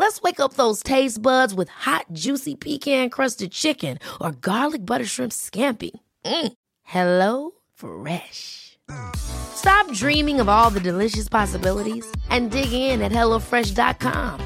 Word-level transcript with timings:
Let's 0.00 0.22
wake 0.22 0.40
up 0.40 0.54
those 0.54 0.82
taste 0.82 1.20
buds 1.20 1.52
with 1.52 1.68
hot, 1.68 2.06
juicy 2.14 2.54
pecan 2.54 3.10
crusted 3.10 3.52
chicken 3.52 3.98
or 4.18 4.32
garlic 4.32 4.86
butter 4.86 5.04
shrimp 5.04 5.30
scampi. 5.30 5.90
Mm. 6.24 6.52
Hello 6.84 7.50
Fresh. 7.74 8.78
Stop 9.14 9.92
dreaming 9.92 10.40
of 10.40 10.48
all 10.48 10.70
the 10.70 10.80
delicious 10.80 11.28
possibilities 11.28 12.10
and 12.30 12.50
dig 12.50 12.72
in 12.72 13.02
at 13.02 13.12
HelloFresh.com. 13.12 14.40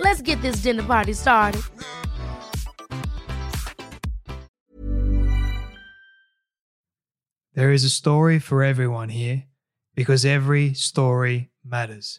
Let's 0.00 0.22
get 0.22 0.42
this 0.42 0.56
dinner 0.56 0.82
party 0.82 1.12
started. 1.12 1.62
There 7.54 7.70
is 7.70 7.84
a 7.84 7.90
story 7.90 8.40
for 8.40 8.64
everyone 8.64 9.10
here 9.10 9.44
because 9.94 10.24
every 10.24 10.74
story 10.74 11.52
matters. 11.64 12.18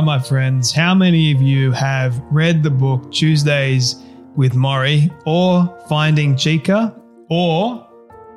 Right, 0.00 0.06
my 0.06 0.18
friends, 0.18 0.72
how 0.72 0.94
many 0.94 1.30
of 1.30 1.42
you 1.42 1.72
have 1.72 2.18
read 2.30 2.62
the 2.62 2.70
book 2.70 3.12
Tuesdays 3.12 3.96
with 4.34 4.54
Morrie 4.54 5.14
or 5.26 5.78
Finding 5.90 6.38
Chica 6.38 6.98
or 7.28 7.86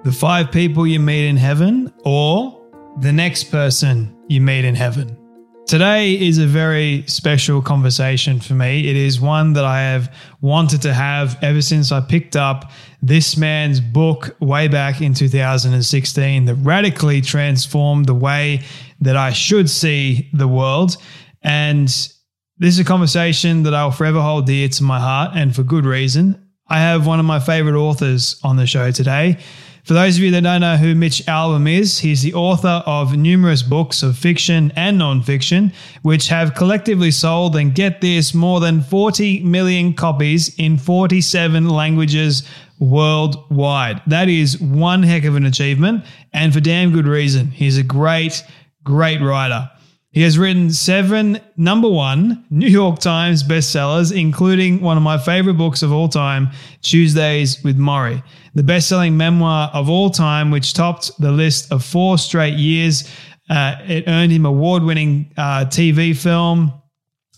The 0.03 0.11
Five 0.11 0.51
People 0.51 0.85
You 0.85 0.99
Meet 0.99 1.29
in 1.29 1.37
Heaven 1.37 1.93
or 2.03 2.61
The 2.99 3.13
Next 3.13 3.45
Person 3.45 4.13
You 4.27 4.41
Meet 4.41 4.65
in 4.65 4.75
Heaven? 4.75 5.17
Today 5.65 6.19
is 6.19 6.37
a 6.37 6.45
very 6.45 7.05
special 7.07 7.61
conversation 7.61 8.41
for 8.41 8.55
me. 8.55 8.89
It 8.89 8.97
is 8.97 9.21
one 9.21 9.53
that 9.53 9.63
I 9.63 9.79
have 9.79 10.13
wanted 10.41 10.81
to 10.81 10.93
have 10.93 11.41
ever 11.41 11.61
since 11.61 11.93
I 11.93 12.01
picked 12.01 12.35
up 12.35 12.71
this 13.01 13.37
man's 13.37 13.79
book 13.79 14.35
way 14.41 14.67
back 14.67 14.99
in 14.99 15.13
2016 15.13 16.45
that 16.45 16.55
radically 16.55 17.21
transformed 17.21 18.07
the 18.07 18.13
way 18.13 18.63
that 18.99 19.15
I 19.15 19.31
should 19.31 19.69
see 19.69 20.29
the 20.33 20.47
world. 20.49 20.97
And 21.43 21.87
this 21.87 22.75
is 22.75 22.79
a 22.79 22.83
conversation 22.83 23.63
that 23.63 23.73
I'll 23.73 23.91
forever 23.91 24.21
hold 24.21 24.45
dear 24.45 24.69
to 24.69 24.83
my 24.83 24.99
heart, 24.99 25.31
and 25.35 25.55
for 25.55 25.63
good 25.63 25.85
reason. 25.85 26.39
I 26.67 26.79
have 26.79 27.05
one 27.05 27.19
of 27.19 27.25
my 27.25 27.39
favorite 27.39 27.77
authors 27.77 28.39
on 28.43 28.55
the 28.55 28.65
show 28.65 28.89
today. 28.91 29.37
For 29.83 29.93
those 29.93 30.15
of 30.15 30.23
you 30.23 30.31
that 30.31 30.43
don't 30.43 30.61
know 30.61 30.77
who 30.77 30.95
Mitch 30.95 31.21
Albom 31.25 31.69
is, 31.69 31.99
he's 31.99 32.21
the 32.21 32.33
author 32.35 32.81
of 32.85 33.17
numerous 33.17 33.61
books 33.61 34.01
of 34.01 34.17
fiction 34.17 34.71
and 34.77 34.97
nonfiction, 34.97 35.73
which 36.03 36.29
have 36.29 36.55
collectively 36.55 37.11
sold, 37.11 37.57
and 37.57 37.75
get 37.75 37.99
this, 37.99 38.33
more 38.33 38.61
than 38.61 38.81
40 38.81 39.41
million 39.41 39.93
copies 39.93 40.55
in 40.57 40.77
47 40.77 41.67
languages 41.67 42.47
worldwide. 42.79 44.01
That 44.07 44.29
is 44.29 44.57
one 44.61 45.03
heck 45.03 45.25
of 45.25 45.35
an 45.35 45.45
achievement, 45.45 46.05
and 46.31 46.53
for 46.53 46.61
damn 46.61 46.93
good 46.93 47.05
reason. 47.05 47.47
He's 47.47 47.77
a 47.77 47.83
great, 47.83 48.41
great 48.85 49.21
writer. 49.21 49.69
He 50.13 50.21
has 50.21 50.37
written 50.37 50.71
seven 50.71 51.41
number 51.57 51.89
one 51.89 52.45
New 52.51 52.67
York 52.67 52.99
Times 52.99 53.41
bestsellers, 53.41 54.15
including 54.15 54.79
one 54.79 54.95
of 54.95 55.01
my 55.01 55.17
favorite 55.17 55.55
books 55.55 55.81
of 55.81 55.91
all 55.91 56.07
time, 56.07 56.51
Tuesdays 56.83 57.63
with 57.63 57.79
Morrie, 57.79 58.23
the 58.53 58.61
best 58.61 58.87
selling 58.87 59.17
memoir 59.17 59.71
of 59.73 59.89
all 59.89 60.11
time, 60.11 60.51
which 60.51 60.75
topped 60.75 61.11
the 61.19 61.31
list 61.31 61.71
of 61.71 61.83
four 61.83 62.19
straight 62.19 62.53
years. 62.53 63.09
Uh, 63.49 63.75
it 63.87 64.03
earned 64.05 64.31
him 64.31 64.45
award 64.45 64.83
winning 64.83 65.33
uh, 65.35 65.65
TV 65.65 66.15
film, 66.15 66.71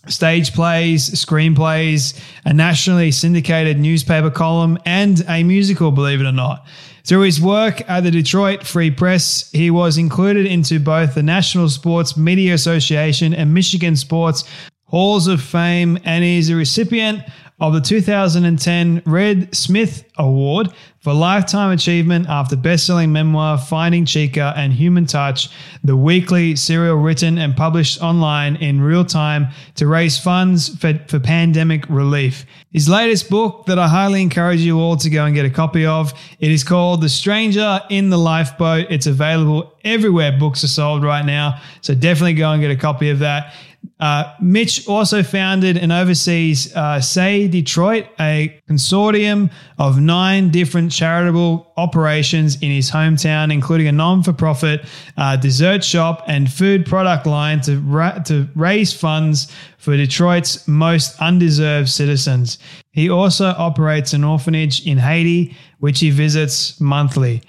stage 0.07 0.53
plays, 0.53 1.09
screenplays, 1.11 2.19
a 2.43 2.53
nationally 2.53 3.09
syndicated 3.09 3.79
newspaper 3.79 4.29
column, 4.29 4.77
and 4.85 5.23
a 5.29 5.43
musical, 5.43 5.91
believe 5.91 6.19
it 6.19 6.25
or 6.25 6.33
not. 6.33 6.67
Through 7.05 7.21
his 7.21 7.39
work 7.39 7.87
at 7.87 8.01
the 8.01 8.09
Detroit 8.09 8.65
Free 8.65 8.89
Press, 8.89 9.51
he 9.51 9.69
was 9.69 9.99
included 9.99 10.47
into 10.47 10.79
both 10.79 11.13
the 11.13 11.21
National 11.21 11.69
Sports 11.69 12.17
Media 12.17 12.55
Association 12.55 13.31
and 13.31 13.53
Michigan 13.53 13.95
Sports 13.95 14.43
Halls 14.85 15.27
of 15.27 15.39
Fame, 15.39 15.99
and 16.03 16.23
is 16.23 16.49
a 16.49 16.55
recipient 16.55 17.21
of 17.59 17.73
the 17.73 17.79
2010 17.79 19.01
Red 19.05 19.55
Smith 19.55 20.03
Award 20.17 20.73
for 20.99 21.13
Lifetime 21.13 21.71
Achievement 21.71 22.27
after 22.27 22.57
best-selling 22.57 23.13
memoir 23.13 23.57
Finding 23.57 24.05
Chica 24.05 24.53
and 24.57 24.73
Human 24.73 25.05
Touch, 25.05 25.49
the 25.83 25.95
weekly 25.95 26.57
serial 26.57 26.97
written 26.97 27.37
and 27.37 27.55
published 27.55 28.01
online 28.01 28.57
in 28.57 28.81
real 28.81 29.05
time 29.05 29.47
to 29.75 29.87
raise 29.87 30.19
funds 30.19 30.75
for, 30.79 30.99
for 31.07 31.19
pandemic 31.19 31.85
relief. 31.89 32.45
His 32.73 32.89
latest 32.89 33.29
book 33.29 33.67
that 33.67 33.79
I 33.79 33.87
highly 33.87 34.21
encourage 34.21 34.59
you 34.59 34.79
all 34.79 34.97
to 34.97 35.09
go 35.09 35.23
and 35.23 35.33
get 35.33 35.45
a 35.45 35.49
copy 35.49 35.85
of, 35.85 36.13
it 36.39 36.51
is 36.51 36.63
called 36.63 37.01
The 37.01 37.09
Stranger 37.09 37.79
in 37.89 38.09
the 38.09 38.17
Lifeboat. 38.17 38.87
It's 38.89 39.07
available 39.07 39.73
everywhere 39.85 40.37
books 40.37 40.63
are 40.65 40.69
sold 40.69 41.03
right 41.03 41.25
now, 41.25 41.61
so 41.79 41.95
definitely 41.95 42.33
go 42.33 42.51
and 42.51 42.61
get 42.61 42.71
a 42.71 42.75
copy 42.75 43.11
of 43.11 43.19
that. 43.19 43.53
Uh, 43.99 44.33
Mitch 44.41 44.87
also 44.87 45.23
founded 45.23 45.77
and 45.77 45.91
oversees 45.91 46.75
uh, 46.75 46.99
Say 47.01 47.47
Detroit, 47.47 48.07
a 48.19 48.59
consortium 48.69 49.51
of 49.77 49.99
nine 49.99 50.49
different 50.49 50.91
charitable 50.91 51.71
operations 51.77 52.61
in 52.61 52.71
his 52.71 52.91
hometown, 52.91 53.51
including 53.51 53.87
a 53.87 53.91
non 53.91 54.23
for 54.23 54.33
profit 54.33 54.85
uh, 55.17 55.35
dessert 55.35 55.83
shop 55.83 56.23
and 56.27 56.51
food 56.51 56.85
product 56.85 57.25
line 57.25 57.61
to, 57.61 57.79
ra- 57.79 58.19
to 58.19 58.47
raise 58.55 58.93
funds 58.93 59.51
for 59.77 59.95
Detroit's 59.95 60.67
most 60.67 61.19
undeserved 61.21 61.89
citizens. 61.89 62.57
He 62.91 63.09
also 63.09 63.47
operates 63.57 64.13
an 64.13 64.23
orphanage 64.23 64.85
in 64.85 64.97
Haiti, 64.97 65.55
which 65.79 65.99
he 65.99 66.09
visits 66.09 66.79
monthly. 66.79 67.41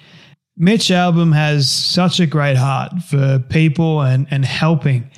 Mitch 0.59 0.89
Albom 0.89 1.35
has 1.35 1.71
such 1.71 2.19
a 2.19 2.27
great 2.27 2.57
heart 2.57 2.93
for 3.03 3.39
people 3.51 4.01
and, 4.01 4.27
and 4.31 4.45
helping. 4.45 5.11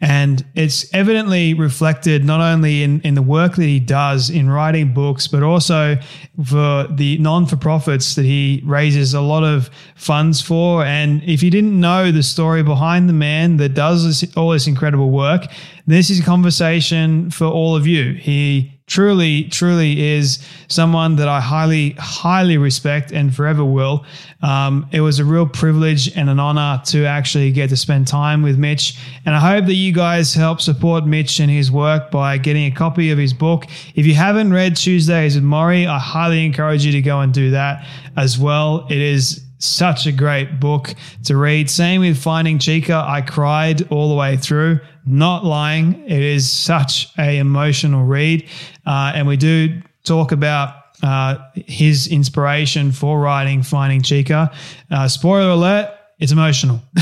And 0.00 0.44
it's 0.54 0.92
evidently 0.94 1.54
reflected 1.54 2.24
not 2.24 2.40
only 2.40 2.82
in, 2.82 3.00
in 3.00 3.14
the 3.14 3.22
work 3.22 3.56
that 3.56 3.64
he 3.64 3.80
does 3.80 4.28
in 4.28 4.50
writing 4.50 4.92
books, 4.92 5.26
but 5.26 5.42
also 5.42 5.96
for 6.44 6.86
the 6.90 7.16
non 7.18 7.46
for 7.46 7.56
profits 7.56 8.14
that 8.16 8.24
he 8.24 8.62
raises 8.66 9.14
a 9.14 9.22
lot 9.22 9.42
of 9.42 9.70
funds 9.94 10.42
for. 10.42 10.84
And 10.84 11.22
if 11.24 11.42
you 11.42 11.50
didn't 11.50 11.78
know 11.80 12.12
the 12.12 12.22
story 12.22 12.62
behind 12.62 13.08
the 13.08 13.14
man 13.14 13.56
that 13.56 13.70
does 13.70 14.20
this, 14.20 14.36
all 14.36 14.50
this 14.50 14.66
incredible 14.66 15.10
work, 15.10 15.46
this 15.86 16.10
is 16.10 16.20
a 16.20 16.24
conversation 16.24 17.30
for 17.30 17.46
all 17.46 17.74
of 17.74 17.86
you. 17.86 18.12
He 18.14 18.75
truly, 18.86 19.44
truly 19.44 20.00
is 20.14 20.38
someone 20.68 21.16
that 21.16 21.28
I 21.28 21.40
highly, 21.40 21.90
highly 21.98 22.56
respect 22.56 23.10
and 23.12 23.34
forever 23.34 23.64
will. 23.64 24.04
Um, 24.42 24.88
it 24.92 25.00
was 25.00 25.18
a 25.18 25.24
real 25.24 25.46
privilege 25.46 26.16
and 26.16 26.30
an 26.30 26.38
honor 26.38 26.80
to 26.86 27.04
actually 27.04 27.50
get 27.52 27.70
to 27.70 27.76
spend 27.76 28.06
time 28.06 28.42
with 28.42 28.58
Mitch. 28.58 28.98
And 29.24 29.34
I 29.34 29.40
hope 29.40 29.66
that 29.66 29.74
you 29.74 29.92
guys 29.92 30.34
help 30.34 30.60
support 30.60 31.04
Mitch 31.04 31.40
and 31.40 31.50
his 31.50 31.70
work 31.70 32.10
by 32.10 32.38
getting 32.38 32.66
a 32.66 32.70
copy 32.70 33.10
of 33.10 33.18
his 33.18 33.32
book. 33.32 33.66
If 33.94 34.06
you 34.06 34.14
haven't 34.14 34.52
read 34.52 34.76
Tuesdays 34.76 35.34
with 35.34 35.44
Morrie, 35.44 35.86
I 35.86 35.98
highly 35.98 36.44
encourage 36.46 36.84
you 36.84 36.92
to 36.92 37.02
go 37.02 37.20
and 37.20 37.34
do 37.34 37.50
that 37.50 37.86
as 38.16 38.38
well. 38.38 38.86
It 38.88 38.98
is 38.98 39.42
such 39.58 40.06
a 40.06 40.12
great 40.12 40.60
book 40.60 40.94
to 41.24 41.36
read. 41.36 41.70
Same 41.70 42.02
with 42.02 42.18
Finding 42.18 42.58
Chica. 42.58 43.04
I 43.06 43.22
cried 43.22 43.90
all 43.90 44.10
the 44.10 44.14
way 44.14 44.36
through. 44.36 44.80
Not 45.06 45.44
lying. 45.44 46.04
It 46.06 46.22
is 46.22 46.50
such 46.50 47.08
a 47.16 47.38
emotional 47.38 48.04
read. 48.04 48.48
Uh, 48.84 49.12
and 49.14 49.26
we 49.26 49.36
do 49.36 49.80
talk 50.04 50.32
about 50.32 50.74
uh, 51.02 51.38
his 51.54 52.08
inspiration 52.08 52.92
for 52.92 53.20
writing 53.20 53.62
Finding 53.62 54.02
Chica. 54.02 54.50
Uh, 54.90 55.06
spoiler 55.08 55.50
alert, 55.50 55.92
it's 56.18 56.32
emotional. 56.32 56.80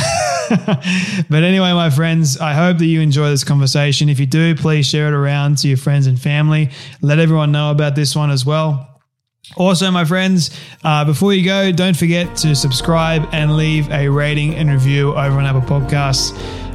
but 0.50 1.42
anyway, 1.42 1.72
my 1.72 1.88
friends, 1.90 2.38
I 2.38 2.52
hope 2.52 2.78
that 2.78 2.86
you 2.86 3.00
enjoy 3.00 3.30
this 3.30 3.44
conversation. 3.44 4.08
If 4.08 4.20
you 4.20 4.26
do, 4.26 4.54
please 4.54 4.86
share 4.86 5.06
it 5.08 5.14
around 5.14 5.58
to 5.58 5.68
your 5.68 5.76
friends 5.76 6.06
and 6.06 6.20
family. 6.20 6.70
Let 7.00 7.18
everyone 7.18 7.52
know 7.52 7.70
about 7.70 7.94
this 7.94 8.14
one 8.14 8.30
as 8.30 8.44
well. 8.44 8.90
Also, 9.56 9.90
my 9.90 10.04
friends, 10.04 10.58
uh, 10.82 11.04
before 11.04 11.32
you 11.32 11.44
go, 11.44 11.70
don't 11.70 11.96
forget 11.96 12.34
to 12.36 12.54
subscribe 12.54 13.28
and 13.32 13.56
leave 13.56 13.90
a 13.90 14.08
rating 14.08 14.54
and 14.54 14.70
review 14.70 15.10
over 15.10 15.38
on 15.38 15.44
Apple 15.44 15.60
Podcasts. 15.60 16.32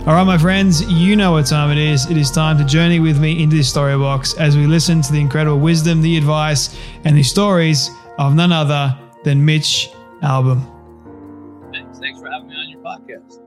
All 0.09 0.15
right, 0.15 0.23
my 0.23 0.39
friends, 0.39 0.91
you 0.91 1.15
know 1.15 1.33
what 1.33 1.45
time 1.45 1.69
it 1.69 1.77
is. 1.77 2.09
It 2.09 2.17
is 2.17 2.31
time 2.31 2.57
to 2.57 2.65
journey 2.65 2.99
with 2.99 3.19
me 3.19 3.43
into 3.43 3.57
this 3.57 3.69
story 3.69 3.95
box 3.95 4.33
as 4.39 4.57
we 4.57 4.65
listen 4.65 5.03
to 5.03 5.11
the 5.11 5.19
incredible 5.19 5.59
wisdom, 5.59 6.01
the 6.01 6.17
advice, 6.17 6.75
and 7.03 7.15
the 7.15 7.21
stories 7.21 7.91
of 8.17 8.33
none 8.33 8.51
other 8.51 8.97
than 9.23 9.45
Mitch 9.45 9.91
Albom. 10.23 10.65
Thanks 11.99 12.19
for 12.19 12.27
having 12.27 12.47
me 12.47 12.55
on 12.55 12.69
your 12.69 12.81
podcast. 12.81 13.39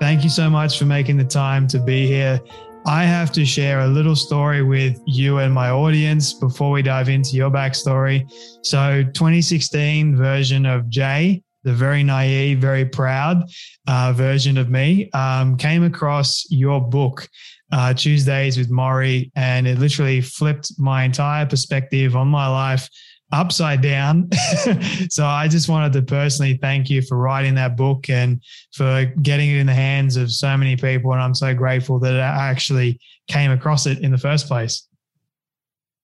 Thank 0.00 0.24
you 0.24 0.30
so 0.30 0.50
much 0.50 0.80
for 0.80 0.84
making 0.84 1.16
the 1.16 1.24
time 1.24 1.68
to 1.68 1.78
be 1.78 2.08
here. 2.08 2.40
I 2.86 3.04
have 3.04 3.30
to 3.30 3.44
share 3.44 3.82
a 3.82 3.86
little 3.86 4.16
story 4.16 4.64
with 4.64 5.00
you 5.06 5.38
and 5.38 5.54
my 5.54 5.70
audience 5.70 6.32
before 6.32 6.72
we 6.72 6.82
dive 6.82 7.08
into 7.08 7.36
your 7.36 7.52
backstory. 7.52 8.28
So, 8.64 9.04
2016 9.04 10.16
version 10.16 10.66
of 10.66 10.88
Jay, 10.88 11.44
the 11.62 11.72
very 11.72 12.02
naive, 12.02 12.58
very 12.58 12.84
proud 12.84 13.44
uh, 13.86 14.12
version 14.14 14.58
of 14.58 14.70
me, 14.70 15.10
um, 15.12 15.56
came 15.56 15.84
across 15.84 16.46
your 16.50 16.80
book, 16.80 17.28
uh, 17.72 17.94
Tuesdays 17.94 18.56
with 18.56 18.70
Morrie, 18.70 19.30
and 19.36 19.66
it 19.66 19.78
literally 19.78 20.20
flipped 20.20 20.72
my 20.78 21.04
entire 21.04 21.46
perspective 21.46 22.16
on 22.16 22.28
my 22.28 22.48
life 22.48 22.88
upside 23.32 23.80
down. 23.80 24.28
so 25.08 25.24
I 25.24 25.48
just 25.48 25.68
wanted 25.68 25.92
to 25.92 26.02
personally 26.02 26.58
thank 26.60 26.90
you 26.90 27.02
for 27.02 27.16
writing 27.16 27.54
that 27.54 27.76
book 27.76 28.10
and 28.10 28.42
for 28.72 29.04
getting 29.22 29.50
it 29.50 29.58
in 29.58 29.66
the 29.66 29.74
hands 29.74 30.16
of 30.16 30.32
so 30.32 30.56
many 30.56 30.76
people. 30.76 31.12
And 31.12 31.22
I'm 31.22 31.34
so 31.34 31.54
grateful 31.54 31.98
that 32.00 32.14
I 32.14 32.50
actually 32.50 32.98
came 33.28 33.50
across 33.50 33.86
it 33.86 34.00
in 34.00 34.10
the 34.10 34.18
first 34.18 34.48
place. 34.48 34.86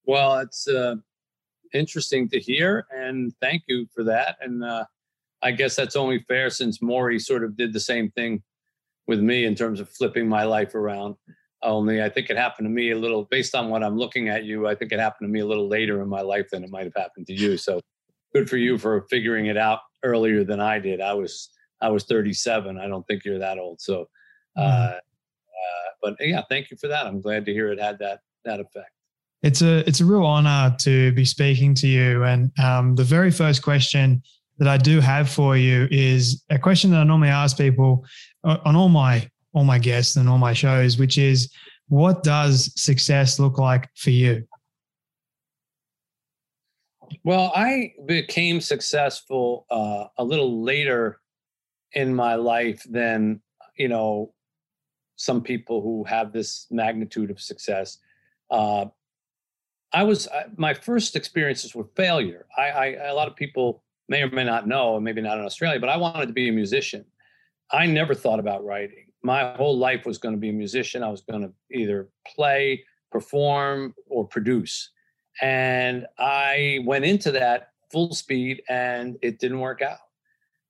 Well, 0.05 0.39
it's 0.39 0.69
uh, 0.69 0.97
interesting 1.75 2.29
to 2.29 2.39
hear, 2.39 2.87
and 2.91 3.33
thank 3.41 3.65
you 3.67 3.89
for 3.93 4.05
that. 4.05 4.37
And 4.41 4.63
uh, 4.63 4.85
I 5.47 5.53
guess 5.53 5.77
that's 5.77 5.95
only 5.95 6.25
fair 6.27 6.51
since 6.51 6.79
Morrie 6.79 7.21
sort 7.21 7.45
of 7.45 7.57
did 7.57 7.73
the 7.73 7.79
same 7.79 8.11
thing 8.11 8.43
with 9.07 9.21
me 9.21 9.45
in 9.45 9.55
terms 9.55 9.79
of 9.79 9.89
flipping 9.89 10.29
my 10.29 10.43
life 10.43 10.75
around. 10.75 11.15
Only 11.63 12.03
I 12.03 12.09
think 12.09 12.31
it 12.31 12.37
happened 12.37 12.67
to 12.67 12.71
me 12.71 12.91
a 12.91 12.99
little 12.99 13.29
based 13.31 13.55
on 13.55 13.69
what 13.69 13.85
I'm 13.85 13.97
looking 13.97 14.29
at 14.29 14.45
you. 14.45 14.67
I 14.67 14.75
think 14.75 14.91
it 14.91 14.99
happened 14.99 15.29
to 15.29 15.33
me 15.33 15.41
a 15.41 15.47
little 15.47 15.69
later 15.69 16.03
in 16.03 16.09
my 16.09 16.21
life 16.21 16.49
than 16.51 16.65
it 16.65 16.71
might 16.71 16.83
have 16.83 16.97
happened 16.97 17.29
to 17.29 17.33
you. 17.33 17.57
So 17.57 17.81
good 18.35 18.51
for 18.51 18.57
you 18.57 18.77
for 18.77 19.07
figuring 19.09 19.47
it 19.47 19.57
out 19.57 19.81
earlier 20.03 20.43
than 20.43 20.59
I 20.59 20.81
did. 20.81 21.01
I 21.01 21.15
was 21.15 21.49
I 21.81 21.91
was 21.91 22.05
37. 22.05 22.77
I 22.77 22.89
don't 22.89 23.07
think 23.07 23.25
you're 23.25 23.39
that 23.39 23.59
old. 23.59 23.81
So, 23.81 24.09
uh, 24.57 24.61
mm-hmm. 24.63 24.95
uh, 24.95 25.91
but 26.03 26.17
yeah, 26.19 26.43
thank 26.49 26.73
you 26.73 26.77
for 26.77 26.89
that. 26.89 27.07
I'm 27.07 27.21
glad 27.21 27.47
to 27.47 27.53
hear 27.53 27.71
it 27.71 27.81
had 27.81 28.01
that 28.01 28.19
that 28.45 28.59
effect. 28.59 28.91
It's 29.45 29.63
a 29.63 29.89
it's 29.89 30.01
a 30.01 30.05
real 30.05 30.25
honor 30.25 30.75
to 30.81 31.13
be 31.13 31.25
speaking 31.25 31.73
to 31.75 31.87
you. 31.87 32.25
And 32.25 32.51
um, 32.59 32.97
the 32.97 33.05
very 33.05 33.31
first 33.31 33.63
question 33.63 34.25
that 34.59 34.69
I 34.69 34.77
do 34.77 35.01
have 35.01 35.29
for 35.29 35.57
you 35.57 35.87
is 35.91 36.43
a 36.51 36.59
question 36.59 36.91
that 36.91 37.01
I 37.01 37.05
normally 37.05 37.29
ask 37.29 37.57
people 37.57 38.05
uh, 38.45 38.59
on 38.65 38.77
all 38.77 38.89
my 38.89 39.29
all 39.53 39.65
my 39.65 39.79
guests 39.79 40.17
and 40.17 40.29
all 40.29 40.39
my 40.39 40.53
shows, 40.53 40.99
which 40.99 41.17
is 41.17 41.51
what 41.89 42.23
does 42.23 42.73
success 42.81 43.39
look 43.39 43.59
like 43.59 43.89
for 43.95 44.11
you? 44.11 44.47
Well, 47.25 47.53
I 47.55 47.93
became 48.05 48.61
successful 48.61 49.67
uh, 49.71 50.07
a 50.19 50.25
little 50.25 50.63
later 50.63 51.21
in 51.93 52.15
my 52.15 52.35
life 52.35 52.85
than, 52.89 53.41
you 53.79 53.89
know, 53.89 54.35
some 55.17 55.43
people 55.43 55.81
who 55.81 56.05
have 56.05 56.33
this 56.33 56.67
magnitude 56.71 57.31
of 57.31 57.41
success. 57.41 57.99
Uh, 58.51 58.87
I 59.93 60.03
was, 60.03 60.29
my 60.57 60.75
first 60.75 61.17
experiences 61.17 61.75
were 61.75 61.89
failure. 61.97 62.47
I, 62.57 62.63
I, 62.63 62.87
a 63.09 63.15
lot 63.15 63.29
of 63.29 63.37
people 63.37 63.83
may 64.09 64.23
or 64.23 64.31
may 64.31 64.45
not 64.45 64.69
know, 64.69 64.97
and 64.97 65.05
maybe 65.05 65.21
not 65.21 65.39
in 65.39 65.45
Australia, 65.45 65.81
but 65.81 65.89
I 65.89 65.97
wanted 65.97 66.27
to 66.27 66.33
be 66.33 66.49
a 66.49 66.53
musician. 66.53 67.05
I 67.73 67.87
never 67.87 68.15
thought 68.15 68.39
about 68.39 68.65
writing 68.65 69.07
my 69.27 69.53
whole 69.57 69.77
life 69.77 70.07
was 70.07 70.19
going 70.19 70.35
to 70.35 70.41
be 70.41 70.51
a 70.51 70.53
musician. 70.53 71.03
I 71.03 71.11
was 71.11 71.21
going 71.21 71.43
to 71.43 71.53
either 71.77 72.09
play, 72.27 72.85
perform, 73.11 73.93
or 74.09 74.25
produce. 74.25 74.91
And 75.43 76.07
I 76.17 76.79
went 76.87 77.05
into 77.05 77.33
that 77.33 77.71
full 77.91 78.15
speed 78.15 78.63
and 78.69 79.19
it 79.23 79.41
didn't 79.41 79.61
work 79.61 79.83
out. 79.83 79.99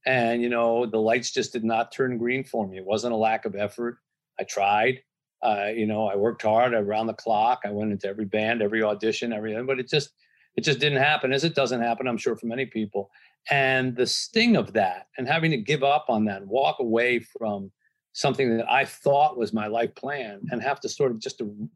And, 0.07 0.41
you 0.41 0.49
know, 0.49 0.87
the 0.87 0.99
lights 0.99 1.33
just 1.33 1.53
did 1.53 1.65
not 1.65 1.93
turn 1.93 2.17
green 2.17 2.45
for 2.45 2.67
me. 2.67 2.79
It 2.79 2.85
wasn't 2.87 3.13
a 3.13 3.17
lack 3.17 3.45
of 3.45 3.55
effort. 3.55 3.99
I 4.41 4.45
tried. 4.45 5.03
Uh, 5.43 5.69
you 5.75 5.87
know, 5.87 6.07
I 6.07 6.17
worked 6.17 6.43
hard 6.43 6.73
around 6.73 7.09
the 7.09 7.13
clock. 7.13 7.61
I 7.67 7.71
went 7.71 7.93
into 7.93 8.09
every 8.09 8.25
band, 8.25 8.63
every 8.63 8.83
audition, 8.83 9.35
everything, 9.35 9.67
but 9.67 9.79
it 9.79 9.89
just, 9.89 10.11
it 10.57 10.65
just 10.65 10.81
didn't 10.81 11.03
happen 11.03 11.33
as 11.33 11.45
it 11.45 11.55
doesn't 11.55 11.83
happen, 11.83 12.09
I'm 12.09 12.17
sure, 12.17 12.37
for 12.37 12.47
many 12.47 12.67
people. 12.67 13.11
And 13.51 13.95
the 13.95 14.07
sting 14.07 14.57
of 14.57 14.73
that 14.73 15.09
and 15.19 15.29
having 15.29 15.51
to 15.51 15.57
give 15.57 15.85
up 15.85 16.07
on 16.09 16.25
that, 16.25 16.47
walk 16.47 16.79
away 16.81 17.21
from 17.21 17.71
something 18.13 18.57
that 18.57 18.71
I 18.71 18.85
thought 18.85 19.37
was 19.37 19.53
my 19.53 19.67
life 19.67 19.95
plan 19.95 20.41
and 20.51 20.63
have 20.63 20.81
to 20.81 20.89
sort 20.89 21.13
of 21.13 21.21
just 21.21 21.39
to, 21.39 21.45
you 21.45 21.71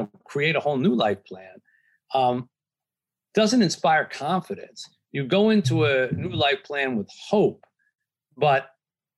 know, 0.00 0.08
create 0.24 0.56
a 0.56 0.60
whole 0.60 0.76
new 0.76 0.94
life 0.94 1.24
plan 1.24 1.60
um, 2.14 2.48
doesn't 3.34 3.62
inspire 3.62 4.04
confidence. 4.04 4.88
You 5.12 5.24
go 5.26 5.50
into 5.50 5.84
a 5.84 6.10
new 6.12 6.30
life 6.30 6.62
plan 6.64 6.96
with 6.96 7.08
hope, 7.28 7.64
but 8.36 8.68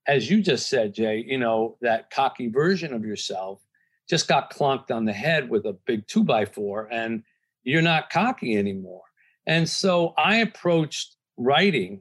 as 0.07 0.31
you 0.31 0.41
just 0.41 0.69
said, 0.69 0.95
Jay, 0.95 1.25
you 1.27 1.39
know, 1.39 1.77
that 1.83 2.11
cocky 2.11 2.49
version 2.49 2.95
of 2.95 3.05
yourself 3.05 3.61
just 4.09 4.29
got 4.29 4.53
clunked 4.53 4.91
on 4.91 5.05
the 5.05 5.13
head 5.13 5.51
with 5.51 5.67
a 5.67 5.73
big 5.87 6.07
two 6.07 6.25
by 6.25 6.45
four 6.45 6.89
and 6.93 7.23
you're 7.67 7.83
not 7.83 8.11
cocky 8.11 8.57
anymore. 8.57 9.03
And 9.47 9.69
so 9.69 10.15
I 10.17 10.37
approached 10.37 11.17
writing 11.37 12.01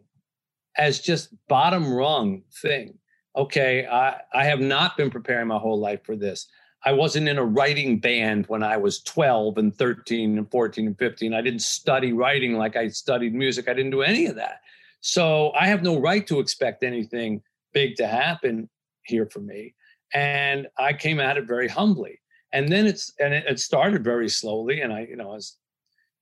as 0.78 1.00
just 1.00 1.34
bottom 1.48 1.94
rung 1.94 2.44
thing 2.62 2.98
okay, 3.36 3.86
I, 3.86 4.22
I 4.34 4.46
have 4.46 4.60
not 4.60 4.98
been 4.98 5.10
preparing 5.10 5.48
my 5.48 5.58
whole 5.58 5.80
life 5.80 6.04
for 6.04 6.16
this. 6.16 6.48
I 6.86 6.92
wasn't 6.92 7.28
in 7.28 7.38
a 7.38 7.46
writing 7.46 8.00
band 8.00 8.46
when 8.48 8.62
I 8.64 8.78
was 8.78 9.02
12 9.02 9.58
and 9.58 9.76
13 9.76 10.38
and 10.38 10.52
14 10.52 10.88
and 10.88 10.98
15. 10.98 11.34
I 11.34 11.42
didn't 11.42 11.62
study 11.62 12.14
writing 12.14 12.58
like 12.58 12.76
I 12.76 12.88
studied 12.90 13.34
music. 13.34 13.68
I 13.68 13.74
didn't 13.74 13.92
do 13.92 14.04
any 14.04 14.28
of 14.28 14.36
that. 14.36 14.62
So 15.02 15.52
I 15.54 15.68
have 15.68 15.84
no 15.84 16.00
right 16.00 16.26
to 16.28 16.40
expect 16.40 16.84
anything 16.84 17.42
big 17.74 17.96
to 17.96 18.08
happen 18.08 18.70
here 19.04 19.26
for 19.26 19.40
me. 19.40 19.74
And 20.14 20.68
I 20.78 20.94
came 20.94 21.20
at 21.20 21.38
it 21.38 21.48
very 21.48 21.68
humbly. 21.68 22.20
And 22.56 22.72
then 22.72 22.88
it's 22.88 23.14
and 23.20 23.34
it, 23.34 23.44
it 23.48 23.60
started 23.60 24.04
very 24.04 24.30
slowly. 24.30 24.82
And 24.82 24.94
I, 24.94 25.02
you 25.02 25.18
know, 25.18 25.32
I 25.32 25.36
was 25.36 25.58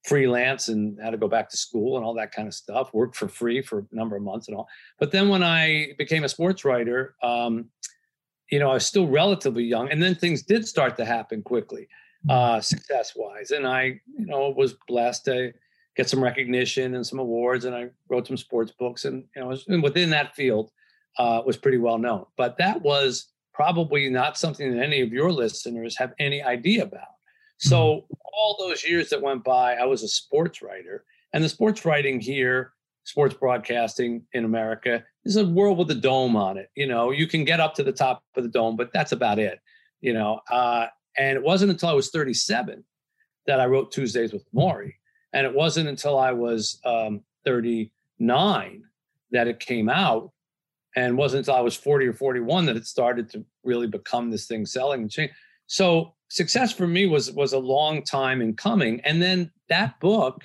freelance 0.03 0.67
and 0.67 0.99
had 1.01 1.11
to 1.11 1.17
go 1.17 1.27
back 1.27 1.47
to 1.49 1.57
school 1.57 1.95
and 1.95 2.05
all 2.05 2.15
that 2.15 2.31
kind 2.31 2.47
of 2.47 2.55
stuff. 2.55 2.93
Worked 2.93 3.15
for 3.15 3.27
free 3.27 3.61
for 3.61 3.79
a 3.79 3.95
number 3.95 4.15
of 4.15 4.23
months 4.23 4.47
and 4.47 4.57
all. 4.57 4.67
But 4.99 5.11
then 5.11 5.29
when 5.29 5.43
I 5.43 5.93
became 5.97 6.23
a 6.23 6.29
sports 6.29 6.65
writer, 6.65 7.15
um, 7.21 7.69
you 8.51 8.59
know, 8.59 8.71
I 8.71 8.73
was 8.73 8.85
still 8.85 9.07
relatively 9.07 9.63
young, 9.63 9.89
and 9.91 10.01
then 10.01 10.15
things 10.15 10.43
did 10.43 10.67
start 10.67 10.97
to 10.97 11.05
happen 11.05 11.41
quickly, 11.43 11.87
uh, 12.29 12.59
success 12.61 13.13
wise. 13.15 13.51
And 13.51 13.65
I, 13.65 13.99
you 14.17 14.25
know, 14.25 14.49
was 14.49 14.75
blessed 14.87 15.25
to 15.25 15.53
get 15.95 16.09
some 16.09 16.23
recognition 16.23 16.95
and 16.95 17.05
some 17.05 17.19
awards, 17.19 17.65
and 17.65 17.75
I 17.75 17.89
wrote 18.09 18.27
some 18.27 18.37
sports 18.37 18.71
books, 18.71 19.05
and 19.05 19.23
you 19.35 19.41
know, 19.41 19.49
was, 19.49 19.65
and 19.67 19.83
within 19.83 20.09
that 20.09 20.35
field, 20.35 20.71
uh, 21.17 21.41
was 21.45 21.57
pretty 21.57 21.77
well 21.77 21.99
known. 21.99 22.25
But 22.37 22.57
that 22.57 22.81
was 22.81 23.32
probably 23.53 24.09
not 24.09 24.37
something 24.37 24.75
that 24.75 24.83
any 24.83 25.01
of 25.01 25.13
your 25.13 25.31
listeners 25.31 25.97
have 25.97 26.13
any 26.19 26.41
idea 26.41 26.83
about. 26.83 27.07
So 27.59 27.77
mm-hmm. 27.77 28.13
all 28.33 28.57
those 28.59 28.83
years 28.83 29.09
that 29.09 29.21
went 29.21 29.43
by, 29.43 29.75
I 29.75 29.85
was 29.85 30.03
a 30.03 30.07
sports 30.07 30.61
writer, 30.61 31.05
and 31.31 31.43
the 31.43 31.49
sports 31.49 31.85
writing 31.85 32.19
here, 32.19 32.73
sports 33.05 33.35
broadcasting 33.35 34.23
in 34.33 34.43
America, 34.43 35.03
is 35.23 35.37
a 35.37 35.45
world 35.45 35.77
with 35.77 35.89
a 35.91 35.95
dome 35.95 36.35
on 36.35 36.57
it. 36.57 36.69
You 36.75 36.87
know, 36.87 37.11
you 37.11 37.27
can 37.27 37.45
get 37.45 37.59
up 37.59 37.73
to 37.75 37.83
the 37.83 37.93
top 37.93 38.23
of 38.35 38.43
the 38.43 38.49
dome, 38.49 38.75
but 38.75 38.91
that's 38.91 39.13
about 39.13 39.39
it. 39.39 39.59
You 40.01 40.13
know, 40.13 40.41
uh, 40.51 40.87
and 41.17 41.37
it 41.37 41.43
wasn't 41.43 41.71
until 41.71 41.89
I 41.89 41.93
was 41.93 42.09
37 42.09 42.83
that 43.47 43.59
I 43.59 43.65
wrote 43.65 43.91
Tuesdays 43.91 44.33
with 44.33 44.45
Morrie, 44.53 44.95
and 45.31 45.45
it 45.45 45.53
wasn't 45.53 45.87
until 45.87 46.19
I 46.19 46.31
was 46.31 46.79
um, 46.85 47.21
39 47.45 48.83
that 49.31 49.47
it 49.47 49.59
came 49.59 49.89
out, 49.89 50.31
and 50.95 51.17
wasn't 51.17 51.39
until 51.39 51.55
I 51.55 51.61
was 51.61 51.75
40 51.75 52.07
or 52.07 52.13
41 52.13 52.65
that 52.65 52.75
it 52.75 52.85
started 52.85 53.29
to 53.31 53.45
really 53.63 53.87
become 53.87 54.29
this 54.31 54.45
thing 54.45 54.65
selling 54.65 55.01
and 55.01 55.11
change. 55.11 55.31
So 55.67 56.13
success 56.29 56.71
for 56.73 56.87
me 56.87 57.05
was 57.05 57.31
was 57.31 57.53
a 57.53 57.59
long 57.59 58.03
time 58.03 58.41
in 58.41 58.55
coming. 58.55 59.01
And 59.01 59.21
then 59.21 59.51
that 59.69 59.99
book, 59.99 60.43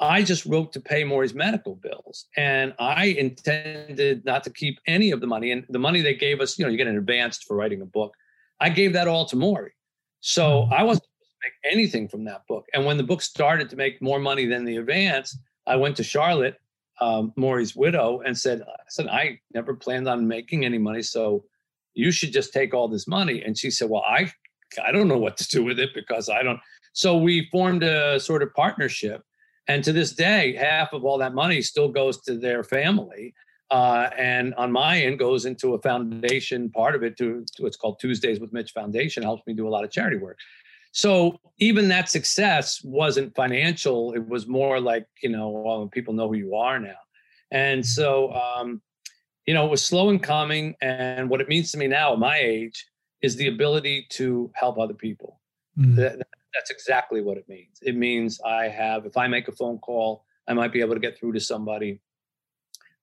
I 0.00 0.22
just 0.22 0.46
wrote 0.46 0.72
to 0.72 0.80
pay 0.80 1.04
Morrie's 1.04 1.34
medical 1.34 1.74
bills, 1.74 2.26
and 2.36 2.72
I 2.78 3.06
intended 3.06 4.24
not 4.24 4.44
to 4.44 4.50
keep 4.50 4.78
any 4.86 5.10
of 5.10 5.20
the 5.20 5.26
money. 5.26 5.50
And 5.50 5.64
the 5.68 5.78
money 5.78 6.00
they 6.00 6.14
gave 6.14 6.40
us, 6.40 6.58
you 6.58 6.64
know, 6.64 6.70
you 6.70 6.76
get 6.76 6.86
an 6.86 6.96
advance 6.96 7.38
for 7.38 7.56
writing 7.56 7.82
a 7.82 7.86
book. 7.86 8.14
I 8.60 8.68
gave 8.70 8.92
that 8.92 9.08
all 9.08 9.26
to 9.26 9.36
Morrie, 9.36 9.70
so 10.20 10.42
mm-hmm. 10.42 10.72
I 10.72 10.82
wasn't 10.84 11.04
supposed 11.04 11.30
to 11.30 11.46
make 11.46 11.72
anything 11.72 12.08
from 12.08 12.24
that 12.24 12.42
book. 12.48 12.66
And 12.72 12.84
when 12.86 12.96
the 12.96 13.02
book 13.02 13.22
started 13.22 13.68
to 13.70 13.76
make 13.76 14.00
more 14.00 14.18
money 14.18 14.46
than 14.46 14.64
the 14.64 14.76
advance, 14.76 15.36
I 15.66 15.76
went 15.76 15.96
to 15.96 16.04
Charlotte, 16.04 16.56
um, 17.00 17.32
Morrie's 17.36 17.76
widow, 17.76 18.20
and 18.20 18.36
said, 18.36 18.62
I 18.62 18.74
said, 18.88 19.06
I 19.06 19.40
never 19.54 19.74
planned 19.74 20.08
on 20.08 20.26
making 20.26 20.64
any 20.64 20.78
money. 20.78 21.02
So 21.02 21.44
you 21.94 22.10
should 22.12 22.32
just 22.32 22.52
take 22.52 22.74
all 22.74 22.88
this 22.88 23.06
money. 23.06 23.42
And 23.42 23.56
she 23.58 23.70
said, 23.70 23.90
Well, 23.90 24.04
I 24.06 24.30
I 24.84 24.92
don't 24.92 25.08
know 25.08 25.18
what 25.18 25.36
to 25.38 25.48
do 25.48 25.64
with 25.64 25.78
it 25.78 25.90
because 25.94 26.28
I 26.28 26.42
don't. 26.42 26.60
So 26.92 27.16
we 27.16 27.48
formed 27.50 27.82
a 27.82 28.20
sort 28.20 28.42
of 28.42 28.52
partnership. 28.54 29.22
And 29.66 29.84
to 29.84 29.92
this 29.92 30.12
day, 30.12 30.54
half 30.54 30.92
of 30.92 31.04
all 31.04 31.18
that 31.18 31.34
money 31.34 31.60
still 31.62 31.88
goes 31.88 32.20
to 32.22 32.36
their 32.36 32.64
family. 32.64 33.34
Uh, 33.70 34.08
and 34.16 34.54
on 34.54 34.72
my 34.72 35.00
end 35.00 35.18
goes 35.18 35.44
into 35.44 35.74
a 35.74 35.82
foundation 35.82 36.70
part 36.70 36.94
of 36.94 37.02
it 37.02 37.18
to, 37.18 37.44
to 37.54 37.62
what's 37.62 37.76
called 37.76 37.98
Tuesdays 38.00 38.40
with 38.40 38.52
Mitch 38.52 38.72
Foundation, 38.72 39.22
helps 39.22 39.46
me 39.46 39.52
do 39.52 39.68
a 39.68 39.70
lot 39.70 39.84
of 39.84 39.90
charity 39.90 40.16
work. 40.16 40.38
So 40.98 41.38
even 41.58 41.86
that 41.90 42.08
success 42.08 42.82
wasn't 42.82 43.32
financial. 43.36 44.14
It 44.14 44.28
was 44.28 44.48
more 44.48 44.80
like, 44.80 45.06
you 45.22 45.28
know, 45.28 45.48
well, 45.48 45.86
people 45.86 46.12
know 46.12 46.26
who 46.26 46.34
you 46.34 46.56
are 46.56 46.80
now. 46.80 46.98
And 47.52 47.86
so, 47.86 48.32
um, 48.32 48.82
you 49.46 49.54
know, 49.54 49.64
it 49.64 49.70
was 49.70 49.86
slow 49.86 50.08
and 50.08 50.20
coming. 50.20 50.74
And 50.80 51.30
what 51.30 51.40
it 51.40 51.48
means 51.48 51.70
to 51.70 51.78
me 51.78 51.86
now 51.86 52.14
at 52.14 52.18
my 52.18 52.38
age 52.38 52.84
is 53.22 53.36
the 53.36 53.46
ability 53.46 54.08
to 54.14 54.50
help 54.56 54.76
other 54.76 54.92
people. 54.92 55.40
Mm. 55.78 55.94
That, 55.94 56.18
that's 56.52 56.70
exactly 56.70 57.20
what 57.20 57.36
it 57.36 57.48
means. 57.48 57.78
It 57.80 57.94
means 57.94 58.40
I 58.44 58.66
have, 58.66 59.06
if 59.06 59.16
I 59.16 59.28
make 59.28 59.46
a 59.46 59.52
phone 59.52 59.78
call, 59.78 60.24
I 60.48 60.54
might 60.54 60.72
be 60.72 60.80
able 60.80 60.94
to 60.94 61.00
get 61.00 61.16
through 61.16 61.34
to 61.34 61.40
somebody 61.40 62.00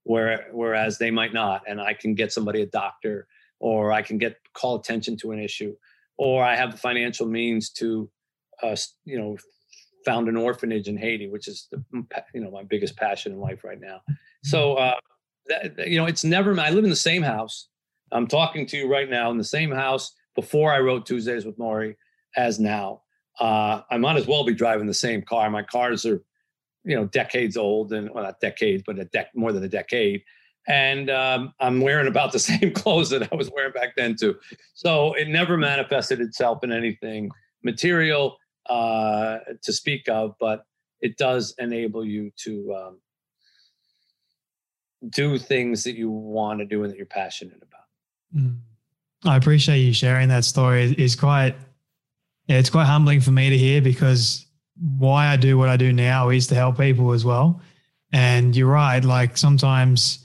where, 0.03 0.47
whereas 0.51 0.97
they 0.97 1.11
might 1.11 1.33
not. 1.33 1.61
And 1.65 1.79
I 1.79 1.93
can 1.93 2.13
get 2.13 2.33
somebody 2.33 2.61
a 2.61 2.65
doctor 2.65 3.27
or 3.59 3.93
I 3.93 4.01
can 4.01 4.17
get 4.17 4.35
call 4.51 4.75
attention 4.75 5.15
to 5.19 5.31
an 5.31 5.39
issue 5.39 5.77
or 6.17 6.43
I 6.43 6.55
have 6.55 6.72
the 6.72 6.77
financial 6.77 7.27
means 7.27 7.69
to, 7.72 8.10
uh, 8.63 8.75
you 9.03 9.17
know, 9.17 9.38
found 10.05 10.27
an 10.29 10.38
orphanage 10.38 10.88
in 10.88 10.98
Haiti, 10.98 11.27
which 11.29 11.48
is 11.48 11.67
the, 11.72 11.84
you 12.34 12.41
know 12.41 12.51
my 12.51 12.63
biggest 12.63 12.95
passion 12.95 13.31
in 13.31 13.39
life 13.39 13.63
right 13.63 13.79
now. 13.79 14.01
So 14.43 14.75
uh, 14.75 14.95
that, 15.48 15.88
you 15.88 15.98
know, 15.98 16.05
it's 16.05 16.24
never. 16.24 16.57
I 16.60 16.69
live 16.69 16.84
in 16.84 16.89
the 16.89 16.95
same 16.95 17.24
house. 17.24 17.67
I'm 18.12 18.27
talking 18.27 18.65
to 18.67 18.77
you 18.77 18.91
right 18.91 19.10
now 19.10 19.31
in 19.31 19.38
the 19.38 19.43
same 19.43 19.72
house 19.72 20.13
before 20.36 20.72
I 20.72 20.79
wrote 20.79 21.05
Tuesdays 21.05 21.45
with 21.45 21.57
Morrie 21.57 21.95
as 22.36 22.60
now. 22.60 23.01
Uh, 23.39 23.81
I 23.89 23.98
might 23.98 24.15
as 24.15 24.27
well 24.27 24.45
be 24.45 24.53
driving 24.53 24.88
the 24.88 24.93
same 24.93 25.22
car. 25.22 25.50
My 25.50 25.63
cars 25.63 26.05
are, 26.05 26.24
you 26.84 26.95
know, 26.95 27.05
decades 27.05 27.57
old 27.57 27.91
and 27.91 28.10
well, 28.13 28.24
not 28.24 28.39
decades, 28.39 28.84
but 28.86 29.00
a 29.00 29.05
dec 29.05 29.25
more 29.34 29.51
than 29.51 29.63
a 29.63 29.69
decade 29.69 30.24
and 30.67 31.10
um, 31.10 31.53
I'm 31.60 31.81
wearing 31.81 32.07
about 32.07 32.31
the 32.31 32.39
same 32.51 32.74
clothes 32.74 33.10
that 33.12 33.31
I 33.31 33.36
was 33.36 33.50
wearing 33.51 33.74
back 33.74 33.95
then 33.95 34.15
too. 34.15 34.36
So 34.74 35.13
it 35.13 35.27
never 35.27 35.57
manifested 35.57 36.22
itself 36.22 36.63
in 36.63 36.72
anything 36.72 37.31
material 37.63 38.38
uh, 38.69 39.39
to 39.62 39.74
speak 39.74 40.07
of, 40.10 40.36
but 40.39 40.65
it 41.01 41.17
does 41.17 41.53
enable 41.60 42.05
you 42.05 42.31
to 42.38 42.75
um, 42.75 43.00
do 45.10 45.38
things 45.38 45.84
that 45.84 45.95
you 45.95 46.10
want 46.10 46.60
to 46.60 46.65
do 46.65 46.84
and 46.84 46.91
that 46.91 46.98
you're 46.98 47.05
passionate 47.05 47.57
about. 47.62 47.81
Mm. 48.36 48.60
I 49.24 49.38
appreciate 49.38 49.79
you 49.79 49.93
sharing 49.93 50.29
that 50.29 50.45
story. 50.45 50.93
It's 50.98 51.15
quite, 51.15 51.55
it's 52.48 52.69
quite 52.69 52.86
humbling 52.86 53.22
for 53.22 53.31
me 53.31 53.50
to 53.50 53.57
hear 53.57 53.81
because 53.81 54.45
why 54.98 55.27
I 55.27 55.38
do 55.38 55.57
what 55.57 55.69
I 55.69 55.77
do 55.77 55.91
now 55.91 56.29
is 56.29 56.48
to 56.48 56.55
help 56.55 56.77
people 56.77 57.12
as 57.12 57.25
well. 57.25 57.62
And 58.13 58.55
you're 58.55 58.69
right, 58.69 59.03
like 59.03 59.36
sometimes 59.36 60.25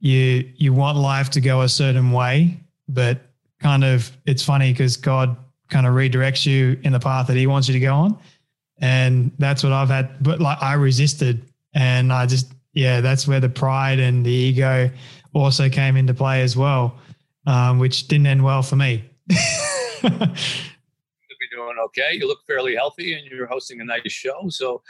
you 0.00 0.50
you 0.56 0.72
want 0.72 0.98
life 0.98 1.30
to 1.30 1.40
go 1.40 1.62
a 1.62 1.68
certain 1.68 2.12
way, 2.12 2.60
but 2.88 3.20
kind 3.60 3.84
of 3.84 4.10
it's 4.26 4.42
funny 4.42 4.72
because 4.72 4.96
God 4.96 5.36
kind 5.68 5.86
of 5.86 5.94
redirects 5.94 6.46
you 6.46 6.78
in 6.82 6.92
the 6.92 7.00
path 7.00 7.26
that 7.28 7.36
He 7.36 7.46
wants 7.46 7.68
you 7.68 7.74
to 7.74 7.80
go 7.80 7.94
on, 7.94 8.18
and 8.78 9.32
that's 9.38 9.62
what 9.62 9.72
I've 9.72 9.88
had. 9.88 10.22
But 10.22 10.40
like 10.40 10.62
I 10.62 10.74
resisted, 10.74 11.42
and 11.74 12.12
I 12.12 12.26
just 12.26 12.52
yeah, 12.72 13.00
that's 13.00 13.26
where 13.26 13.40
the 13.40 13.48
pride 13.48 13.98
and 13.98 14.24
the 14.24 14.30
ego 14.30 14.90
also 15.32 15.68
came 15.68 15.96
into 15.96 16.14
play 16.14 16.42
as 16.42 16.56
well, 16.56 16.98
um, 17.46 17.78
which 17.78 18.06
didn't 18.08 18.26
end 18.26 18.44
well 18.44 18.62
for 18.62 18.76
me. 18.76 19.04
You'll 20.02 20.10
be 21.40 21.48
doing 21.50 21.76
okay. 21.86 22.12
You 22.12 22.28
look 22.28 22.40
fairly 22.46 22.74
healthy, 22.74 23.14
and 23.14 23.26
you're 23.26 23.46
hosting 23.46 23.80
a 23.80 23.84
nice 23.84 24.12
show. 24.12 24.48
So 24.50 24.82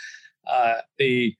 uh, 0.46 0.80
the 0.98 1.34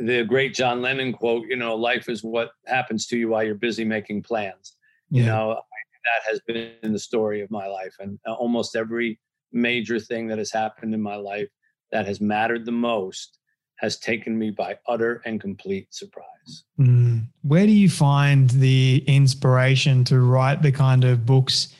the 0.00 0.24
great 0.24 0.54
John 0.54 0.82
Lennon 0.82 1.12
quote, 1.12 1.46
you 1.48 1.56
know, 1.56 1.74
life 1.74 2.08
is 2.08 2.22
what 2.22 2.50
happens 2.66 3.06
to 3.08 3.18
you 3.18 3.28
while 3.28 3.42
you're 3.42 3.54
busy 3.54 3.84
making 3.84 4.22
plans. 4.22 4.76
Yeah. 5.10 5.20
You 5.20 5.26
know, 5.28 5.60
that 6.04 6.30
has 6.30 6.40
been 6.46 6.92
the 6.92 6.98
story 6.98 7.40
of 7.40 7.50
my 7.50 7.66
life. 7.66 7.94
And 7.98 8.18
uh, 8.26 8.34
almost 8.34 8.76
every 8.76 9.18
major 9.52 9.98
thing 9.98 10.28
that 10.28 10.38
has 10.38 10.52
happened 10.52 10.94
in 10.94 11.00
my 11.00 11.16
life 11.16 11.48
that 11.92 12.06
has 12.06 12.20
mattered 12.20 12.64
the 12.64 12.72
most 12.72 13.38
has 13.78 13.98
taken 13.98 14.38
me 14.38 14.50
by 14.50 14.78
utter 14.86 15.22
and 15.24 15.40
complete 15.40 15.92
surprise. 15.92 16.64
Mm. 16.78 17.26
Where 17.42 17.66
do 17.66 17.72
you 17.72 17.88
find 17.88 18.50
the 18.50 19.02
inspiration 19.06 20.04
to 20.04 20.20
write 20.20 20.62
the 20.62 20.72
kind 20.72 21.02
of 21.04 21.24
books 21.24 21.74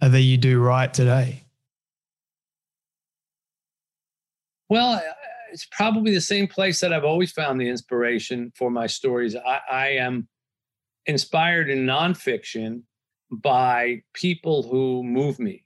that 0.00 0.20
you 0.20 0.36
do 0.36 0.60
write 0.60 0.94
today? 0.94 1.44
Well, 4.68 5.02
it's 5.52 5.66
probably 5.70 6.14
the 6.14 6.20
same 6.20 6.46
place 6.46 6.80
that 6.80 6.92
I've 6.92 7.04
always 7.04 7.32
found 7.32 7.60
the 7.60 7.68
inspiration 7.68 8.52
for 8.56 8.70
my 8.70 8.86
stories. 8.86 9.34
I, 9.36 9.60
I 9.70 9.88
am 9.88 10.28
inspired 11.06 11.70
in 11.70 11.86
nonfiction 11.86 12.82
by 13.30 14.02
people 14.14 14.62
who 14.62 15.02
move 15.02 15.38
me 15.38 15.64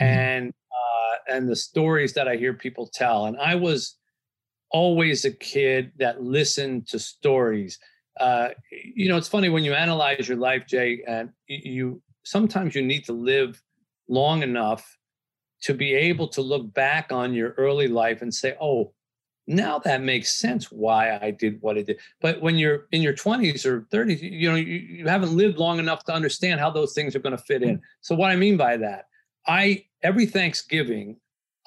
mm-hmm. 0.00 0.04
and 0.04 0.48
uh, 0.48 1.34
and 1.34 1.48
the 1.48 1.56
stories 1.56 2.14
that 2.14 2.28
I 2.28 2.36
hear 2.36 2.54
people 2.54 2.86
tell. 2.92 3.26
And 3.26 3.36
I 3.36 3.54
was 3.54 3.96
always 4.70 5.24
a 5.24 5.30
kid 5.30 5.92
that 5.98 6.22
listened 6.22 6.88
to 6.88 6.98
stories. 6.98 7.78
Uh, 8.18 8.50
you 8.70 9.08
know, 9.08 9.16
it's 9.16 9.28
funny 9.28 9.48
when 9.48 9.64
you 9.64 9.74
analyze 9.74 10.28
your 10.28 10.38
life, 10.38 10.66
Jay, 10.66 11.02
and 11.06 11.30
you 11.46 12.02
sometimes 12.24 12.74
you 12.74 12.82
need 12.82 13.04
to 13.06 13.12
live 13.12 13.62
long 14.08 14.42
enough 14.42 14.98
to 15.62 15.74
be 15.74 15.94
able 15.94 16.28
to 16.28 16.42
look 16.42 16.72
back 16.74 17.12
on 17.12 17.32
your 17.34 17.50
early 17.52 17.88
life 17.88 18.20
and 18.20 18.34
say, 18.34 18.56
"Oh, 18.60 18.92
now 19.52 19.78
that 19.80 20.02
makes 20.02 20.34
sense 20.34 20.72
why 20.72 21.18
I 21.20 21.30
did 21.30 21.60
what 21.60 21.76
I 21.76 21.82
did. 21.82 22.00
But 22.20 22.40
when 22.40 22.56
you're 22.56 22.86
in 22.92 23.02
your 23.02 23.12
20s 23.12 23.64
or 23.66 23.82
30s, 23.92 24.20
you 24.22 24.50
know, 24.50 24.56
you, 24.56 24.78
you 24.78 25.06
haven't 25.06 25.36
lived 25.36 25.58
long 25.58 25.78
enough 25.78 26.04
to 26.04 26.14
understand 26.14 26.58
how 26.58 26.70
those 26.70 26.94
things 26.94 27.14
are 27.14 27.20
going 27.20 27.36
to 27.36 27.42
fit 27.42 27.62
in. 27.62 27.78
Mm. 27.78 27.80
So 28.00 28.14
what 28.14 28.30
I 28.30 28.36
mean 28.36 28.56
by 28.56 28.76
that, 28.78 29.06
I 29.46 29.84
every 30.02 30.26
Thanksgiving, 30.26 31.16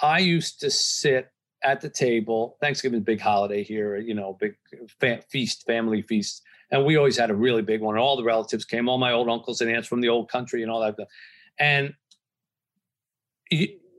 I 0.01 0.19
used 0.19 0.59
to 0.61 0.69
sit 0.69 1.31
at 1.63 1.81
the 1.81 1.89
table. 1.89 2.57
Thanksgiving 2.61 3.01
big 3.01 3.19
holiday 3.19 3.63
here, 3.63 3.97
you 3.97 4.13
know, 4.13 4.37
big 4.39 4.55
fa- 4.99 5.21
feast, 5.29 5.65
family 5.65 6.01
feast, 6.01 6.41
and 6.71 6.85
we 6.85 6.95
always 6.95 7.17
had 7.17 7.29
a 7.29 7.35
really 7.35 7.61
big 7.61 7.81
one. 7.81 7.97
All 7.97 8.15
the 8.17 8.23
relatives 8.23 8.65
came, 8.65 8.89
all 8.89 8.97
my 8.97 9.11
old 9.11 9.29
uncles 9.29 9.61
and 9.61 9.71
aunts 9.71 9.87
from 9.87 10.01
the 10.01 10.09
old 10.09 10.29
country, 10.29 10.61
and 10.61 10.71
all 10.71 10.79
that. 10.81 10.95
And 11.59 11.93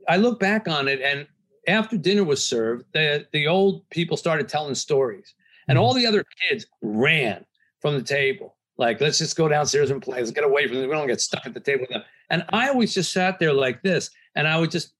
I 0.07 0.17
look 0.17 0.39
back 0.39 0.67
on 0.67 0.87
it, 0.87 1.01
and 1.01 1.27
after 1.67 1.97
dinner 1.97 2.23
was 2.23 2.45
served, 2.45 2.85
the, 2.93 3.27
the 3.33 3.47
old 3.47 3.87
people 3.89 4.17
started 4.17 4.47
telling 4.47 4.75
stories. 4.75 5.33
And 5.67 5.77
all 5.77 5.93
mm-hmm. 5.93 6.01
the 6.01 6.07
other 6.07 6.25
kids 6.49 6.65
ran 6.81 7.45
from 7.81 7.95
the 7.95 8.03
table. 8.03 8.55
Like, 8.77 9.01
let's 9.01 9.17
just 9.17 9.35
go 9.35 9.47
downstairs 9.47 9.89
and 9.89 10.01
play. 10.01 10.19
Let's 10.19 10.31
get 10.31 10.43
away 10.43 10.67
from 10.67 10.77
them. 10.77 10.89
We 10.89 10.95
don't 10.95 11.07
get 11.07 11.21
stuck 11.21 11.45
at 11.45 11.53
the 11.53 11.59
table 11.59 11.81
with 11.81 11.89
them. 11.89 12.03
And 12.29 12.45
I 12.49 12.69
always 12.69 12.93
just 12.93 13.11
sat 13.11 13.39
there 13.39 13.53
like 13.53 13.81
this. 13.81 14.09
And 14.35 14.47
I 14.47 14.59
would 14.59 14.71
just, 14.71 14.93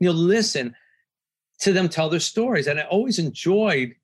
you 0.00 0.08
know, 0.08 0.14
listen 0.14 0.74
to 1.60 1.72
them 1.72 1.88
tell 1.88 2.08
their 2.08 2.20
stories. 2.20 2.68
And 2.68 2.78
I 2.78 2.84
always 2.84 3.18
enjoyed 3.18 3.94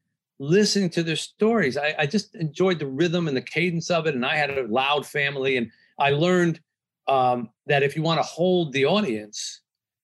listening 0.40 0.90
to 0.90 1.02
their 1.02 1.16
stories. 1.16 1.76
I, 1.76 1.95
I 1.99 2.07
just 2.07 2.35
enjoyed 2.35 2.78
the 2.78 2.87
rhythm 2.87 3.28
and 3.28 3.37
the 3.37 3.42
cadence 3.42 3.90
of 3.90 4.07
it. 4.07 4.14
And 4.14 4.26
I 4.26 4.37
had 4.37 4.50
a 4.50 4.66
loud 4.66 5.07
family. 5.07 5.57
And 5.57 5.71
I 5.99 6.11
learned 6.11 6.61
um, 7.07 7.50
that 7.66 7.83
if 7.83 7.97
you 7.97 8.02
want 8.02 8.18
to 8.18 8.26
hold 8.26 8.73
the 8.73 8.85
audience, 8.85 9.61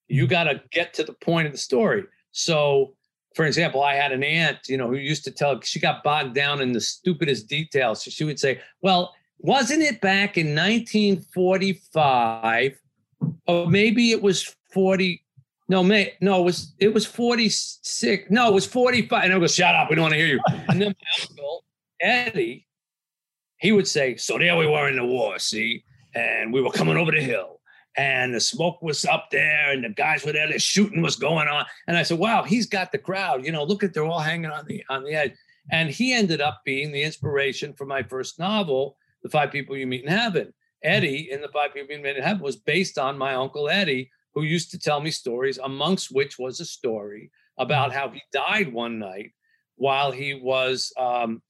you 0.08 0.26
got 0.26 0.44
to 0.44 0.62
get 0.70 0.94
to 0.94 1.04
the 1.04 1.12
point 1.14 1.46
of 1.46 1.52
the 1.52 1.58
story. 1.58 2.04
So, 2.32 2.94
for 3.34 3.44
example, 3.46 3.82
I 3.82 3.94
had 3.94 4.12
an 4.12 4.22
aunt, 4.22 4.58
you 4.68 4.76
know, 4.76 4.88
who 4.88 4.96
used 4.96 5.24
to 5.24 5.30
tell, 5.30 5.58
she 5.60 5.80
got 5.80 6.04
bogged 6.04 6.34
down 6.34 6.60
in 6.60 6.72
the 6.72 6.80
stupidest 6.80 7.48
details. 7.48 8.04
So 8.04 8.10
she 8.10 8.24
would 8.24 8.38
say, 8.38 8.60
Well, 8.82 9.14
wasn't 9.38 9.82
it 9.82 10.00
back 10.00 10.38
in 10.38 10.54
1945? 10.54 12.78
Or 13.46 13.70
maybe 13.70 14.12
it 14.12 14.22
was 14.22 14.56
40. 14.72 15.22
No, 15.68 15.82
may, 15.82 16.14
no, 16.20 16.40
it 16.40 16.44
was 16.44 16.74
it 16.78 16.92
was 16.92 17.06
46. 17.06 18.30
No, 18.30 18.48
it 18.48 18.54
was 18.54 18.66
45. 18.66 19.24
And 19.24 19.32
I 19.32 19.38
go, 19.38 19.46
shut 19.46 19.74
up, 19.74 19.88
we 19.88 19.96
don't 19.96 20.02
want 20.02 20.12
to 20.12 20.18
hear 20.18 20.26
you. 20.26 20.40
And 20.68 20.80
then 20.80 20.88
my 20.88 21.26
uncle, 21.28 21.64
Eddie, 22.00 22.66
he 23.58 23.72
would 23.72 23.88
say, 23.88 24.16
So 24.16 24.38
there 24.38 24.56
we 24.56 24.66
were 24.66 24.88
in 24.88 24.96
the 24.96 25.04
war, 25.04 25.38
see, 25.38 25.84
and 26.14 26.52
we 26.52 26.60
were 26.60 26.70
coming 26.70 26.96
over 26.96 27.10
the 27.10 27.20
hill 27.20 27.53
and 27.96 28.34
the 28.34 28.40
smoke 28.40 28.82
was 28.82 29.04
up 29.04 29.28
there 29.30 29.70
and 29.70 29.84
the 29.84 29.88
guys 29.88 30.24
were 30.24 30.32
there 30.32 30.50
the 30.50 30.58
shooting 30.58 31.02
was 31.02 31.16
going 31.16 31.48
on. 31.48 31.64
And 31.86 31.96
i 31.96 32.02
said 32.02 32.18
wow 32.18 32.42
he's 32.42 32.66
got 32.66 32.92
the 32.92 32.98
crowd. 32.98 33.44
You 33.44 33.52
know 33.52 33.64
look 33.64 33.82
at 33.82 33.94
they're 33.94 34.04
all 34.04 34.20
hanging 34.20 34.50
on 34.50 34.66
the 34.66 34.84
on 34.88 35.04
the 35.04 35.12
edge. 35.12 35.32
And 35.70 35.88
he 35.90 36.12
ended 36.12 36.40
up 36.40 36.60
being 36.64 36.92
the 36.92 37.02
inspiration 37.02 37.72
for 37.72 37.86
my 37.86 38.02
first 38.02 38.38
novel 38.38 38.96
the 39.22 39.30
five 39.30 39.50
people 39.50 39.76
you 39.76 39.86
meet 39.86 40.04
in 40.04 40.10
heaven. 40.10 40.52
Eddie 40.82 41.30
in 41.30 41.40
the 41.40 41.48
five 41.48 41.72
people 41.72 41.96
you 41.96 42.02
meet 42.02 42.16
in 42.16 42.22
heaven 42.22 42.42
was 42.42 42.56
based 42.56 42.98
on 42.98 43.16
my 43.16 43.34
uncle 43.34 43.68
eddie 43.68 44.10
who 44.34 44.42
used 44.42 44.70
to 44.72 44.78
tell 44.78 45.00
me 45.00 45.10
stories 45.10 45.58
amongst 45.58 46.14
which 46.14 46.38
was 46.38 46.60
a 46.60 46.64
story 46.64 47.30
about 47.58 47.92
how 47.92 48.10
he 48.10 48.20
died 48.32 48.72
one 48.72 48.98
night 48.98 49.32
while 49.76 50.12
he 50.12 50.34
was 50.34 50.92
um, 50.98 51.42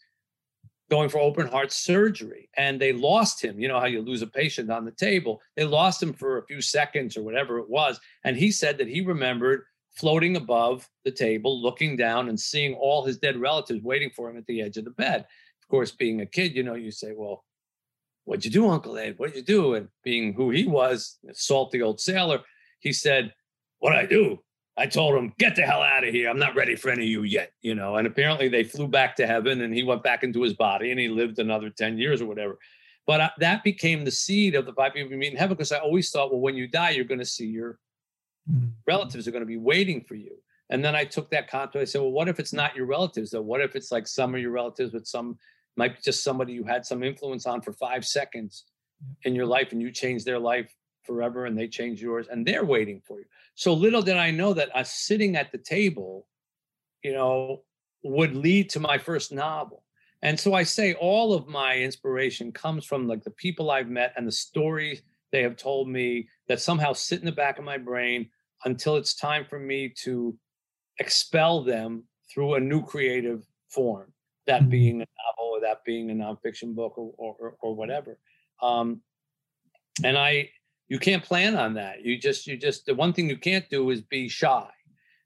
going 0.90 1.08
for 1.08 1.18
open 1.18 1.46
heart 1.46 1.72
surgery 1.72 2.48
and 2.56 2.80
they 2.80 2.92
lost 2.92 3.42
him. 3.42 3.58
You 3.58 3.68
know 3.68 3.80
how 3.80 3.86
you 3.86 4.02
lose 4.02 4.22
a 4.22 4.26
patient 4.26 4.70
on 4.70 4.84
the 4.84 4.90
table? 4.90 5.40
They 5.56 5.64
lost 5.64 6.02
him 6.02 6.12
for 6.12 6.38
a 6.38 6.46
few 6.46 6.60
seconds 6.60 7.16
or 7.16 7.22
whatever 7.22 7.58
it 7.58 7.68
was 7.68 8.00
and 8.24 8.36
he 8.36 8.50
said 8.50 8.78
that 8.78 8.88
he 8.88 9.00
remembered 9.00 9.64
floating 9.94 10.36
above 10.36 10.88
the 11.04 11.10
table 11.10 11.60
looking 11.60 11.96
down 11.96 12.28
and 12.28 12.38
seeing 12.38 12.74
all 12.74 13.04
his 13.04 13.18
dead 13.18 13.36
relatives 13.36 13.82
waiting 13.82 14.10
for 14.10 14.28
him 14.28 14.36
at 14.36 14.46
the 14.46 14.60
edge 14.60 14.76
of 14.76 14.84
the 14.84 14.90
bed. 14.90 15.20
Of 15.20 15.68
course 15.68 15.90
being 15.90 16.20
a 16.20 16.26
kid 16.26 16.54
you 16.54 16.62
know 16.62 16.74
you 16.74 16.90
say 16.90 17.12
well 17.16 17.44
what'd 18.24 18.44
you 18.44 18.50
do 18.50 18.68
uncle 18.68 18.98
ed? 18.98 19.14
What'd 19.16 19.36
you 19.36 19.42
do? 19.42 19.74
And 19.74 19.88
being 20.02 20.34
who 20.34 20.50
he 20.50 20.66
was 20.66 21.18
a 21.28 21.34
salty 21.34 21.80
old 21.80 22.00
sailor 22.00 22.40
he 22.80 22.92
said 22.92 23.32
what 23.78 23.96
I 23.96 24.04
do 24.04 24.43
I 24.76 24.86
told 24.86 25.14
him, 25.14 25.32
get 25.38 25.54
the 25.54 25.62
hell 25.62 25.82
out 25.82 26.04
of 26.04 26.12
here. 26.12 26.28
I'm 26.28 26.38
not 26.38 26.56
ready 26.56 26.74
for 26.74 26.90
any 26.90 27.02
of 27.04 27.08
you 27.08 27.22
yet, 27.22 27.52
you 27.62 27.74
know. 27.74 27.96
And 27.96 28.06
apparently 28.06 28.48
they 28.48 28.64
flew 28.64 28.88
back 28.88 29.14
to 29.16 29.26
heaven 29.26 29.60
and 29.60 29.72
he 29.72 29.84
went 29.84 30.02
back 30.02 30.24
into 30.24 30.42
his 30.42 30.54
body 30.54 30.90
and 30.90 30.98
he 30.98 31.08
lived 31.08 31.38
another 31.38 31.70
10 31.70 31.96
years 31.96 32.20
or 32.20 32.26
whatever. 32.26 32.58
But 33.06 33.20
I, 33.20 33.30
that 33.38 33.62
became 33.62 34.04
the 34.04 34.10
seed 34.10 34.54
of 34.56 34.66
the 34.66 34.72
five 34.72 34.94
people 34.94 35.12
you 35.12 35.18
meet 35.18 35.32
in 35.32 35.38
heaven 35.38 35.56
because 35.56 35.70
I 35.70 35.78
always 35.78 36.10
thought, 36.10 36.32
well, 36.32 36.40
when 36.40 36.56
you 36.56 36.66
die, 36.66 36.90
you're 36.90 37.04
going 37.04 37.20
to 37.20 37.24
see 37.24 37.46
your 37.46 37.78
mm-hmm. 38.50 38.68
relatives 38.86 39.28
are 39.28 39.30
going 39.30 39.42
to 39.42 39.46
be 39.46 39.58
waiting 39.58 40.00
for 40.00 40.16
you. 40.16 40.32
And 40.70 40.84
then 40.84 40.96
I 40.96 41.04
took 41.04 41.30
that 41.30 41.48
concept. 41.48 41.76
I 41.76 41.84
said, 41.84 42.00
well, 42.00 42.10
what 42.10 42.28
if 42.28 42.40
it's 42.40 42.52
not 42.52 42.74
your 42.74 42.86
relatives 42.86 43.30
though? 43.30 43.42
What 43.42 43.60
if 43.60 43.76
it's 43.76 43.92
like 43.92 44.08
some 44.08 44.34
of 44.34 44.40
your 44.40 44.50
relatives, 44.50 44.90
but 44.90 45.06
some 45.06 45.38
might 45.76 45.96
be 45.96 46.02
just 46.02 46.24
somebody 46.24 46.52
you 46.52 46.64
had 46.64 46.84
some 46.84 47.04
influence 47.04 47.46
on 47.46 47.60
for 47.60 47.72
five 47.74 48.04
seconds 48.04 48.64
in 49.22 49.34
your 49.34 49.46
life 49.46 49.72
and 49.72 49.82
you 49.82 49.90
changed 49.90 50.24
their 50.24 50.38
life 50.38 50.72
forever 51.04 51.46
and 51.46 51.56
they 51.56 51.68
change 51.68 52.00
yours 52.00 52.28
and 52.30 52.46
they're 52.46 52.64
waiting 52.64 53.00
for 53.04 53.18
you. 53.18 53.26
So 53.54 53.72
little 53.72 54.02
did 54.02 54.16
I 54.16 54.30
know 54.30 54.52
that 54.54 54.74
us 54.74 54.92
sitting 54.92 55.36
at 55.36 55.52
the 55.52 55.58
table, 55.58 56.26
you 57.02 57.12
know, 57.12 57.62
would 58.02 58.34
lead 58.34 58.70
to 58.70 58.80
my 58.80 58.98
first 58.98 59.32
novel. 59.32 59.82
And 60.22 60.38
so 60.38 60.54
I 60.54 60.62
say 60.62 60.94
all 60.94 61.34
of 61.34 61.48
my 61.48 61.76
inspiration 61.76 62.50
comes 62.50 62.84
from 62.86 63.06
like 63.06 63.22
the 63.24 63.30
people 63.30 63.70
I've 63.70 63.88
met 63.88 64.14
and 64.16 64.26
the 64.26 64.32
stories 64.32 65.02
they 65.32 65.42
have 65.42 65.56
told 65.56 65.88
me 65.88 66.28
that 66.48 66.60
somehow 66.60 66.92
sit 66.92 67.18
in 67.18 67.26
the 67.26 67.32
back 67.32 67.58
of 67.58 67.64
my 67.64 67.76
brain 67.76 68.30
until 68.64 68.96
it's 68.96 69.14
time 69.14 69.44
for 69.44 69.58
me 69.58 69.92
to 70.04 70.36
expel 70.98 71.62
them 71.62 72.04
through 72.32 72.54
a 72.54 72.60
new 72.60 72.82
creative 72.82 73.44
form, 73.68 74.12
that 74.46 74.62
mm-hmm. 74.62 74.70
being 74.70 74.96
a 75.02 75.06
novel 75.06 75.56
or 75.56 75.60
that 75.60 75.84
being 75.84 76.10
a 76.10 76.14
nonfiction 76.14 76.74
book 76.74 76.96
or, 76.96 77.12
or, 77.18 77.56
or 77.60 77.74
whatever. 77.74 78.18
Um, 78.62 79.02
and 80.02 80.16
I, 80.16 80.50
you 80.88 80.98
can't 80.98 81.22
plan 81.22 81.56
on 81.56 81.74
that. 81.74 82.04
You 82.04 82.18
just 82.18 82.46
you 82.46 82.56
just 82.56 82.86
the 82.86 82.94
one 82.94 83.12
thing 83.12 83.28
you 83.28 83.38
can't 83.38 83.68
do 83.70 83.90
is 83.90 84.00
be 84.00 84.28
shy, 84.28 84.68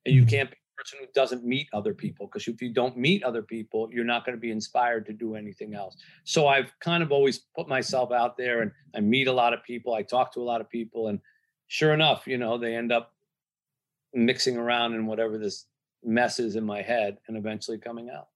and 0.05 0.15
you 0.15 0.23
mm-hmm. 0.23 0.31
can't 0.31 0.51
be 0.51 0.57
a 0.57 0.81
person 0.81 0.99
who 1.01 1.07
doesn't 1.15 1.45
meet 1.45 1.69
other 1.73 1.95
people 1.95 2.27
because 2.27 2.47
if 2.47 2.63
you 2.63 2.73
don't 2.73 2.97
meet 2.97 3.23
other 3.25 3.43
people, 3.43 3.89
you're 3.93 4.05
not 4.05 4.25
going 4.25 4.37
to 4.37 4.41
be 4.41 4.51
inspired 4.51 5.07
to 5.07 5.13
do 5.13 5.35
anything 5.35 5.75
else. 5.75 5.97
So 6.25 6.47
I've 6.47 6.73
kind 6.81 7.03
of 7.03 7.11
always 7.11 7.41
put 7.57 7.69
myself 7.69 8.13
out 8.13 8.37
there, 8.37 8.63
and 8.63 8.71
I 8.95 9.01
meet 9.01 9.27
a 9.27 9.33
lot 9.33 9.53
of 9.53 9.63
people. 9.65 9.95
I 9.95 10.03
talk 10.03 10.33
to 10.35 10.41
a 10.41 10.45
lot 10.45 10.61
of 10.61 10.71
people, 10.71 11.09
and 11.09 11.21
sure 11.67 11.93
enough, 11.93 12.27
you 12.27 12.39
know, 12.39 12.59
they 12.59 12.75
end 12.75 12.93
up 12.93 13.13
mixing 14.15 14.57
around 14.57 14.95
in 14.95 15.07
whatever 15.07 15.39
this 15.39 15.67
mess 16.05 16.39
is 16.39 16.55
in 16.57 16.65
my 16.65 16.83
head, 16.83 17.19
and 17.27 17.37
eventually 17.37 17.79
coming 17.79 18.11
out. 18.11 18.29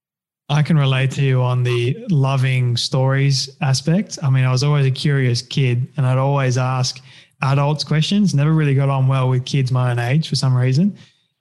I 0.52 0.62
can 0.62 0.76
relate 0.76 1.11
to 1.12 1.23
you 1.23 1.40
on 1.40 1.62
the 1.62 1.97
loving 2.11 2.76
stories 2.76 3.49
aspect. 3.62 4.18
I 4.23 4.28
mean, 4.28 4.44
I 4.44 4.52
was 4.52 4.62
always 4.62 4.85
a 4.85 4.90
curious 4.90 5.40
kid 5.40 5.88
and 5.97 6.04
I'd 6.04 6.18
always 6.18 6.59
ask 6.59 7.00
adults 7.40 7.85
questions, 7.85 8.35
never 8.35 8.52
really 8.52 8.75
got 8.75 8.90
on 8.90 9.09
well 9.09 9.30
with 9.30 9.47
kids 9.47 9.73
my 9.73 9.90
own 9.90 9.99
age 9.99 10.28
for 10.28 10.37
some 10.37 10.54
reason. 10.54 10.94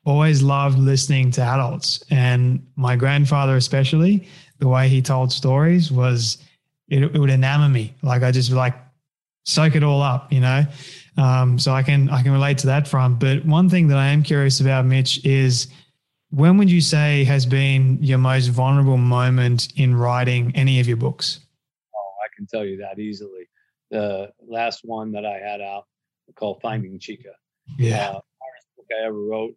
Always 0.06 0.42
loved 0.42 0.80
listening 0.80 1.30
to 1.32 1.42
adults. 1.42 2.02
And 2.10 2.66
my 2.78 2.96
grandfather, 2.96 3.58
especially, 3.58 4.30
the 4.60 4.70
way 4.70 4.88
he 4.88 5.02
told 5.02 5.34
stories 5.34 5.92
was 5.92 6.38
it, 6.88 7.04
it 7.04 7.20
would 7.20 7.30
enamor 7.30 7.70
me. 7.70 7.94
Like 8.02 8.24
I 8.24 8.32
just 8.32 8.52
like 8.52 8.76
soak 9.44 9.76
it 9.76 9.84
all 9.84 10.02
up, 10.02 10.32
you 10.32 10.40
know? 10.40 10.64
Um, 11.18 11.60
so 11.60 11.74
I 11.74 11.84
can 11.84 12.10
I 12.10 12.24
can 12.24 12.32
relate 12.32 12.60
to 12.60 12.68
that 12.68 12.88
front. 12.88 13.20
But 13.20 13.46
one 13.46 13.68
thing 13.68 13.90
that 13.90 13.98
I 13.98 14.08
am 14.08 14.24
curious 14.24 14.62
about, 14.62 14.86
Mitch, 14.86 15.24
is 15.26 15.68
when 16.32 16.58
would 16.58 16.72
you 16.72 16.82
say 16.82 17.24
has 17.26 17.46
been 17.46 18.02
your 18.02 18.18
most 18.18 18.48
vulnerable 18.48 18.98
moment 18.98 19.68
in 19.76 19.96
writing 19.96 20.54
any 20.56 20.80
of 20.80 20.88
your 20.88 20.98
books? 20.98 21.42
Oh, 21.94 22.14
I 22.24 22.28
can 22.36 22.48
tell 22.48 22.66
you 22.66 22.78
that 22.78 23.00
easily. 23.00 23.50
The 23.92 24.32
last 24.48 24.82
one 24.84 25.12
that 25.12 25.26
I 25.26 25.40
had 25.40 25.62
out 25.62 25.86
called 26.36 26.62
Finding 26.62 26.98
Chica. 27.00 27.32
Yeah. 27.78 28.10
Uh, 28.10 28.12
hardest 28.12 28.68
book 28.78 28.86
I 28.92 29.06
ever 29.06 29.20
wrote. 29.20 29.56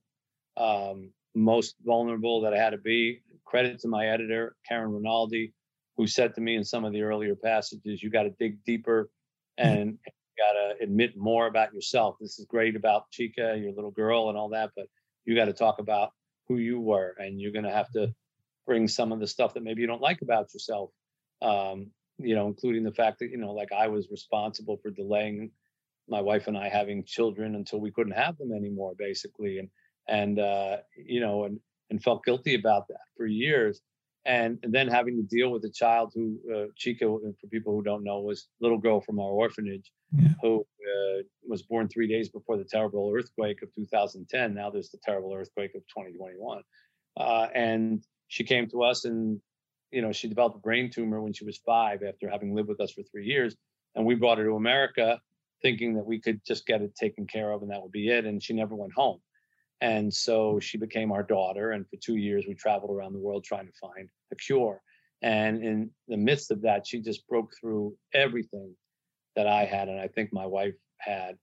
Um, 0.57 1.13
most 1.37 1.77
vulnerable 1.85 2.41
that 2.43 2.53
I 2.53 2.59
had 2.59 2.71
to 2.71 2.79
be. 2.79 3.21
Credit 3.45 3.79
to 3.81 3.89
my 3.89 4.09
editor, 4.09 4.57
Karen 4.69 4.93
Rinaldi, 4.93 5.53
who 5.97 6.09
said 6.09 6.35
to 6.35 6.41
me 6.41 6.57
in 6.57 6.65
some 6.65 6.85
of 6.85 6.93
the 6.93 7.03
earlier 7.03 7.37
passages, 7.37 8.03
you 8.03 8.11
got 8.11 8.25
to 8.25 8.31
dig 8.31 8.59
deeper 8.65 9.11
and 9.59 9.91
you 9.91 10.13
got 10.37 10.53
to 10.53 10.83
admit 10.83 11.17
more 11.17 11.47
about 11.47 11.73
yourself. 11.73 12.17
This 12.21 12.41
is 12.41 12.47
great 12.47 12.75
about 12.75 13.11
Chica, 13.13 13.57
your 13.57 13.73
little 13.73 13.93
girl, 13.93 14.29
and 14.29 14.37
all 14.37 14.49
that, 14.49 14.71
but 14.75 14.87
you 15.25 15.37
got 15.37 15.45
to 15.45 15.53
talk 15.53 15.79
about 15.79 16.11
who 16.49 16.57
you 16.57 16.81
were, 16.81 17.15
and 17.19 17.41
you're 17.41 17.53
going 17.53 17.65
to 17.65 17.71
have 17.71 17.91
to 17.93 18.15
bring 18.67 18.89
some 18.89 19.13
of 19.13 19.21
the 19.21 19.27
stuff 19.27 19.55
that 19.55 19.63
maybe 19.63 19.81
you 19.81 19.87
don't 19.87 20.03
like 20.03 20.23
about 20.23 20.53
yourself. 20.55 20.91
Um, 21.43 21.91
you 22.19 22.35
know, 22.35 22.47
including 22.47 22.85
the 22.85 22.93
fact 22.93 23.19
that 23.19 23.31
you 23.31 23.39
know, 23.39 23.53
like 23.53 23.73
I 23.73 23.89
was 23.89 24.09
responsible 24.11 24.79
for 24.83 24.91
delaying 24.91 25.51
my 26.09 26.21
wife 26.21 26.47
and 26.47 26.57
I 26.57 26.69
having 26.69 27.05
children 27.05 27.55
until 27.55 27.81
we 27.81 27.91
couldn't 27.91 28.13
have 28.13 28.37
them 28.39 28.53
anymore, 28.53 28.95
basically, 28.97 29.59
and 29.59 29.69
and 30.09 30.39
uh, 30.39 30.77
you 30.97 31.21
know, 31.21 31.45
and 31.45 31.61
and 31.91 32.03
felt 32.03 32.25
guilty 32.25 32.55
about 32.55 32.89
that 32.89 33.01
for 33.17 33.27
years. 33.27 33.81
And, 34.27 34.59
then 34.63 34.89
having 34.89 35.17
to 35.17 35.23
deal 35.23 35.51
with 35.51 35.65
a 35.65 35.71
child 35.71 36.13
who 36.15 36.39
uh, 36.55 36.67
Chica, 36.77 37.05
for 37.05 37.47
people 37.51 37.75
who 37.75 37.83
don't 37.83 38.05
know, 38.05 38.21
was 38.21 38.49
little 38.61 38.79
girl 38.79 39.01
from 39.01 39.21
our 39.21 39.31
orphanage, 39.31 39.93
yeah. 40.17 40.29
who 40.41 40.61
uh, 40.61 41.23
was 41.47 41.63
born 41.63 41.89
three 41.89 42.09
days 42.09 42.31
before 42.31 42.57
the 42.57 42.65
terrible 42.65 43.13
earthquake 43.15 43.61
of 43.63 43.75
2010. 43.75 44.55
Now 44.55 44.71
there's 44.71 44.91
the 44.91 44.99
terrible 45.05 45.35
earthquake 45.35 45.75
of 45.75 45.83
2021, 45.89 46.63
uh, 47.19 47.49
and 47.55 48.03
she 48.29 48.45
came 48.45 48.67
to 48.71 48.83
us 48.83 49.05
and 49.05 49.41
you 49.91 50.01
know 50.01 50.11
she 50.11 50.29
developed 50.29 50.57
a 50.57 50.61
brain 50.61 50.91
tumor 50.91 51.21
when 51.21 51.35
she 51.35 51.45
was 51.45 51.59
five 51.59 52.03
after 52.03 52.29
having 52.31 52.55
lived 52.55 52.69
with 52.69 52.81
us 52.81 52.93
for 52.93 53.03
three 53.03 53.27
years, 53.27 53.55
and 53.95 54.07
we 54.07 54.15
brought 54.15 54.39
her 54.39 54.45
to 54.45 54.57
America 54.57 55.21
thinking 55.65 55.95
that 55.95 56.05
we 56.05 56.21
could 56.21 56.41
just 56.47 56.67
get 56.67 56.83
it 56.83 56.95
taken 56.95 57.27
care 57.27 57.51
of 57.51 57.63
and 57.63 57.71
that 57.71 57.83
would 57.83 57.91
be 57.91 58.11
it. 58.11 58.27
And 58.27 58.43
she 58.43 58.53
never 58.53 58.75
went 58.75 58.93
home. 58.93 59.19
And 59.85 60.15
so 60.15 60.59
she 60.61 60.79
became 60.79 61.13
our 61.13 61.23
daughter. 61.23 61.73
And 61.73 61.87
for 61.87 61.97
two 61.97 62.17
years, 62.17 62.47
we 62.49 62.55
traveled 62.55 62.91
around 62.91 63.13
the 63.13 63.19
world 63.19 63.45
trying 63.45 63.67
to 63.67 63.73
find 63.79 64.09
a 64.33 64.35
cure. 64.35 64.81
And 65.21 65.63
in 65.63 65.91
the 66.09 66.17
midst 66.17 66.51
of 66.51 66.63
that, 66.63 66.87
she 66.87 67.03
just 67.03 67.29
broke 67.29 67.53
through 67.61 67.95
everything 68.15 68.75
that 69.37 69.47
I 69.47 69.67
had. 69.67 69.91
And 69.91 70.01
I 70.01 70.09
think 70.09 70.33
my 70.33 70.47
wife 70.47 70.73
had 71.01 71.37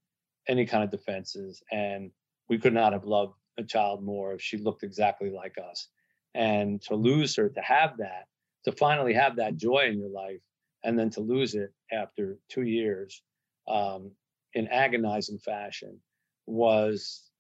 any 0.47 0.65
kind 0.65 0.83
of 0.83 0.89
defenses. 0.89 1.61
And 1.71 2.09
we 2.49 2.57
could 2.57 2.73
not 2.73 2.93
have 2.93 3.05
loved 3.05 3.35
a 3.59 3.63
child 3.63 4.03
more 4.03 4.33
if 4.33 4.41
she 4.41 4.57
looked 4.57 4.81
exactly 4.81 5.29
like 5.29 5.57
us. 5.59 5.89
And 6.33 6.81
to 6.87 6.95
lose 6.95 7.35
her, 7.35 7.47
to 7.47 7.61
have 7.61 7.97
that, 7.97 8.25
to 8.65 8.71
finally 8.71 9.13
have 9.13 9.35
that 9.35 9.55
joy 9.55 9.85
in 9.85 9.99
your 9.99 10.09
life, 10.09 10.41
and 10.83 10.97
then 10.97 11.11
to 11.11 11.19
lose 11.19 11.53
it 11.53 11.71
after 11.91 12.39
two 12.49 12.63
years 12.63 13.21
um, 13.67 14.09
in 14.55 14.67
agonizing 14.69 15.37
fashion 15.37 15.99
was 16.47 17.30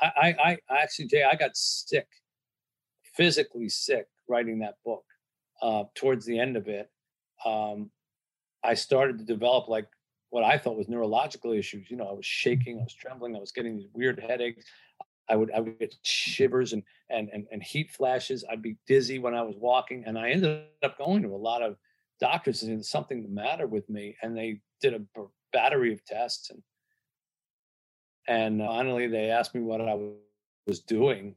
I, 0.00 0.34
I, 0.44 0.58
I 0.68 0.82
actually, 0.82 1.06
Jay, 1.06 1.22
I 1.22 1.36
got 1.36 1.56
sick, 1.56 2.08
physically 3.16 3.68
sick 3.68 4.06
writing 4.28 4.60
that 4.60 4.74
book. 4.84 5.04
Uh, 5.62 5.84
towards 5.94 6.26
the 6.26 6.38
end 6.38 6.56
of 6.56 6.68
it, 6.68 6.90
um, 7.44 7.90
I 8.62 8.74
started 8.74 9.18
to 9.18 9.24
develop 9.24 9.68
like 9.68 9.86
what 10.30 10.42
I 10.42 10.58
thought 10.58 10.76
was 10.76 10.88
neurological 10.88 11.52
issues. 11.52 11.90
You 11.90 11.96
know, 11.96 12.08
I 12.08 12.12
was 12.12 12.26
shaking, 12.26 12.80
I 12.80 12.82
was 12.82 12.94
trembling, 12.94 13.36
I 13.36 13.38
was 13.38 13.52
getting 13.52 13.76
these 13.76 13.88
weird 13.92 14.18
headaches. 14.18 14.64
I 15.28 15.36
would 15.36 15.50
I 15.52 15.60
would 15.60 15.78
get 15.78 15.94
shivers 16.02 16.72
and 16.72 16.82
and 17.08 17.30
and, 17.32 17.46
and 17.50 17.62
heat 17.62 17.90
flashes. 17.90 18.44
I'd 18.50 18.62
be 18.62 18.76
dizzy 18.86 19.18
when 19.18 19.34
I 19.34 19.42
was 19.42 19.54
walking, 19.56 20.04
and 20.06 20.18
I 20.18 20.30
ended 20.30 20.64
up 20.82 20.98
going 20.98 21.22
to 21.22 21.28
a 21.28 21.36
lot 21.36 21.62
of 21.62 21.76
doctors 22.20 22.62
and 22.62 22.84
something 22.84 23.22
the 23.22 23.28
matter 23.28 23.66
with 23.66 23.88
me, 23.88 24.16
and 24.22 24.36
they 24.36 24.60
did 24.80 24.94
a 24.94 25.00
battery 25.52 25.92
of 25.92 26.04
tests 26.04 26.50
and 26.50 26.62
and 28.28 28.60
finally, 28.60 29.06
they 29.06 29.30
asked 29.30 29.54
me 29.54 29.60
what 29.60 29.80
I 29.80 29.96
was 30.66 30.80
doing. 30.80 31.34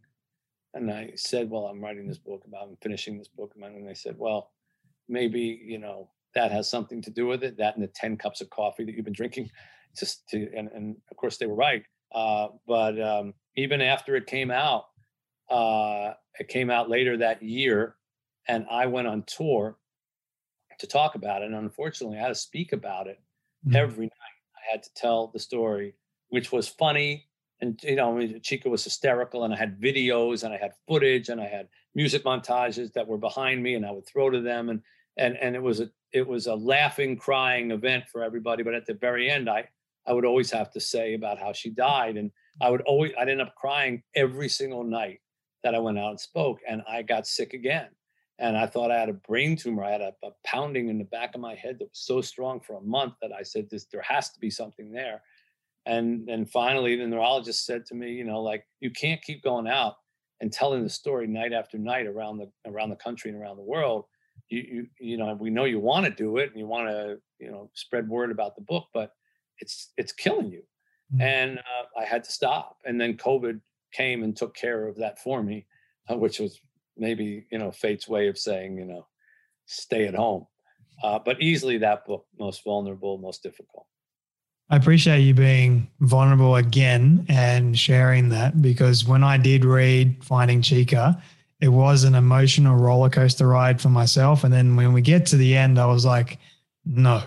And 0.73 0.91
I 0.91 1.13
said, 1.15 1.49
Well, 1.49 1.65
I'm 1.65 1.81
writing 1.81 2.07
this 2.07 2.17
book 2.17 2.43
about, 2.45 2.67
I'm 2.67 2.77
finishing 2.81 3.17
this 3.17 3.27
book. 3.27 3.53
And 3.61 3.87
they 3.87 3.93
said, 3.93 4.15
Well, 4.17 4.51
maybe, 5.09 5.61
you 5.63 5.79
know, 5.79 6.09
that 6.35 6.51
has 6.51 6.69
something 6.69 7.01
to 7.01 7.09
do 7.09 7.25
with 7.25 7.43
it, 7.43 7.57
that 7.57 7.75
and 7.75 7.83
the 7.83 7.87
10 7.87 8.17
cups 8.17 8.41
of 8.41 8.49
coffee 8.49 8.83
that 8.85 8.95
you've 8.95 9.05
been 9.05 9.13
drinking. 9.13 9.49
Just 9.97 10.27
to, 10.29 10.47
and, 10.55 10.69
and 10.75 10.95
of 11.09 11.17
course, 11.17 11.37
they 11.37 11.47
were 11.47 11.55
right. 11.55 11.83
Uh, 12.13 12.49
but 12.67 13.01
um, 13.01 13.33
even 13.55 13.81
after 13.81 14.15
it 14.15 14.27
came 14.27 14.51
out, 14.51 14.85
uh, 15.49 16.13
it 16.39 16.49
came 16.49 16.69
out 16.69 16.89
later 16.89 17.17
that 17.17 17.41
year, 17.41 17.95
and 18.47 18.65
I 18.69 18.85
went 18.85 19.07
on 19.07 19.23
tour 19.23 19.77
to 20.79 20.87
talk 20.87 21.15
about 21.15 21.41
it. 21.41 21.45
And 21.45 21.55
unfortunately, 21.55 22.17
I 22.17 22.21
had 22.21 22.27
to 22.27 22.35
speak 22.35 22.73
about 22.73 23.07
it 23.07 23.19
mm-hmm. 23.65 23.75
every 23.75 24.05
night. 24.05 24.11
I 24.55 24.71
had 24.71 24.83
to 24.83 24.89
tell 24.95 25.27
the 25.27 25.39
story 25.39 25.95
which 26.29 26.51
was 26.51 26.67
funny. 26.67 27.27
And 27.59 27.79
you 27.83 27.95
know, 27.95 28.21
Chica 28.43 28.69
was 28.69 28.83
hysterical, 28.83 29.43
and 29.43 29.53
I 29.53 29.57
had 29.57 29.81
videos, 29.81 30.43
and 30.43 30.53
I 30.53 30.57
had 30.57 30.71
footage, 30.87 31.29
and 31.29 31.41
I 31.41 31.47
had 31.47 31.67
music 31.97 32.23
montages 32.23 32.93
that 32.93 33.07
were 33.07 33.17
behind 33.17 33.63
me 33.63 33.73
and 33.73 33.83
I 33.83 33.89
would 33.89 34.05
throw 34.05 34.29
to 34.29 34.39
them 34.39 34.69
and 34.69 34.81
and 35.17 35.35
and 35.37 35.55
it 35.55 35.63
was 35.63 35.79
a 35.79 35.89
it 36.13 36.25
was 36.25 36.45
a 36.45 36.53
laughing 36.53 37.17
crying 37.17 37.71
event 37.71 38.03
for 38.11 38.23
everybody. 38.23 38.61
But 38.61 38.75
at 38.75 38.85
the 38.85 38.93
very 38.93 39.29
end 39.29 39.49
I 39.49 39.67
I 40.05 40.13
would 40.13 40.23
always 40.23 40.51
have 40.51 40.71
to 40.73 40.79
say 40.79 41.15
about 41.15 41.39
how 41.39 41.53
she 41.53 41.71
died 41.71 42.15
and 42.15 42.31
I 42.61 42.69
would 42.69 42.81
always 42.81 43.13
I'd 43.19 43.29
end 43.29 43.41
up 43.41 43.55
crying 43.55 44.03
every 44.15 44.47
single 44.47 44.83
night 44.83 45.21
that 45.63 45.73
I 45.73 45.79
went 45.79 45.97
out 45.97 46.11
and 46.11 46.19
spoke 46.19 46.59
and 46.69 46.83
I 46.87 47.01
got 47.01 47.25
sick 47.25 47.53
again. 47.53 47.89
And 48.39 48.55
I 48.55 48.67
thought 48.67 48.91
I 48.91 48.99
had 48.99 49.09
a 49.09 49.13
brain 49.13 49.55
tumor. 49.57 49.83
I 49.83 49.89
had 49.89 50.01
a, 50.01 50.13
a 50.23 50.29
pounding 50.45 50.89
in 50.89 50.99
the 50.99 51.03
back 51.05 51.33
of 51.33 51.41
my 51.41 51.55
head 51.55 51.79
that 51.79 51.85
was 51.85 51.99
so 51.99 52.21
strong 52.21 52.59
for 52.59 52.77
a 52.77 52.81
month 52.81 53.15
that 53.23 53.31
I 53.31 53.41
said 53.41 53.67
this 53.71 53.85
there 53.85 54.03
has 54.03 54.29
to 54.29 54.39
be 54.39 54.51
something 54.51 54.91
there 54.91 55.23
and 55.87 56.29
and 56.29 56.49
finally 56.51 56.95
the 56.95 57.07
neurologist 57.07 57.65
said 57.65 57.85
to 57.85 57.95
me 57.95 58.11
you 58.11 58.23
know 58.23 58.41
like 58.41 58.63
you 58.81 58.91
can't 58.91 59.21
keep 59.21 59.43
going 59.43 59.67
out 59.67 59.95
and 60.41 60.51
telling 60.51 60.83
the 60.83 60.89
story 60.89 61.27
night 61.27 61.53
after 61.53 61.77
night 61.77 62.05
around 62.05 62.37
the 62.37 62.49
around 62.65 62.89
the 62.89 62.95
country 62.95 63.31
and 63.31 63.41
around 63.41 63.57
the 63.57 63.63
world. 63.63 64.05
You 64.49 64.61
you 64.61 64.87
you 64.99 65.17
know 65.17 65.33
we 65.39 65.49
know 65.49 65.65
you 65.65 65.79
want 65.79 66.05
to 66.05 66.11
do 66.11 66.37
it 66.37 66.49
and 66.49 66.59
you 66.59 66.67
want 66.67 66.87
to 66.87 67.17
you 67.39 67.51
know 67.51 67.69
spread 67.73 68.07
word 68.07 68.31
about 68.31 68.55
the 68.55 68.61
book 68.61 68.85
but 68.93 69.11
it's 69.59 69.91
it's 69.97 70.11
killing 70.11 70.51
you. 70.51 70.63
Mm-hmm. 71.13 71.21
and 71.21 71.59
uh, 71.59 72.01
i 72.01 72.03
had 72.03 72.23
to 72.25 72.31
stop. 72.31 72.77
And 72.85 72.99
then 72.99 73.17
covid 73.17 73.61
came 73.93 74.23
and 74.23 74.35
took 74.35 74.55
care 74.55 74.87
of 74.87 74.97
that 74.97 75.19
for 75.19 75.41
me 75.41 75.65
uh, 76.09 76.17
which 76.17 76.39
was 76.39 76.59
maybe 76.97 77.45
you 77.51 77.57
know 77.57 77.71
fate's 77.71 78.07
way 78.07 78.27
of 78.27 78.37
saying 78.37 78.77
you 78.77 78.85
know 78.85 79.07
stay 79.65 80.07
at 80.07 80.15
home. 80.15 80.45
Uh, 81.03 81.19
but 81.23 81.41
easily 81.41 81.77
that 81.77 82.05
book 82.05 82.25
most 82.39 82.63
vulnerable 82.63 83.17
most 83.17 83.43
difficult 83.43 83.87
I 84.69 84.75
appreciate 84.75 85.21
you 85.21 85.33
being 85.33 85.89
vulnerable 86.01 86.57
again 86.57 87.25
and 87.29 87.77
sharing 87.77 88.29
that 88.29 88.61
because 88.61 89.05
when 89.05 89.23
I 89.23 89.37
did 89.37 89.63
read 89.63 90.23
Finding 90.23 90.61
Chica, 90.61 91.21
it 91.61 91.69
was 91.69 92.03
an 92.03 92.15
emotional 92.15 92.75
roller 92.75 93.09
coaster 93.09 93.47
ride 93.47 93.81
for 93.81 93.89
myself. 93.89 94.43
And 94.43 94.53
then 94.53 94.75
when 94.75 94.91
we 94.91 95.01
get 95.01 95.25
to 95.27 95.37
the 95.37 95.55
end, 95.55 95.79
I 95.79 95.85
was 95.85 96.05
like, 96.05 96.37
no. 96.85 97.23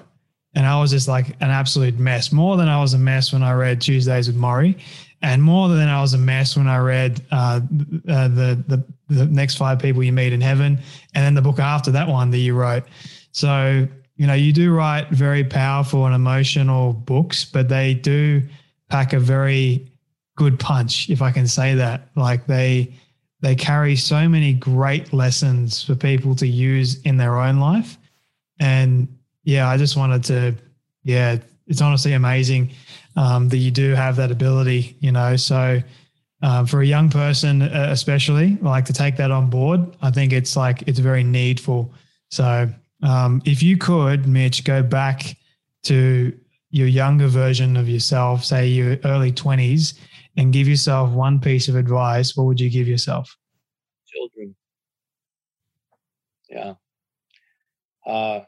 And 0.54 0.66
I 0.66 0.80
was 0.80 0.90
just 0.90 1.08
like 1.08 1.28
an 1.40 1.50
absolute 1.50 1.98
mess, 1.98 2.32
more 2.32 2.56
than 2.56 2.68
I 2.68 2.80
was 2.80 2.92
a 2.92 2.98
mess 2.98 3.32
when 3.32 3.42
I 3.42 3.52
read 3.52 3.80
Tuesdays 3.80 4.26
with 4.26 4.36
Morrie, 4.36 4.80
and 5.22 5.42
more 5.42 5.68
than 5.68 5.88
I 5.88 6.00
was 6.00 6.12
a 6.12 6.18
mess 6.18 6.56
when 6.56 6.66
I 6.66 6.78
read 6.78 7.24
uh, 7.30 7.60
uh, 8.08 8.28
the, 8.28 8.64
the 8.66 8.84
the 9.08 9.26
next 9.26 9.56
five 9.56 9.78
people 9.78 10.02
you 10.02 10.12
meet 10.12 10.32
in 10.32 10.40
heaven, 10.40 10.78
and 11.14 11.24
then 11.24 11.34
the 11.34 11.42
book 11.42 11.60
after 11.60 11.92
that 11.92 12.08
one 12.08 12.30
that 12.30 12.38
you 12.38 12.54
wrote. 12.54 12.82
So 13.30 13.86
you 14.20 14.26
know, 14.26 14.34
you 14.34 14.52
do 14.52 14.70
write 14.70 15.08
very 15.08 15.42
powerful 15.42 16.04
and 16.04 16.14
emotional 16.14 16.92
books, 16.92 17.42
but 17.42 17.70
they 17.70 17.94
do 17.94 18.42
pack 18.90 19.14
a 19.14 19.18
very 19.18 19.90
good 20.36 20.60
punch, 20.60 21.08
if 21.08 21.22
I 21.22 21.30
can 21.30 21.46
say 21.46 21.74
that. 21.76 22.08
Like 22.16 22.46
they 22.46 22.92
they 23.40 23.54
carry 23.54 23.96
so 23.96 24.28
many 24.28 24.52
great 24.52 25.14
lessons 25.14 25.82
for 25.82 25.94
people 25.94 26.34
to 26.34 26.46
use 26.46 27.00
in 27.00 27.16
their 27.16 27.38
own 27.38 27.60
life. 27.60 27.96
And 28.58 29.08
yeah, 29.44 29.70
I 29.70 29.78
just 29.78 29.96
wanted 29.96 30.22
to, 30.24 30.54
yeah, 31.02 31.38
it's 31.66 31.80
honestly 31.80 32.12
amazing 32.12 32.72
um, 33.16 33.48
that 33.48 33.56
you 33.56 33.70
do 33.70 33.94
have 33.94 34.16
that 34.16 34.30
ability, 34.30 34.98
you 35.00 35.12
know. 35.12 35.36
So 35.36 35.80
um, 36.42 36.66
for 36.66 36.82
a 36.82 36.86
young 36.86 37.08
person, 37.08 37.62
uh, 37.62 37.88
especially, 37.90 38.58
like 38.60 38.84
to 38.84 38.92
take 38.92 39.16
that 39.16 39.30
on 39.30 39.48
board, 39.48 39.96
I 40.02 40.10
think 40.10 40.34
it's 40.34 40.58
like 40.58 40.82
it's 40.86 40.98
very 40.98 41.24
needful. 41.24 41.90
So 42.28 42.68
um, 43.02 43.42
if 43.44 43.62
you 43.62 43.76
could, 43.76 44.26
Mitch, 44.26 44.64
go 44.64 44.82
back 44.82 45.36
to 45.84 46.38
your 46.70 46.86
younger 46.86 47.26
version 47.26 47.76
of 47.76 47.88
yourself, 47.88 48.44
say 48.44 48.68
your 48.68 48.98
early 49.04 49.32
20s, 49.32 49.98
and 50.36 50.52
give 50.52 50.68
yourself 50.68 51.10
one 51.10 51.40
piece 51.40 51.68
of 51.68 51.76
advice, 51.76 52.36
what 52.36 52.44
would 52.44 52.60
you 52.60 52.70
give 52.70 52.86
yourself? 52.86 53.36
Children. 54.06 54.54
Yeah. 56.48 56.74
Uh, 58.06 58.40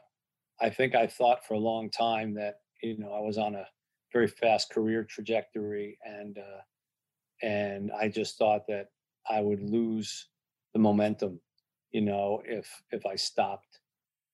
I 0.61 0.69
think 0.69 0.95
I 0.95 1.07
thought 1.07 1.45
for 1.45 1.55
a 1.55 1.59
long 1.59 1.89
time 1.89 2.33
that, 2.35 2.55
you 2.81 2.97
know, 2.97 3.11
I 3.11 3.19
was 3.19 3.37
on 3.37 3.55
a 3.55 3.67
very 4.11 4.27
fast 4.27 4.69
career 4.69 5.03
trajectory 5.03 5.97
and, 6.05 6.37
uh, 6.37 7.45
and 7.45 7.91
I 7.91 8.07
just 8.07 8.37
thought 8.37 8.67
that 8.67 8.87
I 9.29 9.41
would 9.41 9.61
lose 9.61 10.29
the 10.73 10.79
momentum, 10.79 11.39
you 11.91 12.01
know, 12.01 12.41
if, 12.45 12.67
if 12.91 13.05
I 13.05 13.15
stopped 13.15 13.79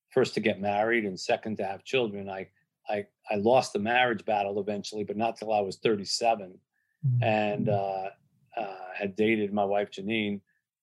first 0.10 0.34
to 0.34 0.40
get 0.40 0.60
married 0.60 1.06
and 1.06 1.20
second 1.20 1.58
to 1.58 1.66
have 1.66 1.84
children. 1.84 2.30
I 2.30 2.48
I 2.90 3.06
I 3.30 3.36
lost 3.36 3.74
the 3.74 3.80
marriage 3.80 4.26
battle 4.26 4.60
eventually, 4.60 5.04
but 5.04 5.18
not 5.18 5.38
till 5.38 5.54
I 5.54 5.62
was 5.62 5.78
37, 5.78 6.58
mm-hmm. 7.06 7.24
and 7.24 7.70
uh, 7.70 8.10
uh, 8.58 8.76
had 8.98 9.16
dated 9.16 9.54
my 9.54 9.64
wife 9.64 9.92
Janine 9.92 10.42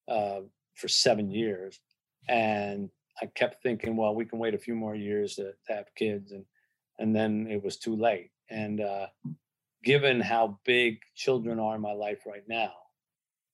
uh, 0.08 0.40
for 0.74 0.88
seven 0.88 1.30
years, 1.30 1.80
and 2.28 2.90
I 3.20 3.26
kept 3.26 3.62
thinking, 3.62 3.96
well, 3.96 4.14
we 4.14 4.24
can 4.24 4.38
wait 4.38 4.54
a 4.54 4.58
few 4.58 4.74
more 4.74 4.94
years 4.94 5.36
to, 5.36 5.52
to 5.66 5.74
have 5.74 5.94
kids, 5.96 6.32
and 6.32 6.44
and 6.98 7.14
then 7.14 7.46
it 7.50 7.62
was 7.62 7.76
too 7.76 7.96
late. 7.96 8.30
And 8.48 8.80
uh, 8.80 9.06
given 9.82 10.20
how 10.20 10.58
big 10.64 10.98
children 11.14 11.58
are 11.58 11.74
in 11.74 11.80
my 11.80 11.92
life 11.92 12.20
right 12.26 12.46
now, 12.48 12.72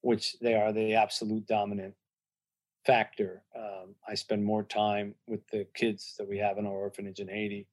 which 0.02 0.38
they 0.40 0.54
are 0.54 0.72
the 0.72 0.94
absolute 0.94 1.46
dominant 1.46 1.94
factor. 2.84 3.42
Um, 3.56 3.94
I 4.08 4.14
spend 4.14 4.44
more 4.44 4.62
time 4.62 5.14
with 5.26 5.46
the 5.48 5.66
kids 5.74 6.14
that 6.18 6.28
we 6.28 6.38
have 6.38 6.58
in 6.58 6.66
our 6.66 6.72
orphanage 6.72 7.20
in 7.20 7.28
Haiti 7.28 7.66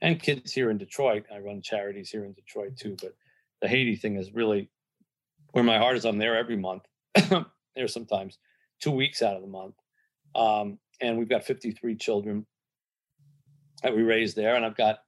and 0.00 0.20
kids 0.20 0.52
here 0.52 0.70
in 0.70 0.78
Detroit. 0.78 1.24
I 1.34 1.38
run 1.38 1.62
charities 1.62 2.10
here 2.10 2.24
in 2.24 2.32
Detroit 2.32 2.76
too, 2.76 2.96
but 3.00 3.14
the 3.60 3.68
Haiti 3.68 3.96
thing 3.96 4.16
is 4.16 4.34
really 4.34 4.70
where 5.52 5.64
my 5.64 5.78
heart 5.78 5.96
is. 5.96 6.04
I'm 6.04 6.18
there 6.18 6.36
every 6.36 6.56
month. 6.56 6.82
there 7.14 7.88
sometimes 7.88 8.38
two 8.80 8.90
weeks 8.90 9.22
out 9.22 9.36
of 9.36 9.42
the 9.42 9.48
month. 9.48 9.74
Um, 10.34 10.78
and 11.00 11.18
we've 11.18 11.28
got 11.28 11.44
53 11.44 11.96
children 11.96 12.46
that 13.82 13.94
we 13.94 14.02
raise 14.02 14.34
there. 14.34 14.56
And 14.56 14.64
I've 14.64 14.76
got 14.76 15.00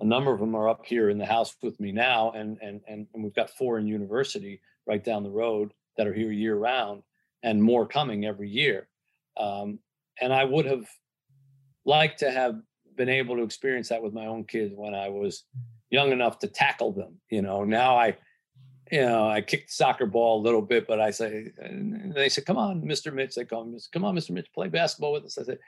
a 0.00 0.04
number 0.04 0.32
of 0.32 0.40
them 0.40 0.54
are 0.54 0.68
up 0.68 0.84
here 0.84 1.10
in 1.10 1.18
the 1.18 1.26
house 1.26 1.54
with 1.62 1.78
me 1.78 1.92
now. 1.92 2.32
And, 2.32 2.58
and, 2.60 2.80
and, 2.88 3.06
and 3.14 3.22
we've 3.22 3.34
got 3.34 3.50
four 3.50 3.78
in 3.78 3.86
university 3.86 4.60
right 4.86 5.02
down 5.02 5.22
the 5.22 5.30
road 5.30 5.72
that 5.96 6.06
are 6.06 6.14
here 6.14 6.32
year 6.32 6.56
round 6.56 7.02
and 7.42 7.62
more 7.62 7.86
coming 7.86 8.24
every 8.24 8.48
year. 8.48 8.88
Um, 9.36 9.78
and 10.20 10.32
I 10.32 10.44
would 10.44 10.66
have 10.66 10.86
liked 11.84 12.20
to 12.20 12.30
have 12.30 12.56
been 12.96 13.08
able 13.08 13.36
to 13.36 13.42
experience 13.42 13.88
that 13.88 14.02
with 14.02 14.12
my 14.12 14.26
own 14.26 14.44
kids 14.44 14.74
when 14.76 14.94
I 14.94 15.08
was 15.08 15.44
young 15.90 16.12
enough 16.12 16.38
to 16.40 16.48
tackle 16.48 16.92
them. 16.92 17.20
You 17.30 17.42
know, 17.42 17.64
now 17.64 17.96
I, 17.96 18.16
you 18.90 19.02
know, 19.02 19.28
I 19.28 19.40
kick 19.40 19.66
the 19.66 19.72
soccer 19.72 20.06
ball 20.06 20.40
a 20.40 20.44
little 20.44 20.62
bit, 20.62 20.86
but 20.86 21.00
I 21.00 21.10
say, 21.10 21.50
they 22.14 22.28
say, 22.28 22.42
come 22.42 22.58
on, 22.58 22.82
Mr. 22.82 23.12
Mitch. 23.12 23.34
They 23.34 23.44
call 23.44 23.64
me, 23.64 23.78
come 23.92 24.04
on, 24.04 24.14
Mr. 24.14 24.30
Mitch, 24.30 24.52
play 24.54 24.68
basketball 24.68 25.12
with 25.12 25.24
us. 25.24 25.38
I 25.38 25.44
said, 25.44 25.58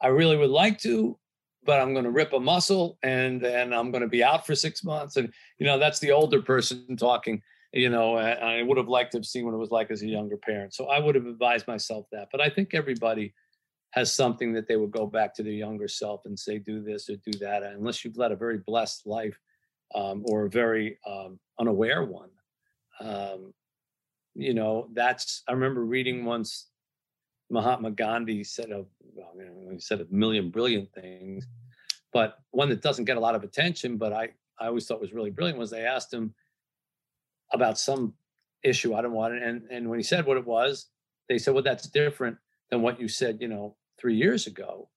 I 0.00 0.08
really 0.08 0.36
would 0.36 0.50
like 0.50 0.78
to, 0.80 1.18
but 1.64 1.80
I'm 1.80 1.92
going 1.92 2.04
to 2.04 2.10
rip 2.10 2.32
a 2.32 2.40
muscle 2.40 2.98
and 3.02 3.40
then 3.40 3.72
I'm 3.72 3.92
going 3.92 4.02
to 4.02 4.08
be 4.08 4.24
out 4.24 4.46
for 4.46 4.54
six 4.54 4.82
months. 4.82 5.16
And, 5.16 5.32
you 5.58 5.66
know, 5.66 5.78
that's 5.78 6.00
the 6.00 6.10
older 6.10 6.42
person 6.42 6.96
talking 6.96 7.40
you 7.72 7.88
know, 7.88 8.16
I 8.16 8.62
would 8.62 8.76
have 8.76 8.88
liked 8.88 9.12
to 9.12 9.18
have 9.18 9.24
seen 9.24 9.46
what 9.46 9.54
it 9.54 9.58
was 9.58 9.70
like 9.70 9.90
as 9.90 10.02
a 10.02 10.06
younger 10.06 10.36
parent. 10.36 10.74
So 10.74 10.88
I 10.88 10.98
would 10.98 11.14
have 11.14 11.26
advised 11.26 11.66
myself 11.66 12.06
that. 12.12 12.28
But 12.30 12.42
I 12.42 12.50
think 12.50 12.74
everybody 12.74 13.32
has 13.92 14.12
something 14.12 14.52
that 14.52 14.68
they 14.68 14.76
would 14.76 14.90
go 14.90 15.06
back 15.06 15.34
to 15.34 15.42
their 15.42 15.52
younger 15.52 15.88
self 15.88 16.26
and 16.26 16.38
say, 16.38 16.58
do 16.58 16.82
this 16.82 17.08
or 17.08 17.16
do 17.16 17.38
that. 17.38 17.62
Unless 17.62 18.04
you've 18.04 18.18
led 18.18 18.32
a 18.32 18.36
very 18.36 18.58
blessed 18.58 19.06
life 19.06 19.38
um, 19.94 20.22
or 20.26 20.44
a 20.44 20.50
very 20.50 20.98
um, 21.06 21.38
unaware 21.58 22.04
one. 22.04 22.30
Um, 23.00 23.54
you 24.34 24.54
know, 24.54 24.88
that's, 24.92 25.42
I 25.48 25.52
remember 25.52 25.84
reading 25.84 26.24
once 26.24 26.68
Mahatma 27.50 27.90
Gandhi 27.90 28.44
said 28.44 28.70
a, 28.70 28.84
well, 29.14 29.32
you 29.36 29.44
know, 29.44 29.70
he 29.72 29.78
said 29.78 30.00
a 30.00 30.06
million 30.10 30.50
brilliant 30.50 30.92
things, 30.92 31.46
but 32.12 32.38
one 32.50 32.68
that 32.68 32.82
doesn't 32.82 33.04
get 33.06 33.16
a 33.16 33.20
lot 33.20 33.34
of 33.34 33.44
attention, 33.44 33.96
but 33.96 34.12
I, 34.12 34.28
I 34.58 34.66
always 34.66 34.86
thought 34.86 35.00
was 35.00 35.12
really 35.12 35.30
brilliant 35.30 35.58
was 35.58 35.70
they 35.70 35.84
asked 35.84 36.12
him, 36.12 36.34
about 37.52 37.78
some 37.78 38.14
issue. 38.62 38.94
I 38.94 39.02
don't 39.02 39.12
want 39.12 39.34
it. 39.34 39.42
And 39.42 39.62
and 39.70 39.88
when 39.88 39.98
he 39.98 40.02
said 40.02 40.26
what 40.26 40.36
it 40.36 40.46
was, 40.46 40.86
they 41.28 41.38
said, 41.38 41.54
"Well, 41.54 41.62
that's 41.62 41.88
different 41.88 42.38
than 42.70 42.82
what 42.82 43.00
you 43.00 43.08
said, 43.08 43.38
you 43.40 43.48
know, 43.48 43.76
three 43.98 44.16
years 44.16 44.46
ago." 44.46 44.88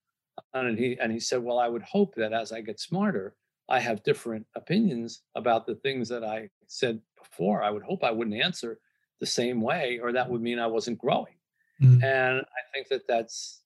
And 0.54 0.78
he 0.78 0.98
and 1.00 1.12
he 1.12 1.20
said, 1.20 1.44
"Well, 1.44 1.60
I 1.60 1.68
would 1.68 1.84
hope 1.84 2.16
that 2.16 2.34
as 2.34 2.52
I 2.52 2.62
get 2.62 2.80
smarter, 2.80 3.36
I 3.70 3.80
have 3.80 4.04
different 4.04 4.46
opinions 4.56 5.22
about 5.36 5.66
the 5.66 5.76
things 5.76 6.10
that 6.10 6.24
I 6.24 6.50
said 6.68 7.02
before. 7.18 7.64
I 7.64 7.70
would 7.70 7.84
hope 7.84 8.04
I 8.04 8.12
wouldn't 8.12 8.42
answer 8.42 8.80
the 9.20 9.26
same 9.26 9.62
way, 9.62 10.00
or 10.02 10.12
that 10.12 10.30
would 10.30 10.42
mean 10.42 10.60
I 10.60 10.68
wasn't 10.68 11.00
growing." 11.00 11.36
Mm. 11.82 12.04
And 12.04 12.40
I 12.40 12.62
think 12.74 12.88
that 12.90 13.08
that's 13.08 13.62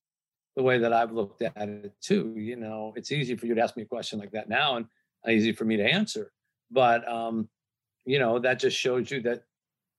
the 0.55 0.63
way 0.63 0.79
that 0.79 0.93
I've 0.93 1.11
looked 1.11 1.41
at 1.41 1.53
it 1.55 1.93
too. 2.01 2.33
You 2.35 2.55
know, 2.55 2.93
it's 2.95 3.11
easy 3.11 3.35
for 3.35 3.45
you 3.45 3.55
to 3.55 3.61
ask 3.61 3.77
me 3.77 3.83
a 3.83 3.87
question 3.87 4.19
like 4.19 4.31
that 4.31 4.49
now, 4.49 4.77
and 4.77 4.85
easy 5.27 5.51
for 5.51 5.65
me 5.65 5.77
to 5.77 5.83
answer. 5.83 6.31
But 6.71 7.07
um, 7.07 7.49
you 8.05 8.19
know, 8.19 8.39
that 8.39 8.59
just 8.59 8.77
shows 8.77 9.11
you 9.11 9.21
that 9.21 9.43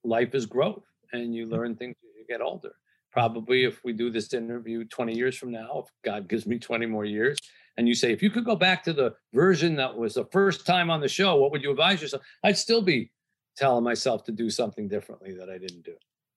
life 0.05 0.35
is 0.35 0.47
growth 0.47 0.85
and 1.13 1.35
you 1.35 1.47
mm. 1.47 1.53
learn 1.53 1.77
things 1.77 1.97
as 2.03 2.11
you 2.19 2.25
get 2.29 2.41
older. 2.41 2.73
Probably 3.13 3.65
if 3.65 3.83
we 3.85 3.93
do 3.93 4.11
this 4.11 4.33
interview 4.33 4.85
20 4.85 5.17
years 5.17 5.37
from 5.37 5.51
now, 5.51 5.85
if 5.85 5.93
God 6.05 6.29
gives 6.29 6.47
me 6.47 6.59
20 6.59 6.87
more 6.87 7.05
years, 7.05 7.39
and 7.77 7.89
you 7.89 7.95
say, 7.95 8.13
if 8.13 8.23
you 8.23 8.31
could 8.31 8.45
go 8.45 8.57
back 8.57 8.85
to 8.85 8.93
the 8.93 9.15
version 9.33 9.77
that 9.77 9.97
was 9.97 10.15
the 10.15 10.27
first 10.27 10.67
time 10.67 10.91
on 10.91 11.01
the 11.01 11.09
show, 11.09 11.37
what 11.37 11.51
would 11.51 11.63
you 11.63 11.71
advise 11.71 12.03
yourself? 12.03 12.23
I'd 12.45 12.59
still 12.59 12.83
be 12.83 13.11
telling 13.57 13.85
myself 13.85 14.25
to 14.25 14.33
do 14.33 14.51
something 14.51 14.87
differently 14.87 15.35
that 15.35 15.49
I 15.49 15.59
didn't 15.59 15.85
do. 15.85 15.95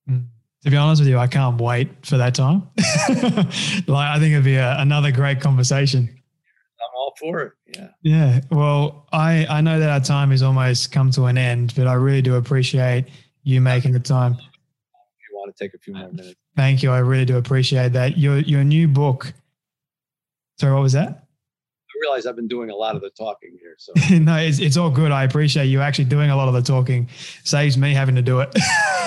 Mm. 0.10 0.26
To 0.64 0.70
be 0.70 0.78
honest 0.78 1.02
with 1.02 1.10
you, 1.10 1.18
I 1.18 1.28
can't 1.28 1.60
wait 1.60 2.06
for 2.06 2.18
that 2.18 2.34
time. 2.34 2.70
like, 2.78 4.10
I 4.10 4.18
think 4.20 4.32
it'd 4.32 4.46
be 4.46 4.56
a, 4.56 4.80
another 4.80 5.12
great 5.12 5.42
conversation. 5.42 6.23
All 7.22 7.30
for 7.32 7.42
it. 7.42 7.54
Yeah. 7.76 7.90
Yeah. 8.02 8.42
Well, 8.50 9.08
I 9.12 9.46
I 9.50 9.62
know 9.62 9.80
that 9.80 9.90
our 9.90 10.00
time 10.00 10.32
has 10.32 10.42
almost 10.42 10.92
come 10.92 11.12
to 11.12 11.26
an 11.26 11.38
end, 11.38 11.74
but 11.76 11.88
I 11.88 11.94
really 11.94 12.22
do 12.22 12.36
appreciate 12.36 13.06
you 13.44 13.62
making 13.62 13.92
the 13.92 14.00
time. 14.00 14.34
If 14.34 14.40
you 15.30 15.38
want 15.38 15.56
to 15.56 15.64
take 15.64 15.74
a 15.74 15.78
few 15.78 15.94
more 15.94 16.10
minutes. 16.10 16.36
Thank 16.56 16.84
you. 16.84 16.92
I 16.92 17.00
really 17.00 17.26
do 17.26 17.38
appreciate 17.38 17.94
that. 17.94 18.18
Your 18.18 18.40
your 18.40 18.64
new 18.64 18.88
book. 18.88 19.34
Sorry, 20.60 20.74
what 20.74 20.84
was 20.84 20.94
that? 20.94 21.10
I 21.10 22.00
realize 22.02 22.26
I've 22.26 22.36
been 22.36 22.48
doing 22.48 22.70
a 22.70 22.76
lot 22.76 22.96
of 22.96 23.02
the 23.02 23.10
talking 23.12 23.58
here. 23.60 23.76
So 23.78 23.94
no, 24.16 24.38
it's, 24.38 24.60
it's 24.60 24.78
all 24.78 24.90
good. 24.90 25.12
I 25.12 25.24
appreciate 25.24 25.66
you 25.66 25.82
actually 25.82 26.06
doing 26.06 26.30
a 26.30 26.36
lot 26.36 26.48
of 26.48 26.54
the 26.54 26.62
talking. 26.62 27.10
Saves 27.44 27.78
me 27.78 27.94
having 27.94 28.16
to 28.16 28.22
do 28.22 28.40
it, 28.42 28.50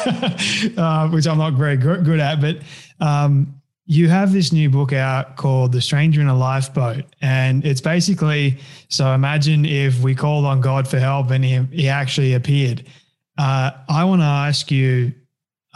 uh, 0.78 1.08
which 1.08 1.26
I'm 1.26 1.38
not 1.38 1.54
very 1.54 1.76
good, 1.76 2.04
good 2.04 2.20
at. 2.20 2.40
But 2.40 2.58
um, 3.00 3.60
you 3.86 4.08
have 4.08 4.32
this 4.32 4.52
new 4.52 4.68
book 4.68 4.92
out 4.92 5.36
called 5.36 5.72
The 5.72 5.80
Stranger 5.80 6.20
in 6.20 6.26
a 6.26 6.36
Lifeboat. 6.36 7.04
And 7.20 7.64
it's 7.64 7.80
basically 7.80 8.58
so 8.88 9.12
imagine 9.12 9.64
if 9.64 10.00
we 10.00 10.14
called 10.14 10.44
on 10.44 10.60
God 10.60 10.88
for 10.88 10.98
help 10.98 11.30
and 11.30 11.44
he, 11.44 11.62
he 11.70 11.88
actually 11.88 12.34
appeared. 12.34 12.84
Uh, 13.38 13.70
I 13.88 14.04
want 14.04 14.22
to 14.22 14.26
ask 14.26 14.70
you 14.70 15.12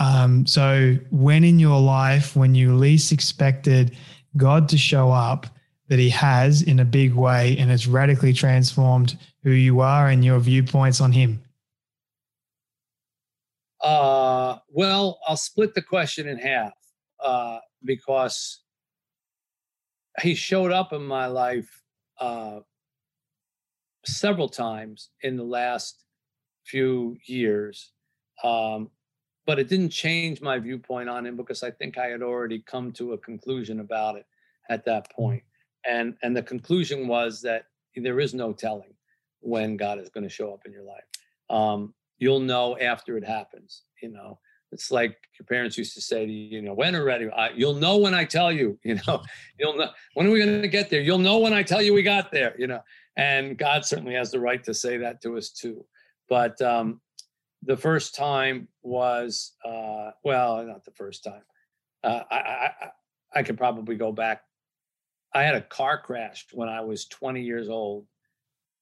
um, 0.01 0.47
so, 0.47 0.97
when 1.11 1.45
in 1.45 1.59
your 1.59 1.79
life, 1.79 2.35
when 2.35 2.55
you 2.55 2.75
least 2.75 3.13
expected 3.13 3.95
God 4.35 4.67
to 4.71 4.79
show 4.79 5.13
up, 5.13 5.47
that 5.89 5.99
he 5.99 6.09
has 6.09 6.63
in 6.63 6.81
a 6.81 6.85
big 6.87 7.13
way 7.13 7.57
and 7.59 7.69
has 7.69 7.87
radically 7.87 8.33
transformed 8.33 9.19
who 9.43 9.51
you 9.51 9.81
are 9.81 10.09
and 10.09 10.25
your 10.25 10.39
viewpoints 10.39 11.03
on 11.03 11.13
him? 11.13 11.43
Uh, 13.83 14.57
well, 14.69 15.19
I'll 15.27 15.37
split 15.37 15.75
the 15.75 15.83
question 15.83 16.29
in 16.29 16.39
half 16.39 16.73
uh, 17.23 17.59
because 17.85 18.63
he 20.21 20.35
showed 20.35 20.73
up 20.73 20.93
in 20.93 21.03
my 21.03 21.27
life 21.27 21.83
uh, 22.21 22.61
several 24.05 24.49
times 24.49 25.11
in 25.23 25.37
the 25.37 25.45
last 25.45 26.05
few 26.65 27.17
years. 27.27 27.93
Um, 28.43 28.91
but 29.47 29.59
it 29.59 29.69
didn't 29.69 29.91
change 29.91 30.41
my 30.41 30.59
viewpoint 30.59 31.09
on 31.09 31.27
him 31.27 31.37
because 31.37 31.63
I 31.63 31.71
think 31.71 31.99
I 31.99 32.07
had 32.07 32.23
already 32.23 32.61
come 32.61 32.93
to 32.93 33.13
a 33.13 33.19
conclusion 33.19 33.81
about 33.81 34.17
it 34.17 34.27
at 34.69 34.85
that 34.85 35.11
point 35.11 35.43
and 35.87 36.15
and 36.23 36.37
the 36.37 36.43
conclusion 36.43 37.09
was 37.09 37.41
that 37.43 37.65
there 37.97 38.21
is 38.21 38.35
no 38.35 38.53
telling 38.53 38.95
when 39.41 39.77
God 39.77 39.99
is 39.99 40.11
going 40.11 40.25
to 40.25 40.31
show 40.31 40.53
up 40.53 40.61
in 40.67 40.73
your 40.73 40.85
life. 40.85 41.05
Um, 41.49 41.95
you'll 42.19 42.41
know 42.41 42.79
after 42.79 43.17
it 43.17 43.25
happens. 43.25 43.83
You 44.03 44.11
know, 44.11 44.39
it's 44.73 44.91
like 44.91 45.17
your 45.39 45.47
parents 45.47 45.77
used 45.77 45.95
to 45.95 46.01
say 46.01 46.27
to 46.27 46.33
you, 46.33 46.59
you 46.59 46.63
know, 46.63 46.75
when 46.75 46.95
are 46.95 47.05
ready? 47.05 47.29
I, 47.31 47.51
you'll 47.51 47.75
know 47.75 47.99
when 47.99 48.15
I 48.15 48.25
tell 48.25 48.53
you. 48.53 48.79
You 48.85 48.99
know, 49.07 49.23
you'll 49.59 49.77
know 49.77 49.91
when 50.15 50.27
are 50.27 50.31
we 50.31 50.39
going 50.39 50.63
to 50.63 50.69
get 50.69 50.91
there? 50.91 51.01
You'll 51.01 51.19
know 51.19 51.39
when 51.39 51.53
I 51.53 51.63
tell 51.63 51.83
you 51.83 51.95
we 51.95 52.03
got 52.03 52.31
there. 52.31 52.55
You 52.59 52.67
know, 52.67 52.81
and 53.17 53.57
God 53.57 53.85
certainly 53.85 54.15
has 54.15 54.31
the 54.31 54.41
right 54.41 54.63
to 54.65 54.75
say 54.75 54.97
that 54.99 55.21
to 55.23 55.37
us 55.37 55.51
too. 55.51 55.85
But 56.29 56.61
um, 56.63 57.01
the 57.63 57.77
first 57.77 58.15
time 58.15 58.69
was 58.83 59.53
uh, 59.65 60.11
well, 60.25 60.65
not 60.65 60.85
the 60.85 60.93
first 60.93 61.25
time. 61.25 61.43
Uh, 62.03 62.23
I, 62.31 62.37
I 62.37 62.71
I 63.35 63.43
could 63.43 63.59
probably 63.59 63.97
go 63.97 64.13
back 64.13 64.43
I 65.33 65.43
had 65.43 65.55
a 65.55 65.61
car 65.61 66.01
crash 66.01 66.47
when 66.53 66.69
I 66.69 66.81
was 66.81 67.07
20 67.07 67.43
years 67.43 67.69
old 67.69 68.07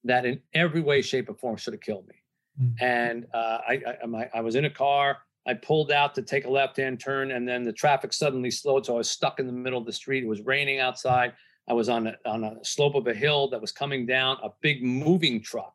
that 0.05 0.25
in 0.25 0.41
every 0.55 0.81
way, 0.81 1.03
shape, 1.03 1.29
or 1.29 1.35
form 1.35 1.57
should 1.57 1.75
have 1.75 1.83
killed 1.83 2.09
me. 2.09 2.15
Mm-hmm. 2.61 2.85
And 2.85 3.27
uh, 3.35 3.59
I, 3.69 3.83
I, 4.03 4.31
I 4.35 4.41
was 4.41 4.55
in 4.55 4.65
a 4.65 4.71
car. 4.71 5.19
I 5.49 5.55
pulled 5.55 5.91
out 5.91 6.15
to 6.15 6.23
take 6.23 6.45
a 6.45 6.51
left-hand 6.51 7.01
turn, 7.01 7.33
and 7.33 7.49
then 7.49 7.65
the 7.65 7.73
traffic 7.73 8.13
suddenly 8.13 8.51
slowed. 8.51 8.87
So 8.87 8.95
I 8.95 8.99
was 8.99 9.11
stuck 9.11 9.41
in 9.41 9.47
the 9.47 9.53
middle 9.53 9.79
of 9.79 9.87
the 9.87 9.93
street. 9.93 10.23
It 10.23 10.29
was 10.29 10.43
raining 10.43 10.79
outside. 10.79 11.33
I 11.69 11.73
was 11.73 11.89
on 11.89 12.09
a, 12.09 12.17
on 12.27 12.45
a 12.45 12.57
slope 12.63 12.95
of 12.95 13.07
a 13.07 13.15
hill 13.15 13.49
that 13.49 13.61
was 13.61 13.73
coming 13.73 14.07
down. 14.07 14.37
A 14.43 14.51
big 14.61 14.85
moving 14.85 15.43
truck, 15.43 15.75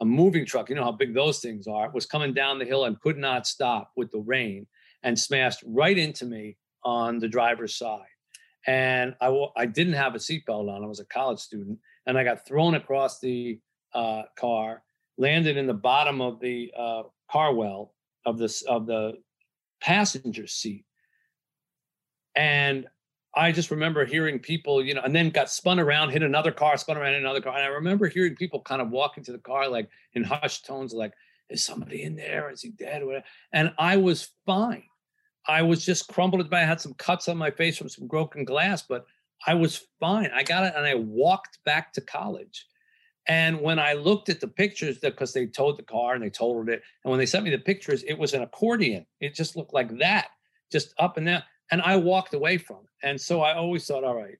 a 0.00 0.04
moving 0.04 0.46
truck. 0.46 0.70
You 0.70 0.76
know 0.76 0.84
how 0.84 0.92
big 0.92 1.14
those 1.14 1.40
things 1.40 1.66
are. 1.66 1.90
Was 1.90 2.06
coming 2.06 2.32
down 2.32 2.58
the 2.58 2.64
hill 2.64 2.86
and 2.86 2.98
could 3.00 3.18
not 3.18 3.46
stop 3.46 3.92
with 3.96 4.10
the 4.10 4.20
rain, 4.20 4.66
and 5.02 5.18
smashed 5.18 5.62
right 5.66 5.96
into 5.96 6.24
me 6.24 6.56
on 6.82 7.18
the 7.18 7.28
driver's 7.28 7.76
side 7.76 8.06
and 8.66 9.14
I 9.20 9.26
w- 9.26 9.50
I 9.56 9.66
didn't 9.66 9.94
have 9.94 10.14
a 10.14 10.18
seatbelt 10.18 10.68
on. 10.68 10.82
I 10.82 10.86
was 10.86 11.00
a 11.00 11.04
college 11.04 11.38
student, 11.38 11.78
and 12.06 12.18
I 12.18 12.24
got 12.24 12.46
thrown 12.46 12.74
across 12.74 13.20
the 13.20 13.60
uh, 13.94 14.22
car, 14.36 14.82
landed 15.18 15.56
in 15.56 15.66
the 15.66 15.74
bottom 15.74 16.20
of 16.20 16.40
the 16.40 16.72
uh, 16.76 17.04
car 17.30 17.54
well 17.54 17.92
of 18.26 18.36
this 18.36 18.62
of 18.62 18.86
the 18.86 19.14
passenger 19.80 20.46
seat, 20.46 20.84
and 22.34 22.86
I 23.34 23.52
just 23.52 23.70
remember 23.70 24.04
hearing 24.04 24.38
people, 24.38 24.84
you 24.84 24.94
know, 24.94 25.02
and 25.02 25.14
then 25.14 25.30
got 25.30 25.50
spun 25.50 25.78
around, 25.78 26.10
hit 26.10 26.22
another 26.22 26.52
car, 26.52 26.76
spun 26.76 26.96
around, 26.98 27.14
another 27.14 27.40
car, 27.40 27.54
and 27.54 27.64
I 27.64 27.68
remember 27.68 28.08
hearing 28.08 28.34
people 28.34 28.60
kind 28.60 28.82
of 28.82 28.90
walk 28.90 29.16
into 29.16 29.32
the 29.32 29.38
car 29.38 29.68
like 29.68 29.88
in 30.12 30.24
hushed 30.24 30.66
tones, 30.66 30.92
like, 30.92 31.12
"Is 31.48 31.64
somebody 31.64 32.02
in 32.02 32.16
there? 32.16 32.50
Is 32.50 32.62
he 32.62 32.70
dead?" 32.70 33.02
And 33.52 33.72
I 33.78 33.96
was 33.96 34.30
fine. 34.44 34.84
I 35.48 35.62
was 35.62 35.84
just 35.84 36.08
crumbled. 36.08 36.52
I 36.52 36.64
had 36.64 36.80
some 36.80 36.94
cuts 36.94 37.28
on 37.28 37.36
my 37.36 37.50
face 37.50 37.78
from 37.78 37.88
some 37.88 38.08
broken 38.08 38.44
glass, 38.44 38.82
but 38.82 39.06
I 39.46 39.54
was 39.54 39.86
fine. 40.00 40.30
I 40.34 40.42
got 40.42 40.64
it 40.64 40.74
and 40.76 40.86
I 40.86 40.94
walked 40.94 41.58
back 41.64 41.92
to 41.92 42.00
college. 42.00 42.66
And 43.28 43.60
when 43.60 43.78
I 43.78 43.94
looked 43.94 44.28
at 44.28 44.40
the 44.40 44.48
pictures, 44.48 44.98
because 44.98 45.32
they 45.32 45.46
towed 45.46 45.78
the 45.78 45.82
car 45.82 46.14
and 46.14 46.22
they 46.22 46.30
totaled 46.30 46.68
it, 46.68 46.82
and 47.04 47.10
when 47.10 47.18
they 47.18 47.26
sent 47.26 47.44
me 47.44 47.50
the 47.50 47.58
pictures, 47.58 48.02
it 48.04 48.14
was 48.14 48.34
an 48.34 48.42
accordion. 48.42 49.04
It 49.20 49.34
just 49.34 49.56
looked 49.56 49.74
like 49.74 49.98
that, 49.98 50.28
just 50.70 50.94
up 50.98 51.16
and 51.16 51.26
down. 51.26 51.42
And 51.70 51.82
I 51.82 51.96
walked 51.96 52.34
away 52.34 52.58
from 52.58 52.78
it. 52.84 53.06
And 53.06 53.20
so 53.20 53.40
I 53.40 53.54
always 53.54 53.86
thought, 53.86 54.04
all 54.04 54.14
right, 54.14 54.38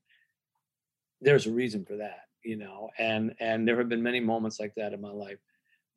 there's 1.20 1.46
a 1.46 1.52
reason 1.52 1.84
for 1.84 1.96
that, 1.96 2.26
you 2.44 2.56
know. 2.56 2.90
And 2.98 3.34
and 3.40 3.66
there 3.66 3.78
have 3.78 3.88
been 3.88 4.02
many 4.02 4.20
moments 4.20 4.60
like 4.60 4.74
that 4.76 4.92
in 4.92 5.00
my 5.00 5.10
life. 5.10 5.38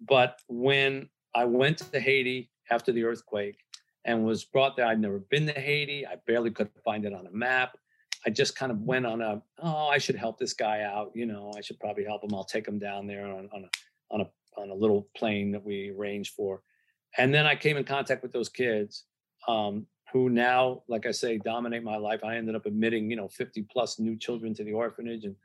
But 0.07 0.41
when 0.47 1.09
I 1.35 1.45
went 1.45 1.77
to 1.77 1.99
Haiti 1.99 2.49
after 2.71 2.91
the 2.91 3.03
earthquake, 3.03 3.59
and 4.05 4.25
was 4.25 4.45
brought 4.45 4.75
there. 4.75 4.85
I'd 4.85 4.99
never 4.99 5.19
been 5.19 5.45
to 5.47 5.53
Haiti. 5.53 6.05
I 6.05 6.15
barely 6.27 6.51
could 6.51 6.69
find 6.83 7.05
it 7.05 7.13
on 7.13 7.27
a 7.27 7.31
map. 7.31 7.77
I 8.25 8.29
just 8.29 8.55
kind 8.55 8.71
of 8.71 8.81
went 8.81 9.05
on 9.05 9.21
a, 9.21 9.41
oh, 9.59 9.87
I 9.87 9.97
should 9.97 10.15
help 10.15 10.37
this 10.37 10.53
guy 10.53 10.81
out. 10.81 11.11
You 11.13 11.25
know, 11.25 11.53
I 11.57 11.61
should 11.61 11.79
probably 11.79 12.03
help 12.03 12.23
him. 12.23 12.33
I'll 12.33 12.43
take 12.43 12.67
him 12.67 12.79
down 12.79 13.07
there 13.07 13.25
on, 13.25 13.49
on 13.53 13.63
a 13.63 13.69
on 14.11 14.21
a 14.21 14.61
on 14.61 14.69
a 14.69 14.75
little 14.75 15.07
plane 15.15 15.51
that 15.51 15.63
we 15.63 15.91
arranged 15.91 16.33
for. 16.33 16.61
And 17.17 17.33
then 17.33 17.45
I 17.45 17.55
came 17.55 17.77
in 17.77 17.85
contact 17.85 18.21
with 18.21 18.33
those 18.33 18.49
kids 18.49 19.05
um, 19.47 19.87
who 20.11 20.29
now, 20.29 20.83
like 20.87 21.05
I 21.05 21.11
say, 21.11 21.37
dominate 21.37 21.83
my 21.83 21.97
life. 21.97 22.23
I 22.23 22.35
ended 22.35 22.55
up 22.55 22.65
admitting, 22.65 23.09
you 23.09 23.15
know, 23.15 23.27
50 23.27 23.65
plus 23.71 23.99
new 23.99 24.17
children 24.17 24.53
to 24.55 24.63
the 24.63 24.73
orphanage 24.73 25.23
and 25.23 25.35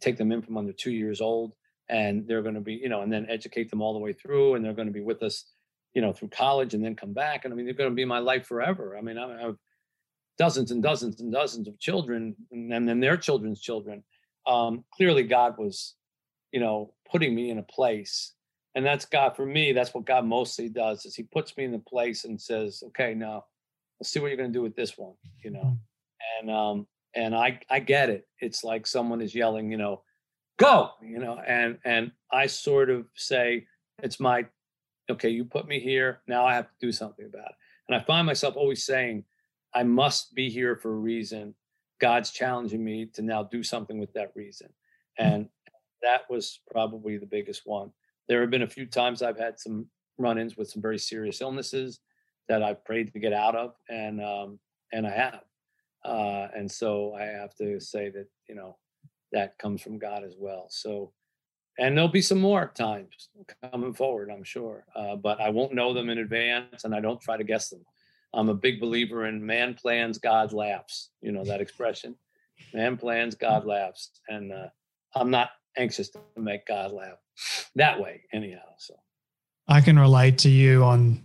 take 0.00 0.16
them 0.16 0.32
in 0.32 0.42
from 0.42 0.56
under 0.56 0.72
two 0.72 0.90
years 0.90 1.20
old. 1.20 1.52
And 1.88 2.26
they're 2.26 2.42
going 2.42 2.54
to 2.54 2.60
be, 2.60 2.74
you 2.74 2.88
know, 2.88 3.02
and 3.02 3.12
then 3.12 3.26
educate 3.28 3.70
them 3.70 3.82
all 3.82 3.92
the 3.92 3.98
way 4.00 4.12
through. 4.12 4.54
And 4.54 4.64
they're 4.64 4.72
going 4.72 4.88
to 4.88 4.92
be 4.92 5.00
with 5.00 5.22
us 5.22 5.44
you 5.94 6.02
know, 6.02 6.12
through 6.12 6.28
college 6.28 6.74
and 6.74 6.84
then 6.84 6.96
come 6.96 7.12
back. 7.12 7.44
And 7.44 7.54
I 7.54 7.56
mean, 7.56 7.66
they're 7.66 7.74
going 7.74 7.90
to 7.90 7.94
be 7.94 8.04
my 8.04 8.18
life 8.18 8.46
forever. 8.46 8.96
I 8.98 9.00
mean, 9.00 9.16
I 9.16 9.40
have 9.40 9.56
dozens 10.38 10.70
and 10.70 10.82
dozens 10.82 11.20
and 11.20 11.32
dozens 11.32 11.68
of 11.68 11.78
children 11.78 12.34
and 12.50 12.88
then 12.88 13.00
their 13.00 13.16
children's 13.16 13.60
children. 13.60 14.02
Um, 14.46 14.84
clearly, 14.94 15.22
God 15.22 15.56
was, 15.58 15.94
you 16.52 16.60
know, 16.60 16.92
putting 17.10 17.34
me 17.34 17.50
in 17.50 17.58
a 17.58 17.62
place. 17.62 18.34
And 18.74 18.84
that's 18.84 19.04
God 19.04 19.36
for 19.36 19.46
me. 19.46 19.72
That's 19.72 19.94
what 19.94 20.04
God 20.04 20.24
mostly 20.24 20.68
does 20.68 21.06
is 21.06 21.14
he 21.14 21.22
puts 21.22 21.56
me 21.56 21.64
in 21.64 21.72
the 21.72 21.78
place 21.78 22.24
and 22.24 22.40
says, 22.40 22.82
okay, 22.88 23.14
now 23.14 23.44
let's 24.00 24.10
see 24.10 24.18
what 24.18 24.28
you're 24.28 24.36
going 24.36 24.52
to 24.52 24.58
do 24.58 24.62
with 24.62 24.74
this 24.74 24.98
one, 24.98 25.14
you 25.42 25.50
know? 25.50 25.60
Mm-hmm. 25.60 26.48
And, 26.48 26.50
um, 26.50 26.86
and 27.14 27.34
I, 27.34 27.60
I 27.70 27.78
get 27.78 28.10
it. 28.10 28.26
It's 28.40 28.64
like 28.64 28.86
someone 28.86 29.20
is 29.20 29.34
yelling, 29.34 29.70
you 29.70 29.76
know, 29.76 30.02
go, 30.58 30.90
you 31.00 31.18
know, 31.20 31.38
and, 31.46 31.78
and 31.84 32.10
I 32.32 32.46
sort 32.46 32.90
of 32.90 33.06
say, 33.14 33.66
it's 34.02 34.18
my 34.18 34.46
okay, 35.10 35.28
you 35.28 35.44
put 35.44 35.66
me 35.66 35.80
here. 35.80 36.20
Now 36.26 36.46
I 36.46 36.54
have 36.54 36.66
to 36.66 36.74
do 36.80 36.92
something 36.92 37.26
about 37.26 37.50
it. 37.50 37.56
And 37.88 37.96
I 37.96 38.04
find 38.04 38.26
myself 38.26 38.56
always 38.56 38.84
saying, 38.84 39.24
I 39.74 39.82
must 39.82 40.34
be 40.34 40.50
here 40.50 40.76
for 40.76 40.90
a 40.90 40.98
reason. 40.98 41.54
God's 42.00 42.30
challenging 42.30 42.84
me 42.84 43.06
to 43.14 43.22
now 43.22 43.42
do 43.42 43.62
something 43.62 43.98
with 43.98 44.12
that 44.14 44.32
reason. 44.34 44.68
Hmm. 45.18 45.24
And 45.24 45.48
that 46.02 46.22
was 46.28 46.60
probably 46.70 47.16
the 47.18 47.26
biggest 47.26 47.62
one. 47.64 47.90
There 48.28 48.40
have 48.40 48.50
been 48.50 48.62
a 48.62 48.68
few 48.68 48.86
times 48.86 49.22
I've 49.22 49.38
had 49.38 49.58
some 49.58 49.86
run 50.18 50.38
ins 50.38 50.56
with 50.56 50.70
some 50.70 50.82
very 50.82 50.98
serious 50.98 51.40
illnesses 51.40 52.00
that 52.48 52.62
I've 52.62 52.84
prayed 52.84 53.12
to 53.12 53.18
get 53.18 53.32
out 53.32 53.56
of, 53.56 53.72
and 53.88 54.22
um, 54.22 54.58
and 54.92 55.06
I 55.06 55.10
have. 55.10 55.40
Uh, 56.04 56.48
and 56.54 56.70
so 56.70 57.14
I 57.14 57.24
have 57.24 57.54
to 57.56 57.80
say 57.80 58.10
that 58.10 58.26
you 58.48 58.54
know 58.54 58.76
that 59.32 59.58
comes 59.58 59.82
from 59.82 59.98
God 59.98 60.24
as 60.24 60.36
well. 60.38 60.66
So 60.68 61.12
and 61.78 61.96
there'll 61.96 62.08
be 62.08 62.22
some 62.22 62.40
more 62.40 62.70
times 62.74 63.30
coming 63.72 63.94
forward, 63.94 64.30
I'm 64.30 64.44
sure. 64.44 64.84
Uh, 64.94 65.16
but 65.16 65.40
I 65.40 65.50
won't 65.50 65.74
know 65.74 65.92
them 65.92 66.08
in 66.08 66.18
advance, 66.18 66.84
and 66.84 66.94
I 66.94 67.00
don't 67.00 67.20
try 67.20 67.36
to 67.36 67.44
guess 67.44 67.68
them. 67.68 67.84
I'm 68.34 68.48
a 68.48 68.54
big 68.54 68.80
believer 68.80 69.26
in 69.26 69.44
man 69.44 69.74
plans, 69.74 70.18
God 70.18 70.52
laughs. 70.52 71.10
You 71.20 71.32
know 71.32 71.44
that 71.44 71.60
expression, 71.60 72.16
man 72.72 72.96
plans, 72.96 73.34
God 73.34 73.64
laughs, 73.64 74.10
and 74.28 74.52
uh, 74.52 74.68
I'm 75.14 75.30
not 75.30 75.50
anxious 75.76 76.08
to 76.10 76.20
make 76.36 76.66
God 76.66 76.92
laugh 76.92 77.18
that 77.76 78.00
way, 78.00 78.22
anyhow. 78.32 78.74
So 78.78 78.94
I 79.68 79.80
can 79.80 79.98
relate 79.98 80.38
to 80.38 80.50
you 80.50 80.84
on 80.84 81.24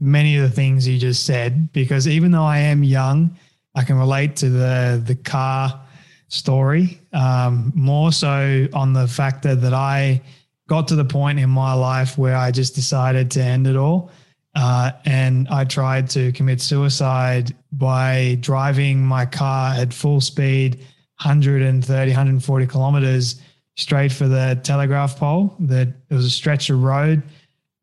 many 0.00 0.36
of 0.36 0.42
the 0.42 0.50
things 0.50 0.86
you 0.88 0.98
just 0.98 1.24
said 1.24 1.72
because 1.72 2.08
even 2.08 2.30
though 2.30 2.42
I 2.42 2.58
am 2.58 2.82
young, 2.82 3.36
I 3.74 3.84
can 3.84 3.98
relate 3.98 4.36
to 4.36 4.50
the 4.50 5.02
the 5.04 5.14
car 5.14 5.80
story 6.28 7.00
um, 7.12 7.72
more 7.74 8.12
so 8.12 8.66
on 8.72 8.92
the 8.92 9.06
factor 9.06 9.54
that 9.54 9.74
I 9.74 10.22
got 10.66 10.88
to 10.88 10.96
the 10.96 11.04
point 11.04 11.38
in 11.38 11.50
my 11.50 11.74
life 11.74 12.16
where 12.18 12.36
I 12.36 12.50
just 12.50 12.74
decided 12.74 13.30
to 13.32 13.42
end 13.42 13.66
it 13.66 13.76
all. 13.76 14.10
Uh, 14.54 14.92
and 15.04 15.48
I 15.48 15.64
tried 15.64 16.08
to 16.10 16.32
commit 16.32 16.60
suicide 16.60 17.54
by 17.72 18.38
driving 18.40 19.04
my 19.04 19.26
car 19.26 19.74
at 19.74 19.92
full 19.92 20.20
speed, 20.20 20.76
130, 21.20 22.10
140 22.10 22.66
kilometers 22.66 23.40
straight 23.76 24.12
for 24.12 24.28
the 24.28 24.60
telegraph 24.62 25.18
pole. 25.18 25.56
That 25.60 25.88
it 25.88 26.14
was 26.14 26.26
a 26.26 26.30
stretch 26.30 26.70
of 26.70 26.82
road. 26.82 27.22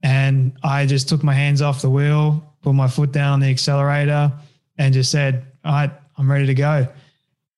And 0.04 0.54
I 0.64 0.86
just 0.86 1.10
took 1.10 1.24
my 1.24 1.34
hands 1.34 1.62
off 1.62 1.82
the 1.82 1.90
wheel, 1.90 2.56
put 2.62 2.74
my 2.74 2.88
foot 2.88 3.12
down 3.12 3.34
on 3.34 3.40
the 3.40 3.50
accelerator, 3.50 4.32
and 4.78 4.94
just 4.94 5.12
said, 5.12 5.46
All 5.66 5.74
right, 5.74 5.92
I'm 6.18 6.32
ready 6.32 6.48
to 6.48 6.56
go. 6.56 6.88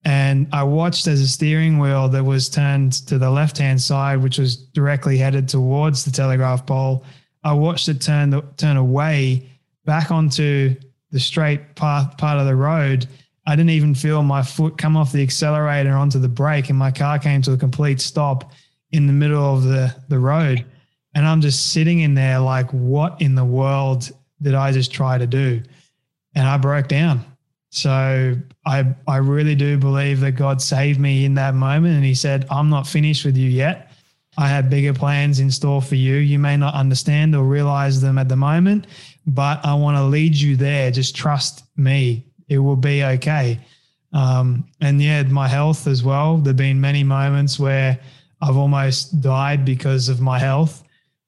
And 0.06 0.48
I 0.52 0.64
watched 0.64 1.08
as 1.08 1.22
a 1.22 1.28
steering 1.28 1.80
wheel 1.80 2.10
that 2.10 2.24
was 2.24 2.50
turned 2.50 2.94
to 3.08 3.18
the 3.18 3.30
left 3.30 3.58
hand 3.58 3.82
side, 3.82 4.22
which 4.22 4.38
was 4.38 4.58
directly 4.58 5.18
headed 5.18 5.48
towards 5.48 6.04
the 6.04 6.12
telegraph 6.12 6.66
pole. 6.66 7.06
I 7.44 7.54
watched 7.54 7.90
it 7.90 8.02
turn 8.02 8.42
turn 8.58 8.78
away 8.78 9.50
back 9.86 10.12
onto 10.12 10.76
the 11.12 11.20
straight 11.20 11.76
path 11.76 12.18
part 12.18 12.40
of 12.40 12.46
the 12.46 12.56
road. 12.56 13.08
I 13.46 13.56
didn't 13.56 13.72
even 13.72 13.94
feel 13.94 14.24
my 14.24 14.42
foot 14.42 14.78
come 14.78 14.96
off 14.96 15.12
the 15.12 15.22
accelerator 15.22 15.92
onto 15.92 16.20
the 16.20 16.30
brake, 16.30 16.70
and 16.70 16.78
my 16.78 16.92
car 16.92 17.20
came 17.20 17.42
to 17.44 17.54
a 17.54 17.58
complete 17.58 18.00
stop 18.00 18.52
in 18.92 19.08
the 19.08 19.14
middle 19.14 19.44
of 19.44 19.64
the, 19.64 19.94
the 20.08 20.20
road. 20.20 20.66
And 21.16 21.28
I'm 21.28 21.42
just 21.42 21.74
sitting 21.74 22.00
in 22.00 22.14
there 22.16 22.40
like, 22.40 22.70
what 22.72 23.22
in 23.22 23.36
the 23.36 23.46
world 23.46 24.10
did 24.42 24.56
I 24.56 24.72
just 24.72 24.92
try 24.92 25.18
to 25.18 25.28
do? 25.28 25.62
And 26.36 26.48
I 26.48 26.58
broke 26.58 26.88
down. 26.88 27.26
So 27.70 28.36
I 28.66 28.96
I 29.08 29.18
really 29.18 29.56
do 29.56 29.78
believe 29.78 30.20
that 30.22 30.34
God 30.34 30.62
saved 30.62 31.00
me 31.00 31.26
in 31.26 31.34
that 31.36 31.56
moment 31.56 31.96
and 31.96 32.06
he 32.06 32.14
said, 32.14 32.46
I'm 32.50 32.70
not 32.70 32.88
finished 32.88 33.26
with 33.26 33.36
you 33.36 33.50
yet. 33.50 33.92
I 34.38 34.48
have 34.48 34.70
bigger 34.70 34.94
plans 34.94 35.40
in 35.40 35.52
store 35.52 35.82
for 35.82 35.96
you. 35.96 36.16
You 36.16 36.40
may 36.40 36.58
not 36.58 36.74
understand 36.74 37.36
or 37.36 37.44
realize 37.44 38.02
them 38.02 38.18
at 38.18 38.30
the 38.30 38.36
moment, 38.36 38.88
but 39.28 39.64
I 39.64 39.74
want 39.76 39.98
to 39.98 40.04
lead 40.04 40.36
you 40.36 40.56
there. 40.56 40.92
Just 40.92 41.16
trust 41.16 41.64
me. 41.78 42.26
It 42.48 42.58
will 42.58 42.76
be 42.76 43.04
okay. 43.04 43.60
Um, 44.12 44.68
and 44.82 45.02
yeah, 45.02 45.24
my 45.24 45.48
health 45.48 45.88
as 45.88 46.04
well. 46.04 46.38
There've 46.38 46.56
been 46.56 46.82
many 46.82 47.04
moments 47.04 47.60
where 47.60 48.00
I've 48.42 48.58
almost 48.58 49.22
died 49.22 49.66
because 49.66 50.10
of 50.10 50.22
my 50.22 50.40
health. 50.40 50.84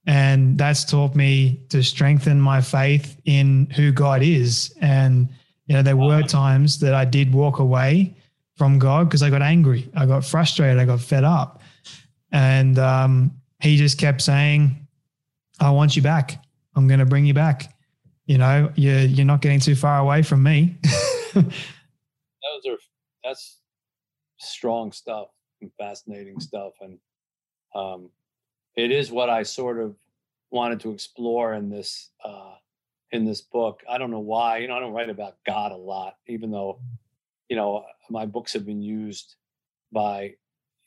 And 0.07 0.57
that's 0.57 0.83
taught 0.83 1.15
me 1.15 1.61
to 1.69 1.83
strengthen 1.83 2.39
my 2.39 2.61
faith 2.61 3.19
in 3.25 3.67
who 3.75 3.91
God 3.91 4.21
is. 4.21 4.73
And 4.81 5.29
you 5.65 5.75
know, 5.75 5.81
there 5.81 5.97
were 5.97 6.21
times 6.21 6.79
that 6.79 6.93
I 6.93 7.05
did 7.05 7.33
walk 7.33 7.57
away 7.59 8.15
from 8.55 8.77
God 8.77 9.09
because 9.09 9.23
I 9.23 9.29
got 9.29 9.41
angry, 9.41 9.89
I 9.95 10.05
got 10.05 10.23
frustrated, 10.23 10.79
I 10.79 10.85
got 10.85 11.01
fed 11.01 11.23
up. 11.23 11.61
And 12.35 12.77
um, 12.77 13.31
he 13.61 13.77
just 13.77 13.97
kept 13.97 14.21
saying, 14.21 14.85
I 15.61 15.69
want 15.71 15.95
you 15.95 16.01
back. 16.01 16.43
I'm 16.75 16.85
going 16.85 16.99
to 16.99 17.05
bring 17.05 17.25
you 17.25 17.33
back. 17.33 17.73
You 18.25 18.37
know, 18.37 18.73
you're, 18.75 18.99
you're 18.99 19.25
not 19.25 19.41
getting 19.41 19.61
too 19.61 19.73
far 19.73 19.99
away 19.99 20.21
from 20.21 20.43
me. 20.43 20.77
Those 21.33 21.45
are, 22.67 22.77
that's 23.23 23.59
strong 24.37 24.91
stuff 24.91 25.29
and 25.61 25.71
fascinating 25.79 26.41
stuff. 26.41 26.73
And 26.81 26.99
um, 27.73 28.09
it 28.75 28.91
is 28.91 29.09
what 29.11 29.29
I 29.29 29.43
sort 29.43 29.79
of 29.79 29.95
wanted 30.51 30.81
to 30.81 30.91
explore 30.91 31.53
in 31.53 31.69
this 31.69 32.09
uh, 32.25 32.55
in 33.11 33.23
this 33.23 33.39
book. 33.39 33.81
I 33.89 33.97
don't 33.97 34.11
know 34.11 34.19
why. 34.19 34.57
You 34.57 34.67
know, 34.67 34.75
I 34.75 34.81
don't 34.81 34.91
write 34.91 35.09
about 35.09 35.37
God 35.45 35.71
a 35.71 35.77
lot, 35.77 36.17
even 36.27 36.51
though, 36.51 36.79
you 37.47 37.55
know, 37.55 37.85
my 38.09 38.25
books 38.25 38.51
have 38.51 38.65
been 38.65 38.81
used 38.81 39.35
by, 39.93 40.33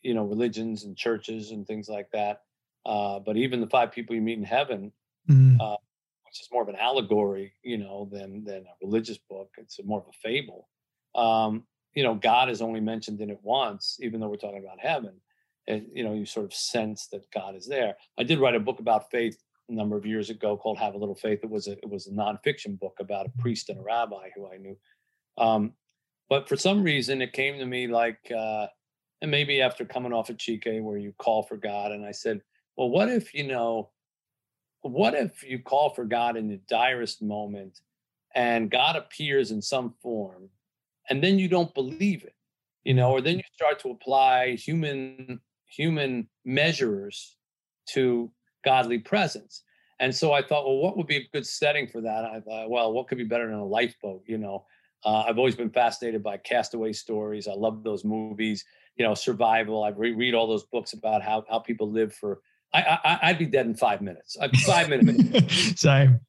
you 0.03 0.15
know, 0.15 0.25
religions 0.25 0.85
and 0.85 0.97
churches 0.97 1.51
and 1.51 1.67
things 1.67 1.89
like 1.89 2.11
that. 2.13 2.43
Uh, 2.87 3.19
but 3.19 3.37
even 3.37 3.61
the 3.61 3.67
five 3.67 3.93
people 3.93 4.15
you 4.15 4.23
meet 4.23 4.39
in 4.39 4.45
heaven, 4.45 4.93
mm. 5.29 5.61
uh, 5.61 5.77
which 6.25 6.41
is 6.41 6.49
more 6.53 6.63
of 6.63 6.69
an 6.69 6.77
allegory, 6.77 7.53
you 7.63 7.79
know, 7.79 8.09
than 8.11 8.45
than 8.45 8.65
a 8.67 8.85
religious 8.87 9.19
book. 9.19 9.51
It's 9.59 9.79
more 9.85 10.01
of 10.01 10.07
a 10.09 10.19
fable. 10.23 10.69
Um, 11.15 11.65
you 11.95 12.03
know, 12.03 12.15
God 12.15 12.49
is 12.51 12.63
only 12.63 12.81
mentioned 12.81 13.21
in 13.21 13.31
it 13.31 13.41
once, 13.43 13.99
even 14.01 14.21
though 14.21 14.29
we're 14.29 14.37
talking 14.37 14.63
about 14.65 14.81
heaven. 14.81 15.21
And, 15.67 15.87
you 15.93 16.03
know, 16.03 16.15
you 16.15 16.25
sort 16.25 16.47
of 16.47 16.55
sense 16.55 17.09
that 17.09 17.31
God 17.31 17.55
is 17.55 17.67
there. 17.67 17.97
I 18.17 18.23
did 18.23 18.39
write 18.39 18.55
a 18.55 18.61
book 18.61 18.79
about 18.79 19.11
faith 19.11 19.37
a 19.69 19.73
number 19.73 19.97
of 19.97 20.07
years 20.07 20.31
ago 20.31 20.57
called 20.57 20.79
Have 20.79 20.95
a 20.95 20.99
Little 20.99 21.15
Faith. 21.15 21.41
It 21.43 21.51
was 21.51 21.67
a 21.67 21.73
it 21.73 21.91
was 21.91 22.07
a 22.07 22.13
nonfiction 22.13 22.79
book 22.79 22.97
about 23.01 23.27
a 23.27 23.43
priest 23.43 23.69
and 23.69 23.79
a 23.79 23.83
rabbi 23.83 24.31
who 24.35 24.49
I 24.51 24.57
knew. 24.57 24.77
Um, 25.37 25.75
but 26.29 26.49
for 26.49 26.57
some 26.57 26.83
reason, 26.83 27.23
it 27.23 27.33
came 27.33 27.59
to 27.59 27.67
me 27.67 27.87
like, 27.87 28.19
uh, 28.35 28.67
and 29.21 29.31
maybe 29.31 29.61
after 29.61 29.85
coming 29.85 30.13
off 30.13 30.31
of 30.31 30.37
Chika, 30.37 30.83
where 30.83 30.99
you 30.99 31.13
call 31.19 31.43
for 31.43 31.57
God, 31.57 31.93
and 31.93 32.05
I 32.05 32.13
said, 32.13 32.41
well, 32.77 32.89
what 32.91 33.09
if 33.09 33.35
you 33.35 33.47
know, 33.47 33.91
what 34.83 35.15
if 35.15 35.43
you 35.43 35.59
call 35.59 35.91
for 35.91 36.05
God 36.05 36.37
in 36.37 36.49
the 36.49 36.61
direst 36.69 37.23
moment, 37.23 37.81
and 38.35 38.71
God 38.71 38.97
appears 38.97 39.51
in 39.51 39.61
some 39.61 39.95
form, 40.03 40.49
and 41.11 41.23
then 41.23 41.39
you 41.39 41.49
don't 41.49 41.75
believe 41.75 42.23
it, 42.23 42.35
you 42.85 42.95
know, 42.95 43.11
or 43.11 43.21
then 43.21 43.37
you 43.37 43.45
start 43.53 43.81
to 43.81 43.91
apply 43.91 44.53
human 44.53 45.41
human 45.67 46.29
measures 46.45 47.37
to 47.91 48.31
godly 48.65 48.99
presence. 48.99 49.63
And 50.01 50.15
so 50.15 50.33
I 50.33 50.43
thought, 50.43 50.65
well, 50.65 50.79
what 50.79 50.97
would 50.97 51.07
be 51.07 51.17
a 51.17 51.29
good 51.33 51.47
setting 51.47 51.89
for 51.89 52.01
that? 52.01 52.25
I 52.25 52.41
thought, 52.41 52.71
well, 52.71 52.93
what 52.93 53.09
could 53.09 53.19
be 53.19 53.25
better 53.25 53.49
than 53.49 53.59
a 53.59 53.67
lifeboat? 53.67 54.23
You 54.27 54.39
know, 54.39 54.65
uh, 55.05 55.25
I've 55.27 55.39
always 55.39 55.57
been 55.57 55.71
fascinated 55.71 56.23
by 56.23 56.37
castaway 56.37 56.93
stories. 56.93 57.49
I 57.49 57.55
love 57.55 57.83
those 57.83 58.05
movies. 58.05 58.65
You 58.99 59.07
know, 59.07 59.15
survival. 59.15 59.85
I 59.85 59.91
re- 59.91 60.13
read 60.13 60.35
all 60.35 60.47
those 60.47 60.65
books 60.65 60.93
about 60.93 61.23
how 61.23 61.45
how 61.49 61.59
people 61.61 61.91
live 61.91 62.15
for. 62.15 62.41
I, 62.75 63.19
I 63.23 63.31
would 63.33 63.39
be 63.39 63.47
dead 63.47 63.65
in 63.65 63.75
five 63.75 64.03
minutes. 64.03 64.37
Five 64.67 64.91
minutes. 64.91 65.81
Same. 65.81 66.21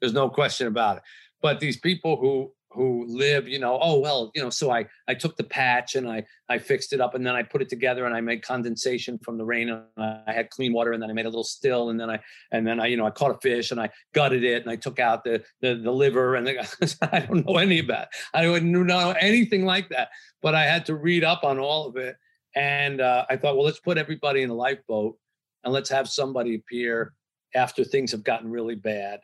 There's 0.00 0.12
no 0.12 0.28
question 0.28 0.66
about 0.66 0.96
it. 0.96 1.02
But 1.40 1.60
these 1.60 1.76
people 1.76 2.16
who 2.16 2.52
who 2.70 3.06
live, 3.08 3.48
you 3.48 3.58
know, 3.58 3.78
oh 3.80 3.98
well, 3.98 4.30
you 4.34 4.42
know, 4.42 4.50
so 4.50 4.70
I 4.70 4.86
I 5.06 5.14
took 5.14 5.36
the 5.36 5.44
patch 5.44 5.94
and 5.94 6.08
I 6.08 6.24
I 6.48 6.58
fixed 6.58 6.92
it 6.92 7.00
up 7.00 7.14
and 7.14 7.26
then 7.26 7.34
I 7.34 7.42
put 7.42 7.62
it 7.62 7.68
together 7.68 8.04
and 8.04 8.14
I 8.14 8.20
made 8.20 8.42
condensation 8.42 9.18
from 9.18 9.38
the 9.38 9.44
rain 9.44 9.70
and 9.70 9.84
I 9.96 10.32
had 10.32 10.50
clean 10.50 10.74
water 10.74 10.92
and 10.92 11.02
then 11.02 11.08
I 11.10 11.14
made 11.14 11.24
a 11.24 11.30
little 11.30 11.44
still 11.44 11.88
and 11.88 11.98
then 11.98 12.10
I 12.10 12.20
and 12.52 12.66
then 12.66 12.78
I 12.78 12.86
you 12.86 12.96
know 12.96 13.06
I 13.06 13.10
caught 13.10 13.30
a 13.30 13.38
fish 13.38 13.70
and 13.70 13.80
I 13.80 13.88
gutted 14.12 14.44
it 14.44 14.62
and 14.62 14.70
I 14.70 14.76
took 14.76 14.98
out 14.98 15.24
the 15.24 15.42
the, 15.62 15.76
the 15.76 15.90
liver 15.90 16.34
and 16.34 16.46
the, 16.46 16.98
I 17.12 17.20
don't 17.20 17.46
know 17.46 17.56
any 17.56 17.78
of 17.78 17.86
that. 17.86 18.10
I 18.34 18.48
wouldn't 18.48 18.70
know 18.70 19.14
anything 19.18 19.64
like 19.64 19.88
that, 19.88 20.10
but 20.42 20.54
I 20.54 20.64
had 20.64 20.84
to 20.86 20.94
read 20.94 21.24
up 21.24 21.44
on 21.44 21.58
all 21.58 21.88
of 21.88 21.96
it 21.96 22.16
and 22.54 23.00
uh, 23.00 23.24
I 23.30 23.36
thought, 23.36 23.56
well, 23.56 23.64
let's 23.64 23.80
put 23.80 23.98
everybody 23.98 24.42
in 24.42 24.50
a 24.50 24.54
lifeboat 24.54 25.16
and 25.64 25.72
let's 25.72 25.90
have 25.90 26.08
somebody 26.08 26.54
appear 26.56 27.14
after 27.54 27.82
things 27.82 28.12
have 28.12 28.24
gotten 28.24 28.50
really 28.50 28.74
bad 28.74 29.20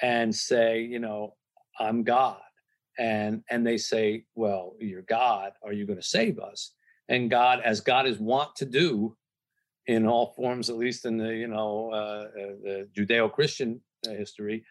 and 0.00 0.34
say, 0.34 0.80
you 0.82 0.98
know, 0.98 1.36
I'm 1.78 2.02
God 2.02 2.40
and 2.98 3.42
and 3.50 3.66
they 3.66 3.78
say 3.78 4.24
well 4.34 4.74
you're 4.78 5.02
god 5.02 5.52
are 5.64 5.72
you 5.72 5.86
going 5.86 5.98
to 5.98 6.06
save 6.06 6.38
us? 6.38 6.72
And 7.08 7.30
god 7.30 7.60
as 7.64 7.80
god 7.80 8.06
is 8.06 8.18
wont 8.18 8.54
to 8.56 8.66
do 8.66 9.16
in 9.86 10.06
all 10.06 10.32
forms 10.36 10.70
at 10.70 10.76
least 10.76 11.04
in 11.04 11.16
the 11.16 11.34
you 11.34 11.48
know 11.48 11.90
uh, 11.92 11.96
uh 11.96 12.54
the 12.62 12.88
judeo-christian 12.96 13.80
uh, 14.06 14.10
history 14.10 14.64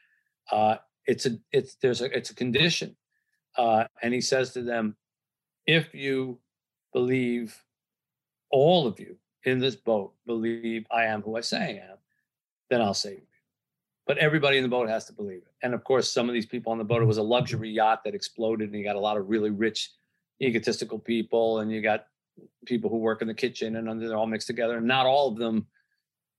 uh 0.52 0.76
it's 1.06 1.26
a 1.26 1.32
it's 1.52 1.76
there's 1.82 2.02
a 2.02 2.18
it's 2.18 2.30
a 2.30 2.36
condition 2.36 2.96
uh 3.58 3.84
and 4.02 4.14
he 4.14 4.22
says 4.22 4.52
to 4.54 4.62
them 4.62 4.96
if 5.66 5.94
you 5.94 6.40
believe 6.94 7.62
all 8.52 8.88
of 8.88 9.00
you 9.00 9.18
in 9.44 9.60
this 9.60 9.76
boat 9.76 10.14
believe 10.26 10.86
i 10.92 11.06
am 11.06 11.22
who 11.22 11.36
i 11.36 11.42
say 11.42 11.58
i 11.58 11.92
am 11.92 11.98
then 12.70 12.82
i'll 12.82 12.94
save 12.94 13.20
you 13.20 13.31
but 14.08 14.18
everybody 14.18 14.58
in 14.58 14.64
the 14.64 14.70
boat 14.70 14.90
has 14.90 15.06
to 15.06 15.14
believe 15.14 15.40
it. 15.40 15.54
And 15.64 15.74
of 15.74 15.84
course, 15.84 16.12
some 16.12 16.28
of 16.28 16.34
these 16.34 16.46
people 16.46 16.72
on 16.72 16.78
the 16.78 16.84
boat, 16.84 17.02
it 17.02 17.06
was 17.06 17.18
a 17.18 17.24
luxury 17.24 17.70
yacht 17.70 18.04
that 18.04 18.16
exploded, 18.16 18.70
and 18.70 18.78
you 18.78 18.84
got 18.84 18.96
a 18.96 19.00
lot 19.00 19.18
of 19.18 19.30
really 19.30 19.50
rich, 19.50 19.92
egotistical 20.42 21.00
people, 21.00 21.60
and 21.60 21.72
you 21.72 21.82
got 21.82 22.08
people 22.66 22.90
who 22.90 22.98
work 22.98 23.22
in 23.22 23.28
the 23.28 23.34
kitchen, 23.34 23.76
and 23.76 24.02
they're 24.02 24.18
all 24.18 24.28
mixed 24.28 24.48
together, 24.48 24.78
and 24.78 24.88
not 24.88 25.06
all 25.06 25.30
of 25.30 25.38
them 25.38 25.68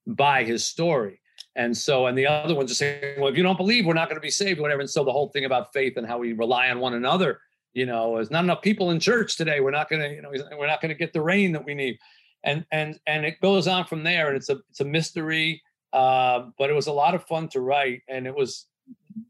buy 0.06 0.44
his 0.44 0.64
story. 0.64 1.20
And 1.54 1.76
so, 1.76 2.06
and 2.06 2.16
the 2.16 2.26
other 2.26 2.54
ones 2.54 2.70
are 2.70 2.74
saying, 2.74 3.20
well, 3.20 3.28
if 3.28 3.36
you 3.36 3.42
don't 3.42 3.56
believe, 3.56 3.84
we're 3.84 3.94
not 3.94 4.08
going 4.08 4.16
to 4.16 4.22
be 4.22 4.30
saved, 4.30 4.60
whatever. 4.60 4.80
And 4.80 4.90
so, 4.90 5.04
the 5.04 5.12
whole 5.12 5.28
thing 5.28 5.44
about 5.44 5.72
faith 5.72 5.96
and 5.96 6.06
how 6.06 6.18
we 6.18 6.32
rely 6.32 6.70
on 6.70 6.80
one 6.80 6.94
another, 6.94 7.40
you 7.74 7.86
know, 7.86 8.16
there's 8.16 8.30
not 8.30 8.44
enough 8.44 8.62
people 8.62 8.90
in 8.90 9.00
church 9.00 9.36
today. 9.36 9.60
We're 9.60 9.70
not 9.70 9.88
going 9.88 10.02
to, 10.02 10.14
you 10.14 10.22
know, 10.22 10.30
we're 10.58 10.66
not 10.66 10.80
going 10.80 10.90
to 10.90 10.98
get 10.98 11.12
the 11.12 11.20
rain 11.20 11.52
that 11.52 11.64
we 11.64 11.74
need. 11.74 11.98
And 12.44 12.64
and 12.72 12.98
and 13.06 13.24
it 13.24 13.40
goes 13.40 13.68
on 13.68 13.84
from 13.84 14.02
there, 14.02 14.28
and 14.28 14.36
it's 14.36 14.48
a 14.48 14.58
it's 14.70 14.80
a 14.80 14.84
mystery 14.84 15.62
uh, 15.92 16.46
but 16.58 16.70
it 16.70 16.74
was 16.74 16.86
a 16.86 16.92
lot 16.92 17.14
of 17.14 17.24
fun 17.26 17.48
to 17.48 17.60
write, 17.60 18.02
and 18.08 18.26
it 18.26 18.34
was 18.34 18.66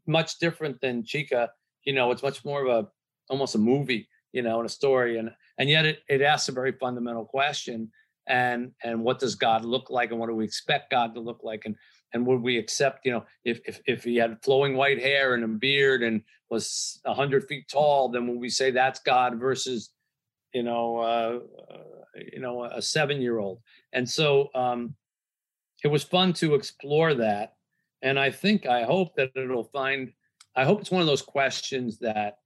much 0.07 0.39
different 0.39 0.79
than 0.81 1.03
Chika. 1.03 1.49
You 1.85 1.93
know, 1.93 2.11
it's 2.11 2.23
much 2.23 2.43
more 2.45 2.65
of 2.65 2.85
a 2.85 2.89
almost 3.29 3.55
a 3.55 3.59
movie, 3.59 4.07
you 4.31 4.41
know, 4.41 4.59
and 4.59 4.65
a 4.65 4.71
story, 4.71 5.17
and 5.17 5.31
and 5.57 5.69
yet 5.69 5.85
it 5.85 5.99
it 6.09 6.21
asks 6.21 6.49
a 6.49 6.53
very 6.53 6.71
fundamental 6.71 7.25
question. 7.25 7.91
And 8.25 8.71
and 8.83 9.03
what 9.03 9.19
does 9.19 9.35
God 9.35 9.65
look 9.65 9.89
like, 9.89 10.11
and 10.11 10.19
what 10.19 10.27
do 10.29 10.35
we 10.35 10.45
expect 10.45 10.91
God 10.91 11.13
to 11.15 11.19
look 11.19 11.41
like? 11.43 11.63
And 11.65 11.75
and 12.13 12.25
would 12.25 12.41
we 12.41 12.57
accept 12.57 13.05
you 13.05 13.11
know 13.11 13.25
if 13.43 13.59
if, 13.65 13.81
if 13.85 14.03
he 14.03 14.15
had 14.15 14.41
flowing 14.43 14.75
white 14.75 14.99
hair 14.99 15.33
and 15.33 15.43
a 15.43 15.47
beard 15.47 16.03
and 16.03 16.21
was 16.49 16.99
100 17.03 17.47
feet 17.47 17.67
tall 17.67 18.09
then 18.09 18.27
would 18.27 18.39
we 18.39 18.49
say 18.49 18.71
that's 18.71 18.99
god 18.99 19.39
versus 19.39 19.91
you 20.53 20.63
know 20.63 20.97
uh, 20.97 21.39
uh 21.73 21.77
you 22.31 22.39
know 22.39 22.63
a 22.63 22.81
seven 22.81 23.21
year 23.21 23.39
old 23.39 23.59
and 23.91 24.07
so 24.07 24.49
um 24.55 24.95
it 25.83 25.87
was 25.87 26.03
fun 26.03 26.33
to 26.33 26.55
explore 26.55 27.13
that 27.13 27.53
and 28.01 28.19
i 28.19 28.29
think 28.29 28.65
i 28.65 28.83
hope 28.83 29.15
that 29.15 29.31
it'll 29.35 29.63
find 29.63 30.11
i 30.55 30.63
hope 30.63 30.81
it's 30.81 30.91
one 30.91 31.01
of 31.01 31.07
those 31.07 31.21
questions 31.21 31.97
that 31.99 32.37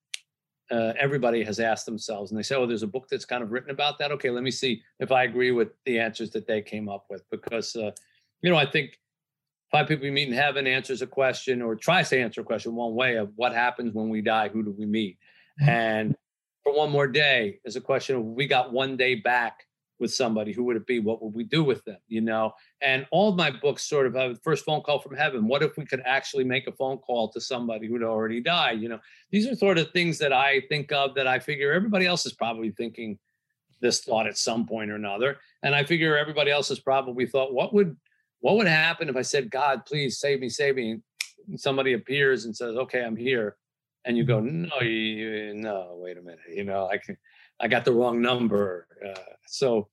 uh, 0.69 0.91
everybody 0.99 1.45
has 1.45 1.61
asked 1.61 1.85
themselves 1.85 2.31
and 2.31 2.37
they 2.37 2.43
say 2.43 2.55
oh 2.55 2.65
there's 2.65 2.83
a 2.83 2.87
book 2.87 3.07
that's 3.09 3.23
kind 3.23 3.41
of 3.41 3.51
written 3.51 3.69
about 3.69 3.97
that 3.97 4.11
okay 4.11 4.29
let 4.29 4.43
me 4.43 4.51
see 4.51 4.81
if 4.99 5.11
i 5.11 5.23
agree 5.23 5.51
with 5.51 5.69
the 5.85 5.97
answers 5.97 6.29
that 6.29 6.45
they 6.45 6.61
came 6.61 6.89
up 6.89 7.05
with 7.09 7.23
because 7.31 7.75
uh, 7.77 7.91
you 8.41 8.49
know 8.49 8.57
i 8.57 8.65
think 8.65 8.99
five 9.71 9.87
people 9.87 10.05
you 10.05 10.11
meet 10.11 10.27
in 10.27 10.33
heaven 10.33 10.67
answers 10.67 11.01
a 11.01 11.07
question 11.07 11.61
or 11.61 11.75
tries 11.75 12.09
to 12.09 12.19
answer 12.19 12.41
a 12.41 12.43
question 12.43 12.75
one 12.75 12.95
way 12.95 13.15
of 13.15 13.31
what 13.37 13.53
happens 13.53 13.93
when 13.93 14.09
we 14.09 14.21
die 14.21 14.49
who 14.49 14.61
do 14.61 14.75
we 14.77 14.85
meet 14.85 15.17
mm-hmm. 15.61 15.69
and 15.69 16.15
for 16.63 16.75
one 16.75 16.91
more 16.91 17.07
day 17.07 17.59
is 17.63 17.77
a 17.77 17.81
question 17.81 18.17
of 18.17 18.25
we 18.25 18.45
got 18.45 18.73
one 18.73 18.97
day 18.97 19.15
back 19.15 19.66
with 19.99 20.13
somebody 20.13 20.51
who 20.51 20.63
would 20.63 20.75
it 20.75 20.85
be 20.85 20.99
what 20.99 21.21
would 21.21 21.33
we 21.33 21.43
do 21.43 21.63
with 21.63 21.83
them 21.85 21.97
you 22.07 22.21
know 22.21 22.51
and 22.81 23.05
all 23.11 23.33
my 23.33 23.51
books 23.51 23.83
sort 23.83 24.05
of 24.05 24.13
have 24.15 24.35
the 24.35 24.39
first 24.41 24.65
phone 24.65 24.81
call 24.81 24.99
from 24.99 25.15
heaven 25.15 25.47
what 25.47 25.63
if 25.63 25.77
we 25.77 25.85
could 25.85 26.01
actually 26.05 26.43
make 26.43 26.67
a 26.67 26.71
phone 26.71 26.97
call 26.97 27.29
to 27.29 27.41
somebody 27.41 27.87
who'd 27.87 28.03
already 28.03 28.41
died 28.41 28.79
you 28.79 28.89
know 28.89 28.99
these 29.31 29.47
are 29.47 29.55
sort 29.55 29.77
of 29.77 29.89
things 29.91 30.17
that 30.17 30.33
i 30.33 30.61
think 30.69 30.91
of 30.91 31.13
that 31.15 31.27
i 31.27 31.39
figure 31.39 31.73
everybody 31.73 32.05
else 32.05 32.25
is 32.25 32.33
probably 32.33 32.71
thinking 32.71 33.17
this 33.79 34.01
thought 34.01 34.27
at 34.27 34.37
some 34.37 34.65
point 34.65 34.89
or 34.89 34.95
another 34.95 35.37
and 35.63 35.75
i 35.75 35.83
figure 35.83 36.17
everybody 36.17 36.51
else 36.51 36.69
has 36.69 36.79
probably 36.79 37.25
thought 37.25 37.53
what 37.53 37.73
would 37.73 37.95
what 38.39 38.57
would 38.57 38.67
happen 38.67 39.09
if 39.09 39.15
I 39.15 39.21
said, 39.21 39.49
God, 39.49 39.85
please 39.85 40.19
save 40.19 40.39
me, 40.39 40.49
save 40.49 40.75
me? 40.75 40.99
And 41.47 41.59
somebody 41.59 41.93
appears 41.93 42.45
and 42.45 42.55
says, 42.55 42.75
okay, 42.75 43.03
I'm 43.03 43.15
here. 43.15 43.55
And 44.05 44.17
you 44.17 44.23
go, 44.23 44.39
no, 44.39 44.79
you, 44.81 45.53
no, 45.53 45.97
wait 46.01 46.17
a 46.17 46.21
minute. 46.21 46.39
You 46.53 46.63
know, 46.63 46.87
I 46.87 46.97
can, 46.97 47.17
I 47.59 47.67
got 47.67 47.85
the 47.85 47.93
wrong 47.93 48.21
number. 48.21 48.87
Uh, 49.05 49.19
so 49.47 49.87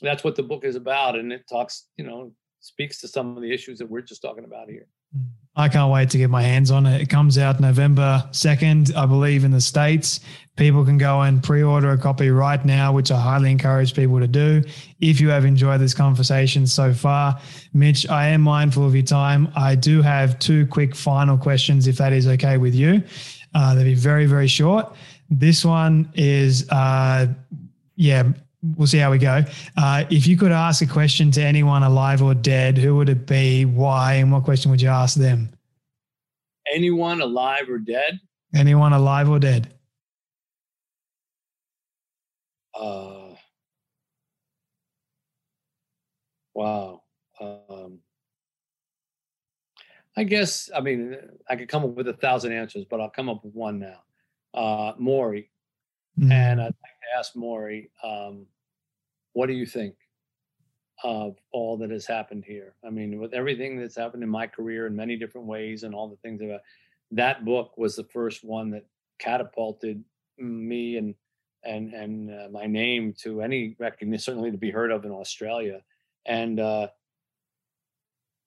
that's 0.00 0.24
what 0.24 0.36
the 0.36 0.42
book 0.42 0.64
is 0.64 0.76
about. 0.76 1.16
And 1.16 1.32
it 1.32 1.44
talks, 1.48 1.88
you 1.96 2.04
know, 2.04 2.32
speaks 2.60 3.00
to 3.00 3.08
some 3.08 3.36
of 3.36 3.42
the 3.42 3.52
issues 3.52 3.78
that 3.78 3.88
we're 3.88 4.02
just 4.02 4.22
talking 4.22 4.44
about 4.44 4.68
here. 4.68 4.86
Mm. 5.16 5.26
I 5.58 5.70
can't 5.70 5.90
wait 5.90 6.10
to 6.10 6.18
get 6.18 6.28
my 6.28 6.42
hands 6.42 6.70
on 6.70 6.84
it. 6.84 7.00
It 7.00 7.08
comes 7.08 7.38
out 7.38 7.60
November 7.60 8.22
2nd, 8.30 8.94
I 8.94 9.06
believe, 9.06 9.42
in 9.42 9.50
the 9.50 9.60
States. 9.60 10.20
People 10.56 10.84
can 10.84 10.98
go 10.98 11.22
and 11.22 11.42
pre 11.42 11.62
order 11.62 11.92
a 11.92 11.98
copy 11.98 12.28
right 12.28 12.62
now, 12.62 12.92
which 12.92 13.10
I 13.10 13.18
highly 13.18 13.50
encourage 13.50 13.94
people 13.94 14.20
to 14.20 14.26
do. 14.26 14.62
If 15.00 15.18
you 15.18 15.30
have 15.30 15.46
enjoyed 15.46 15.80
this 15.80 15.94
conversation 15.94 16.66
so 16.66 16.92
far, 16.92 17.40
Mitch, 17.72 18.06
I 18.06 18.28
am 18.28 18.42
mindful 18.42 18.86
of 18.86 18.94
your 18.94 19.04
time. 19.04 19.50
I 19.56 19.76
do 19.76 20.02
have 20.02 20.38
two 20.38 20.66
quick 20.66 20.94
final 20.94 21.38
questions, 21.38 21.86
if 21.86 21.96
that 21.96 22.12
is 22.12 22.26
okay 22.26 22.58
with 22.58 22.74
you. 22.74 23.02
Uh, 23.54 23.74
they'll 23.74 23.84
be 23.84 23.94
very, 23.94 24.26
very 24.26 24.48
short. 24.48 24.94
This 25.30 25.64
one 25.64 26.10
is, 26.14 26.68
uh, 26.70 27.26
yeah, 27.96 28.32
we'll 28.76 28.86
see 28.86 28.98
how 28.98 29.10
we 29.10 29.18
go. 29.18 29.42
Uh, 29.76 30.04
if 30.10 30.26
you 30.26 30.36
could 30.36 30.52
ask 30.52 30.82
a 30.82 30.86
question 30.86 31.30
to 31.32 31.42
anyone 31.42 31.82
alive 31.82 32.22
or 32.22 32.34
dead, 32.34 32.78
who 32.78 32.96
would 32.96 33.08
it 33.08 33.26
be? 33.26 33.64
Why? 33.64 34.14
And 34.14 34.32
what 34.32 34.44
question 34.44 34.70
would 34.70 34.80
you 34.80 34.88
ask 34.88 35.16
them? 35.16 35.50
Anyone 36.72 37.20
alive 37.20 37.68
or 37.68 37.78
dead? 37.78 38.20
Anyone 38.54 38.92
alive 38.92 39.28
or 39.28 39.38
dead? 39.38 39.72
Uh, 42.74 43.34
wow. 46.54 47.02
Um, 47.40 48.00
I 50.16 50.24
guess, 50.24 50.70
I 50.74 50.80
mean, 50.80 51.16
I 51.48 51.56
could 51.56 51.68
come 51.68 51.84
up 51.84 51.90
with 51.90 52.08
a 52.08 52.14
thousand 52.14 52.52
answers, 52.52 52.84
but 52.88 53.00
I'll 53.00 53.10
come 53.10 53.28
up 53.28 53.44
with 53.44 53.54
one 53.54 53.78
now. 53.78 54.02
Uh, 54.56 54.94
Morrie. 54.94 55.48
Mm-hmm. 56.18 56.32
And 56.32 56.60
I'd 56.60 56.64
like 56.64 56.74
to 56.74 57.18
ask 57.18 57.34
Morrie, 57.34 57.90
um, 58.02 58.46
what 59.34 59.46
do 59.46 59.52
you 59.52 59.66
think 59.66 59.94
of 61.04 61.36
all 61.52 61.76
that 61.76 61.90
has 61.90 62.06
happened 62.06 62.44
here? 62.46 62.74
I 62.84 62.90
mean, 62.90 63.20
with 63.20 63.34
everything 63.34 63.78
that's 63.78 63.96
happened 63.96 64.22
in 64.22 64.30
my 64.30 64.46
career 64.46 64.86
in 64.86 64.96
many 64.96 65.16
different 65.16 65.46
ways 65.46 65.82
and 65.82 65.94
all 65.94 66.08
the 66.08 66.16
things 66.16 66.40
about 66.40 66.62
that 67.12 67.44
book 67.44 67.76
was 67.76 67.96
the 67.96 68.04
first 68.04 68.42
one 68.42 68.70
that 68.70 68.86
catapulted 69.18 70.02
me 70.38 70.96
and 70.96 71.14
and 71.64 71.92
and 71.92 72.30
uh, 72.30 72.48
my 72.50 72.66
name 72.66 73.12
to 73.20 73.42
any 73.42 73.76
recognition, 73.78 74.22
certainly 74.22 74.50
to 74.50 74.58
be 74.58 74.70
heard 74.70 74.90
of 74.90 75.04
in 75.04 75.10
Australia. 75.10 75.82
And 76.24 76.58
uh, 76.58 76.88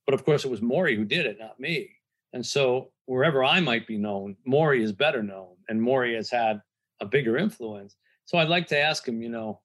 but 0.06 0.14
of 0.14 0.26
course, 0.26 0.46
it 0.46 0.52
was 0.52 0.62
Morrie 0.62 0.96
who 0.96 1.06
did 1.06 1.26
it, 1.26 1.38
not 1.40 1.60
me. 1.60 1.92
And 2.34 2.46
so 2.46 2.92
wherever 3.06 3.44
I 3.44 3.60
might 3.60 3.88
be 3.88 3.98
known, 3.98 4.36
Morrie 4.48 4.82
is 4.82 4.92
better 4.92 5.24
known, 5.24 5.56
and 5.68 5.82
Morrie 5.82 6.16
has 6.16 6.30
had 6.30 6.62
a 7.02 7.06
bigger 7.06 7.38
influence. 7.38 7.96
So 8.26 8.38
I'd 8.38 8.50
like 8.50 8.68
to 8.68 8.80
ask 8.80 9.08
him, 9.08 9.22
you 9.22 9.30
know, 9.30 9.62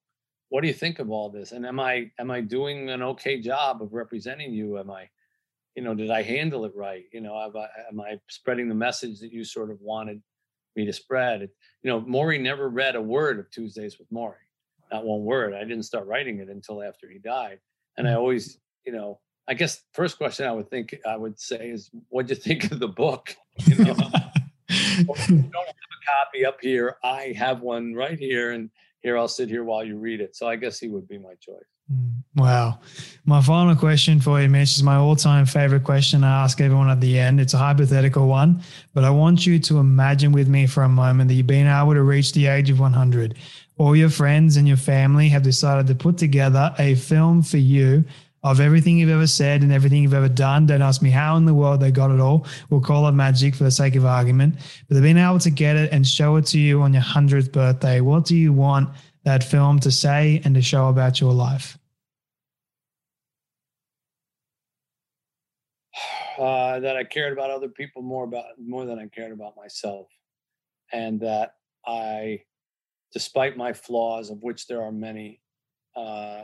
what 0.49 0.61
do 0.61 0.67
you 0.67 0.73
think 0.73 0.99
of 0.99 1.09
all 1.09 1.29
this? 1.29 1.51
And 1.51 1.65
am 1.65 1.79
i 1.79 2.09
am 2.19 2.31
i 2.31 2.41
doing 2.41 2.89
an 2.89 3.01
okay 3.01 3.41
job 3.41 3.81
of 3.81 3.93
representing 3.93 4.53
you? 4.53 4.79
Am 4.79 4.91
i 4.91 5.09
you 5.75 5.83
know 5.83 5.93
did 5.93 6.11
i 6.11 6.21
handle 6.21 6.65
it 6.65 6.73
right? 6.75 7.03
You 7.11 7.21
know 7.21 7.39
am 7.39 7.57
I, 7.57 7.67
am 7.91 7.99
I 7.99 8.19
spreading 8.29 8.69
the 8.69 8.75
message 8.75 9.19
that 9.19 9.31
you 9.31 9.43
sort 9.43 9.71
of 9.71 9.81
wanted 9.81 10.21
me 10.75 10.85
to 10.85 10.93
spread? 10.93 11.41
It, 11.41 11.49
you 11.83 11.91
know 11.91 12.01
morrie 12.01 12.39
never 12.39 12.69
read 12.69 12.95
a 12.95 13.01
word 13.01 13.39
of 13.39 13.49
tuesdays 13.51 13.97
with 13.99 14.11
morrie 14.11 14.45
not 14.91 15.03
one 15.03 15.23
word. 15.23 15.53
I 15.53 15.63
didn't 15.63 15.83
start 15.83 16.05
writing 16.05 16.39
it 16.39 16.47
until 16.47 16.83
after 16.83 17.09
he 17.09 17.17
died. 17.17 17.59
And 17.97 18.07
i 18.07 18.11
mm. 18.11 18.17
always 18.17 18.59
you 18.85 18.93
know 18.93 19.19
i 19.47 19.53
guess 19.53 19.83
first 19.93 20.17
question 20.17 20.45
i 20.45 20.51
would 20.51 20.69
think 20.69 20.95
i 21.07 21.15
would 21.15 21.39
say 21.39 21.69
is 21.69 21.89
what'd 22.09 22.29
you 22.29 22.35
think 22.35 22.71
of 22.71 22.79
the 22.79 22.87
book 22.87 23.35
you 23.65 23.75
know 23.75 23.93
don't 23.93 25.17
have 25.17 25.47
a 25.47 26.23
copy 26.25 26.45
up 26.45 26.57
here 26.61 26.97
i 27.03 27.33
have 27.37 27.61
one 27.61 27.93
right 27.93 28.19
here 28.19 28.51
and 28.51 28.69
here 29.05 29.19
I'll 29.19 29.27
sit 29.27 29.49
here 29.49 29.63
while 29.63 29.83
you 29.83 29.97
read 29.99 30.19
it. 30.19 30.35
So 30.35 30.47
I 30.47 30.55
guess 30.55 30.79
he 30.79 30.87
would 30.87 31.07
be 31.07 31.19
my 31.19 31.35
choice. 31.39 31.69
Mm, 31.93 32.23
wow. 32.35 32.79
My 33.23 33.39
final 33.39 33.75
question 33.75 34.19
for 34.19 34.41
you, 34.41 34.49
Mitch, 34.49 34.75
is 34.75 34.81
my 34.81 34.95
all 34.95 35.15
time 35.15 35.45
favorite 35.45 35.83
question 35.83 36.23
I 36.23 36.43
ask 36.43 36.59
everyone 36.59 36.89
at 36.89 37.01
the 37.01 37.19
end. 37.19 37.39
It's 37.39 37.53
a 37.53 37.59
hypothetical 37.59 38.27
one, 38.27 38.63
but 38.95 39.03
I 39.03 39.11
want 39.11 39.45
you 39.45 39.59
to 39.59 39.77
imagine 39.77 40.31
with 40.31 40.47
me 40.47 40.65
for 40.65 40.81
a 40.81 40.89
moment 40.89 41.27
that 41.27 41.35
you've 41.35 41.45
been 41.45 41.67
able 41.67 41.93
to 41.93 42.01
reach 42.01 42.33
the 42.33 42.47
age 42.47 42.71
of 42.71 42.79
100. 42.79 43.35
All 43.77 43.95
your 43.95 44.09
friends 44.09 44.57
and 44.57 44.67
your 44.67 44.77
family 44.77 45.29
have 45.29 45.43
decided 45.43 45.85
to 45.85 45.93
put 45.93 46.17
together 46.17 46.73
a 46.79 46.95
film 46.95 47.43
for 47.43 47.57
you 47.57 48.05
of 48.45 48.59
everything 48.59 48.99
you've 48.99 49.09
ever 49.09 49.25
said 49.25 49.63
and 49.63 49.73
everything 49.73 50.03
you've 50.03 50.13
ever 50.13 50.29
done. 50.29 50.67
Don't 50.67 50.83
ask 50.83 51.01
me 51.01 51.09
how 51.09 51.35
in 51.35 51.45
the 51.45 51.53
world 51.53 51.79
they 51.79 51.89
got 51.89 52.11
it 52.11 52.19
all. 52.19 52.45
We'll 52.69 52.79
call 52.79 53.07
it 53.07 53.13
magic 53.13 53.55
for 53.55 53.63
the 53.63 53.71
sake 53.71 53.95
of 53.95 54.05
argument. 54.05 54.57
But 54.87 54.93
they've 54.93 55.03
been 55.03 55.17
able 55.17 55.39
to 55.39 55.49
get 55.49 55.75
it 55.75 55.91
and 55.91 56.05
show 56.05 56.35
it 56.35 56.45
to 56.47 56.59
you 56.59 56.83
on 56.83 56.93
your 56.93 57.01
100th 57.01 57.51
birthday. 57.51 58.01
What 58.01 58.25
do 58.25 58.35
you 58.35 58.53
want 58.53 58.89
that 59.23 59.43
film 59.43 59.79
to 59.79 59.89
say 59.89 60.43
and 60.45 60.53
to 60.53 60.61
show 60.61 60.89
about 60.89 61.19
your 61.19 61.33
life? 61.33 61.77
Uh, 66.37 66.81
that 66.81 66.97
I 66.97 67.05
cared 67.05 67.31
about 67.31 67.49
other 67.49 67.69
people 67.69 68.01
more 68.01 68.25
about 68.25 68.43
more 68.61 68.83
than 68.85 68.99
I 68.99 69.07
cared 69.07 69.31
about 69.31 69.55
myself, 69.55 70.07
and 70.91 71.21
that 71.21 71.53
I, 71.87 72.41
despite 73.13 73.55
my 73.55 73.71
flaws, 73.71 74.29
of 74.29 74.43
which 74.43 74.67
there 74.67 74.81
are 74.81 74.91
many, 74.91 75.39
uh, 75.95 76.43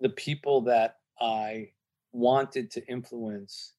the 0.00 0.10
people 0.10 0.62
that 0.62 0.96
I 1.20 1.70
wanted 2.12 2.70
to 2.72 2.86
influence 2.88 3.74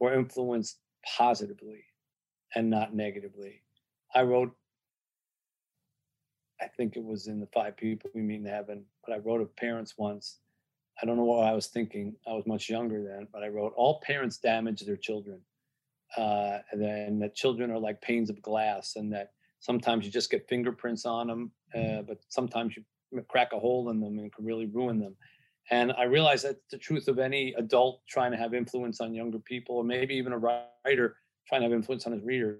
were 0.00 0.14
influenced 0.14 0.78
positively 1.16 1.84
and 2.54 2.70
not 2.70 2.94
negatively. 2.94 3.62
I 4.14 4.22
wrote, 4.22 4.54
I 6.60 6.66
think 6.76 6.96
it 6.96 7.04
was 7.04 7.26
in 7.26 7.40
the 7.40 7.48
five 7.52 7.76
people 7.76 8.10
we 8.14 8.22
meet 8.22 8.40
in 8.40 8.46
heaven, 8.46 8.84
but 9.06 9.14
I 9.14 9.18
wrote 9.18 9.40
of 9.40 9.54
parents 9.56 9.94
once. 9.96 10.38
I 11.00 11.06
don't 11.06 11.16
know 11.16 11.24
what 11.24 11.46
I 11.46 11.52
was 11.52 11.68
thinking. 11.68 12.14
I 12.26 12.32
was 12.32 12.46
much 12.46 12.68
younger 12.68 13.02
then, 13.02 13.26
but 13.32 13.42
I 13.42 13.48
wrote, 13.48 13.72
All 13.76 14.00
parents 14.00 14.38
damage 14.38 14.82
their 14.82 14.96
children. 14.96 15.40
Uh, 16.16 16.58
and 16.70 16.80
then 16.80 17.18
that 17.20 17.34
children 17.34 17.70
are 17.70 17.78
like 17.78 18.02
panes 18.02 18.28
of 18.28 18.42
glass, 18.42 18.96
and 18.96 19.12
that 19.12 19.32
sometimes 19.60 20.04
you 20.04 20.10
just 20.10 20.30
get 20.30 20.48
fingerprints 20.48 21.06
on 21.06 21.26
them, 21.26 21.50
uh, 21.74 22.02
but 22.02 22.18
sometimes 22.28 22.76
you 22.76 22.84
crack 23.28 23.52
a 23.52 23.58
hole 23.58 23.88
in 23.90 24.00
them 24.00 24.18
and 24.18 24.32
can 24.32 24.44
really 24.44 24.66
ruin 24.66 25.00
them. 25.00 25.16
And 25.70 25.92
I 25.92 26.04
realize 26.04 26.42
that's 26.42 26.58
the 26.70 26.78
truth 26.78 27.08
of 27.08 27.18
any 27.18 27.54
adult 27.56 28.02
trying 28.08 28.32
to 28.32 28.36
have 28.36 28.52
influence 28.52 29.00
on 29.00 29.14
younger 29.14 29.38
people, 29.38 29.76
or 29.76 29.84
maybe 29.84 30.14
even 30.16 30.32
a 30.32 30.38
writer 30.38 31.16
trying 31.48 31.60
to 31.60 31.66
have 31.66 31.72
influence 31.72 32.06
on 32.06 32.12
his 32.12 32.22
readers. 32.22 32.58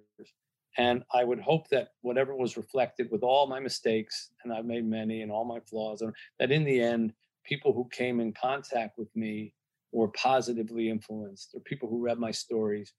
And 0.79 1.05
I 1.13 1.25
would 1.25 1.41
hope 1.41 1.69
that 1.69 1.89
whatever 2.01 2.35
was 2.35 2.57
reflected 2.57 3.11
with 3.11 3.23
all 3.23 3.47
my 3.47 3.61
mistakes, 3.61 4.31
and 4.43 4.53
I've 4.53 4.65
made 4.65 4.87
many, 4.87 5.23
and 5.23 5.31
all 5.31 5.45
my 5.45 5.61
flaws, 5.61 6.03
that 6.39 6.51
in 6.51 6.65
the 6.65 6.81
end, 6.81 7.13
people 7.45 7.73
who 7.73 7.89
came 7.93 8.21
in 8.21 8.33
contact 8.33 8.97
with 8.97 9.15
me 9.15 9.53
were 9.91 10.09
positively 10.09 10.89
influenced, 10.89 11.51
or 11.55 11.61
people 11.61 11.89
who 11.89 12.01
read 12.01 12.19
my 12.19 12.31
stories 12.31 12.95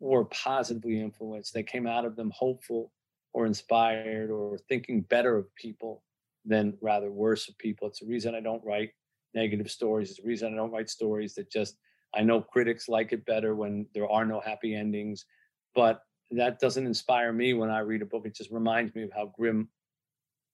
were 0.00 0.24
positively 0.24 1.00
influenced. 1.00 1.54
They 1.54 1.62
came 1.62 1.86
out 1.86 2.04
of 2.04 2.16
them 2.16 2.32
hopeful 2.34 2.90
or 3.32 3.46
inspired 3.46 4.30
or 4.30 4.58
thinking 4.68 5.02
better 5.02 5.36
of 5.36 5.54
people 5.54 6.02
than 6.44 6.76
rather 6.80 7.12
worse 7.12 7.48
of 7.48 7.56
people. 7.58 7.86
It's 7.86 8.00
the 8.00 8.06
reason 8.06 8.34
I 8.34 8.40
don't 8.40 8.64
write 8.64 8.90
negative 9.34 9.70
stories. 9.70 10.10
It's 10.10 10.20
the 10.20 10.26
reason 10.26 10.52
I 10.52 10.56
don't 10.56 10.70
write 10.70 10.90
stories 10.90 11.34
that 11.34 11.50
just 11.50 11.76
I 12.14 12.22
know 12.22 12.40
critics 12.40 12.88
like 12.88 13.12
it 13.12 13.24
better 13.24 13.54
when 13.54 13.86
there 13.94 14.08
are 14.08 14.24
no 14.24 14.40
happy 14.40 14.74
endings, 14.74 15.26
but 15.74 16.02
that 16.32 16.58
doesn't 16.58 16.86
inspire 16.86 17.32
me 17.32 17.54
when 17.54 17.70
I 17.70 17.80
read 17.80 18.02
a 18.02 18.06
book. 18.06 18.26
It 18.26 18.34
just 18.34 18.50
reminds 18.50 18.94
me 18.94 19.02
of 19.02 19.12
how 19.12 19.26
grim 19.26 19.68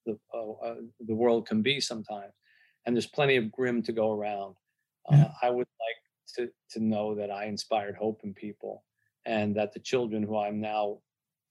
the 0.05 0.17
uh, 0.33 0.51
uh, 0.51 0.75
the 1.05 1.15
world 1.15 1.47
can 1.47 1.61
be 1.61 1.79
sometimes, 1.79 2.33
and 2.85 2.95
there's 2.95 3.07
plenty 3.07 3.37
of 3.37 3.51
grim 3.51 3.81
to 3.83 3.91
go 3.91 4.11
around. 4.11 4.55
Yeah. 5.11 5.23
Uh, 5.23 5.31
I 5.41 5.49
would 5.49 5.67
like 5.67 6.35
to 6.35 6.49
to 6.71 6.83
know 6.83 7.15
that 7.15 7.31
I 7.31 7.45
inspired 7.45 7.95
hope 7.95 8.21
in 8.23 8.33
people, 8.33 8.83
and 9.25 9.55
that 9.55 9.73
the 9.73 9.79
children 9.79 10.23
who 10.23 10.37
I'm 10.37 10.59
now 10.59 10.99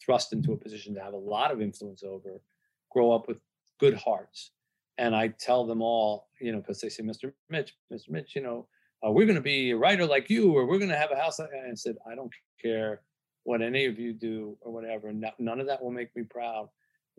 thrust 0.04 0.32
into 0.32 0.52
a 0.52 0.56
position 0.56 0.94
to 0.94 1.02
have 1.02 1.14
a 1.14 1.18
lot 1.18 1.50
of 1.50 1.60
influence 1.60 2.02
over 2.02 2.40
grow 2.90 3.12
up 3.12 3.28
with 3.28 3.38
good 3.80 3.94
hearts. 3.94 4.52
And 4.98 5.14
I 5.14 5.28
tell 5.28 5.66
them 5.66 5.82
all, 5.82 6.28
you 6.40 6.52
know, 6.52 6.58
because 6.58 6.80
they 6.80 6.88
say, 6.88 7.02
Mr. 7.02 7.32
Mitch, 7.50 7.74
Mr. 7.92 8.10
Mitch, 8.10 8.34
you 8.34 8.42
know, 8.42 8.66
uh, 9.06 9.10
we're 9.10 9.26
going 9.26 9.36
to 9.36 9.42
be 9.42 9.70
a 9.70 9.76
writer 9.76 10.06
like 10.06 10.30
you, 10.30 10.52
or 10.52 10.66
we're 10.66 10.78
going 10.78 10.90
to 10.90 10.96
have 10.96 11.12
a 11.12 11.16
house. 11.16 11.38
Like 11.38 11.50
and 11.52 11.70
I 11.70 11.74
said, 11.74 11.96
I 12.10 12.14
don't 12.14 12.32
care 12.60 13.02
what 13.44 13.62
any 13.62 13.84
of 13.86 13.98
you 13.98 14.12
do 14.12 14.56
or 14.60 14.72
whatever. 14.72 15.12
none 15.12 15.60
of 15.60 15.66
that 15.66 15.82
will 15.82 15.90
make 15.90 16.14
me 16.16 16.22
proud. 16.22 16.68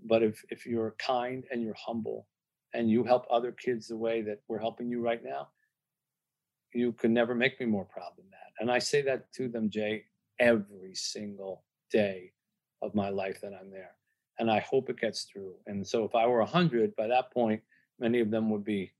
But 0.03 0.23
if 0.23 0.43
if 0.49 0.65
you're 0.65 0.95
kind 0.99 1.43
and 1.51 1.63
you're 1.63 1.75
humble 1.77 2.27
and 2.73 2.89
you 2.89 3.03
help 3.03 3.25
other 3.29 3.51
kids 3.51 3.87
the 3.87 3.97
way 3.97 4.21
that 4.23 4.41
we're 4.47 4.59
helping 4.59 4.89
you 4.89 5.01
right 5.01 5.23
now, 5.23 5.49
you 6.73 6.91
can 6.91 7.13
never 7.13 7.33
make 7.33 7.59
me 7.59 7.65
more 7.65 7.85
proud 7.85 8.11
than 8.17 8.29
that. 8.29 8.51
And 8.59 8.71
I 8.71 8.79
say 8.79 9.01
that 9.03 9.31
to 9.33 9.47
them, 9.47 9.69
Jay, 9.69 10.05
every 10.39 10.93
single 10.93 11.63
day 11.91 12.33
of 12.81 12.93
my 12.93 13.09
life 13.09 13.41
that 13.41 13.53
I'm 13.59 13.71
there. 13.71 13.96
And 14.39 14.51
I 14.51 14.59
hope 14.59 14.89
it 14.89 14.99
gets 14.99 15.23
through. 15.23 15.53
And 15.65 15.85
so 15.85 16.03
if 16.03 16.13
I 16.15 16.27
were 16.27 16.39
100, 16.39 16.95
by 16.95 17.07
that 17.07 17.31
point, 17.31 17.61
many 17.99 18.19
of 18.19 18.29
them 18.29 18.49
would 18.51 18.63
be 18.63 18.91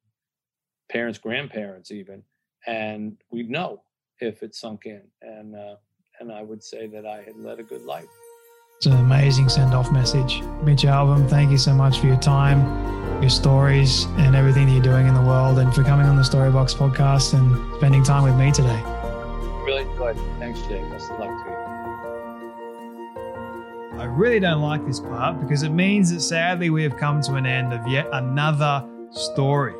parents, 0.89 1.19
grandparents, 1.19 1.91
even. 1.91 2.23
And 2.65 3.17
we'd 3.31 3.49
know 3.49 3.83
if 4.19 4.41
it 4.41 4.55
sunk 4.55 4.85
in. 4.85 5.03
And, 5.21 5.55
uh, 5.55 5.75
and 6.19 6.31
I 6.31 6.41
would 6.41 6.63
say 6.63 6.87
that 6.87 7.05
I 7.05 7.21
had 7.21 7.37
led 7.37 7.59
a 7.59 7.63
good 7.63 7.83
life. 7.83 8.07
It's 8.77 8.85
an 8.85 8.93
amazing 8.93 9.49
send 9.49 9.73
off 9.73 9.91
message. 9.91 10.41
Mitch 10.61 10.83
Albom, 10.83 11.27
thank 11.27 11.49
you 11.49 11.57
so 11.57 11.73
much 11.73 11.99
for 11.99 12.05
your 12.05 12.17
time, 12.17 13.21
your 13.21 13.29
stories, 13.29 14.05
and 14.17 14.35
everything 14.35 14.67
that 14.67 14.73
you're 14.73 14.83
doing 14.83 15.07
in 15.07 15.15
the 15.15 15.21
world, 15.21 15.57
and 15.57 15.73
for 15.73 15.83
coming 15.83 16.05
on 16.05 16.15
the 16.15 16.21
Storybox 16.21 16.75
podcast 16.75 17.33
and 17.33 17.75
spending 17.77 18.03
time 18.03 18.23
with 18.23 18.35
me 18.35 18.51
today. 18.51 18.79
Really 19.65 19.85
good. 19.97 20.15
Thanks, 20.37 20.61
Jay. 20.67 20.79
Best 20.91 21.09
of 21.09 21.19
luck 21.19 21.43
to 21.43 21.49
you. 21.49 21.56
I 23.97 24.05
really 24.05 24.39
don't 24.39 24.61
like 24.61 24.85
this 24.85 24.99
part 24.99 25.39
because 25.41 25.63
it 25.63 25.69
means 25.71 26.11
that 26.13 26.21
sadly 26.21 26.69
we 26.69 26.83
have 26.83 26.97
come 26.97 27.19
to 27.23 27.33
an 27.33 27.47
end 27.47 27.73
of 27.73 27.87
yet 27.87 28.07
another 28.13 28.87
story. 29.09 29.73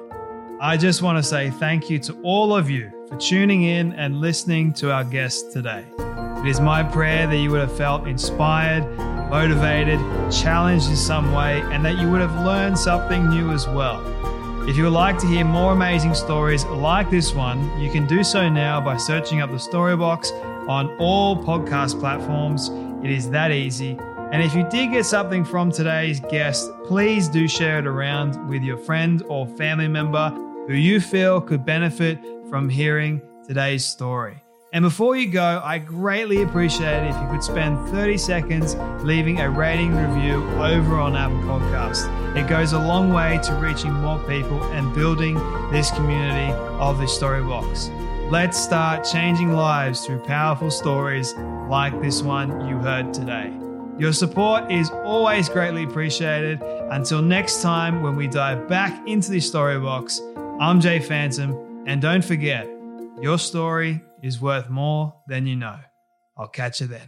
I 0.60 0.76
just 0.76 1.04
want 1.04 1.20
to 1.20 1.24
say 1.24 1.52
thank 1.52 1.88
you 1.88 2.00
to 2.00 2.20
all 2.24 2.56
of 2.56 2.68
you 2.68 2.92
for 3.08 3.16
tuning 3.18 3.62
in 3.62 3.94
and 3.94 4.20
listening 4.20 4.74
to 4.74 4.92
our 4.92 5.04
guest 5.04 5.52
today. 5.52 5.86
It 6.00 6.48
is 6.48 6.60
my 6.60 6.82
prayer 6.82 7.28
that 7.28 7.38
you 7.38 7.52
would 7.52 7.62
have 7.62 7.78
felt 7.78 8.08
inspired, 8.08 8.84
motivated, 9.30 10.00
challenged 10.32 10.90
in 10.90 10.96
some 10.96 11.32
way, 11.32 11.62
and 11.72 11.86
that 11.86 12.00
you 12.00 12.10
would 12.10 12.22
have 12.22 12.44
learned 12.44 12.80
something 12.80 13.30
new 13.30 13.52
as 13.52 13.68
well. 13.68 14.02
If 14.68 14.78
you 14.78 14.86
would 14.86 14.94
like 14.94 15.20
to 15.20 15.28
hear 15.28 15.46
more 15.46 15.74
amazing 15.74 16.16
stories 16.16 16.66
like 16.66 17.12
this 17.12 17.34
one, 17.34 17.80
you 17.80 17.92
can 17.92 18.08
do 18.08 18.24
so 18.24 18.50
now 18.50 18.82
by 18.82 18.98
searching 18.98 19.42
up 19.42 19.52
the 19.52 19.58
Storybox 19.58 20.32
on 20.68 20.90
all 20.98 21.38
podcast 21.38 22.00
platforms. 22.00 22.70
It 23.04 23.12
is 23.12 23.30
that 23.30 23.52
easy. 23.52 23.98
And 24.32 24.44
if 24.44 24.54
you 24.54 24.68
did 24.70 24.92
get 24.92 25.06
something 25.06 25.46
from 25.46 25.72
today's 25.72 26.20
guest, 26.20 26.70
please 26.86 27.28
do 27.30 27.48
share 27.48 27.80
it 27.80 27.88
around 27.88 28.50
with 28.50 28.64
your 28.64 28.78
friend 28.78 29.24
or 29.28 29.48
family 29.48 29.88
member 29.88 30.30
who 30.68 30.74
you 30.74 31.00
feel 31.00 31.40
could 31.40 31.64
benefit 31.64 32.20
from 32.50 32.68
hearing 32.68 33.22
today's 33.48 33.86
story. 33.86 34.44
And 34.74 34.84
before 34.84 35.16
you 35.16 35.32
go, 35.32 35.62
I 35.64 35.78
greatly 35.78 36.42
appreciate 36.42 37.04
it 37.04 37.10
if 37.10 37.22
you 37.22 37.30
could 37.30 37.44
spend 37.44 37.88
30 37.90 38.18
seconds 38.18 38.76
leaving 39.02 39.40
a 39.40 39.50
rating 39.50 39.96
review 39.96 40.44
over 40.60 40.96
on 40.96 41.16
Apple 41.16 41.38
Podcasts. 41.38 42.36
It 42.36 42.48
goes 42.50 42.74
a 42.74 42.80
long 42.80 43.14
way 43.14 43.40
to 43.44 43.54
reaching 43.56 43.94
more 43.94 44.20
people 44.28 44.62
and 44.74 44.94
building 44.94 45.36
this 45.72 45.90
community 45.92 46.52
of 46.80 46.98
the 46.98 47.06
Storybox. 47.06 48.07
Let's 48.30 48.62
start 48.62 49.06
changing 49.06 49.54
lives 49.54 50.06
through 50.06 50.20
powerful 50.20 50.70
stories 50.70 51.34
like 51.70 52.02
this 52.02 52.22
one 52.22 52.68
you 52.68 52.76
heard 52.76 53.14
today. 53.14 53.58
Your 53.98 54.12
support 54.12 54.70
is 54.70 54.92
always 55.06 55.48
greatly 55.48 55.86
appreciated. 55.86 56.62
Until 56.62 57.22
next 57.22 57.62
time, 57.62 58.04
when 58.04 58.18
we 58.18 58.28
dive 58.28 58.68
back 58.68 59.08
into 59.08 59.32
the 59.32 59.40
story 59.40 59.80
box, 59.80 60.22
I'm 60.60 60.82
Jay 60.82 61.00
Phantom, 61.00 61.86
and 61.88 62.02
don't 62.02 62.24
forget, 62.24 62.68
your 63.22 63.40
story 63.40 64.04
is 64.22 64.42
worth 64.42 64.70
more 64.70 65.16
than 65.30 65.48
you 65.48 65.56
know. 65.56 65.80
I'll 66.36 66.50
catch 66.50 66.82
you 66.82 66.88
then. 66.88 67.08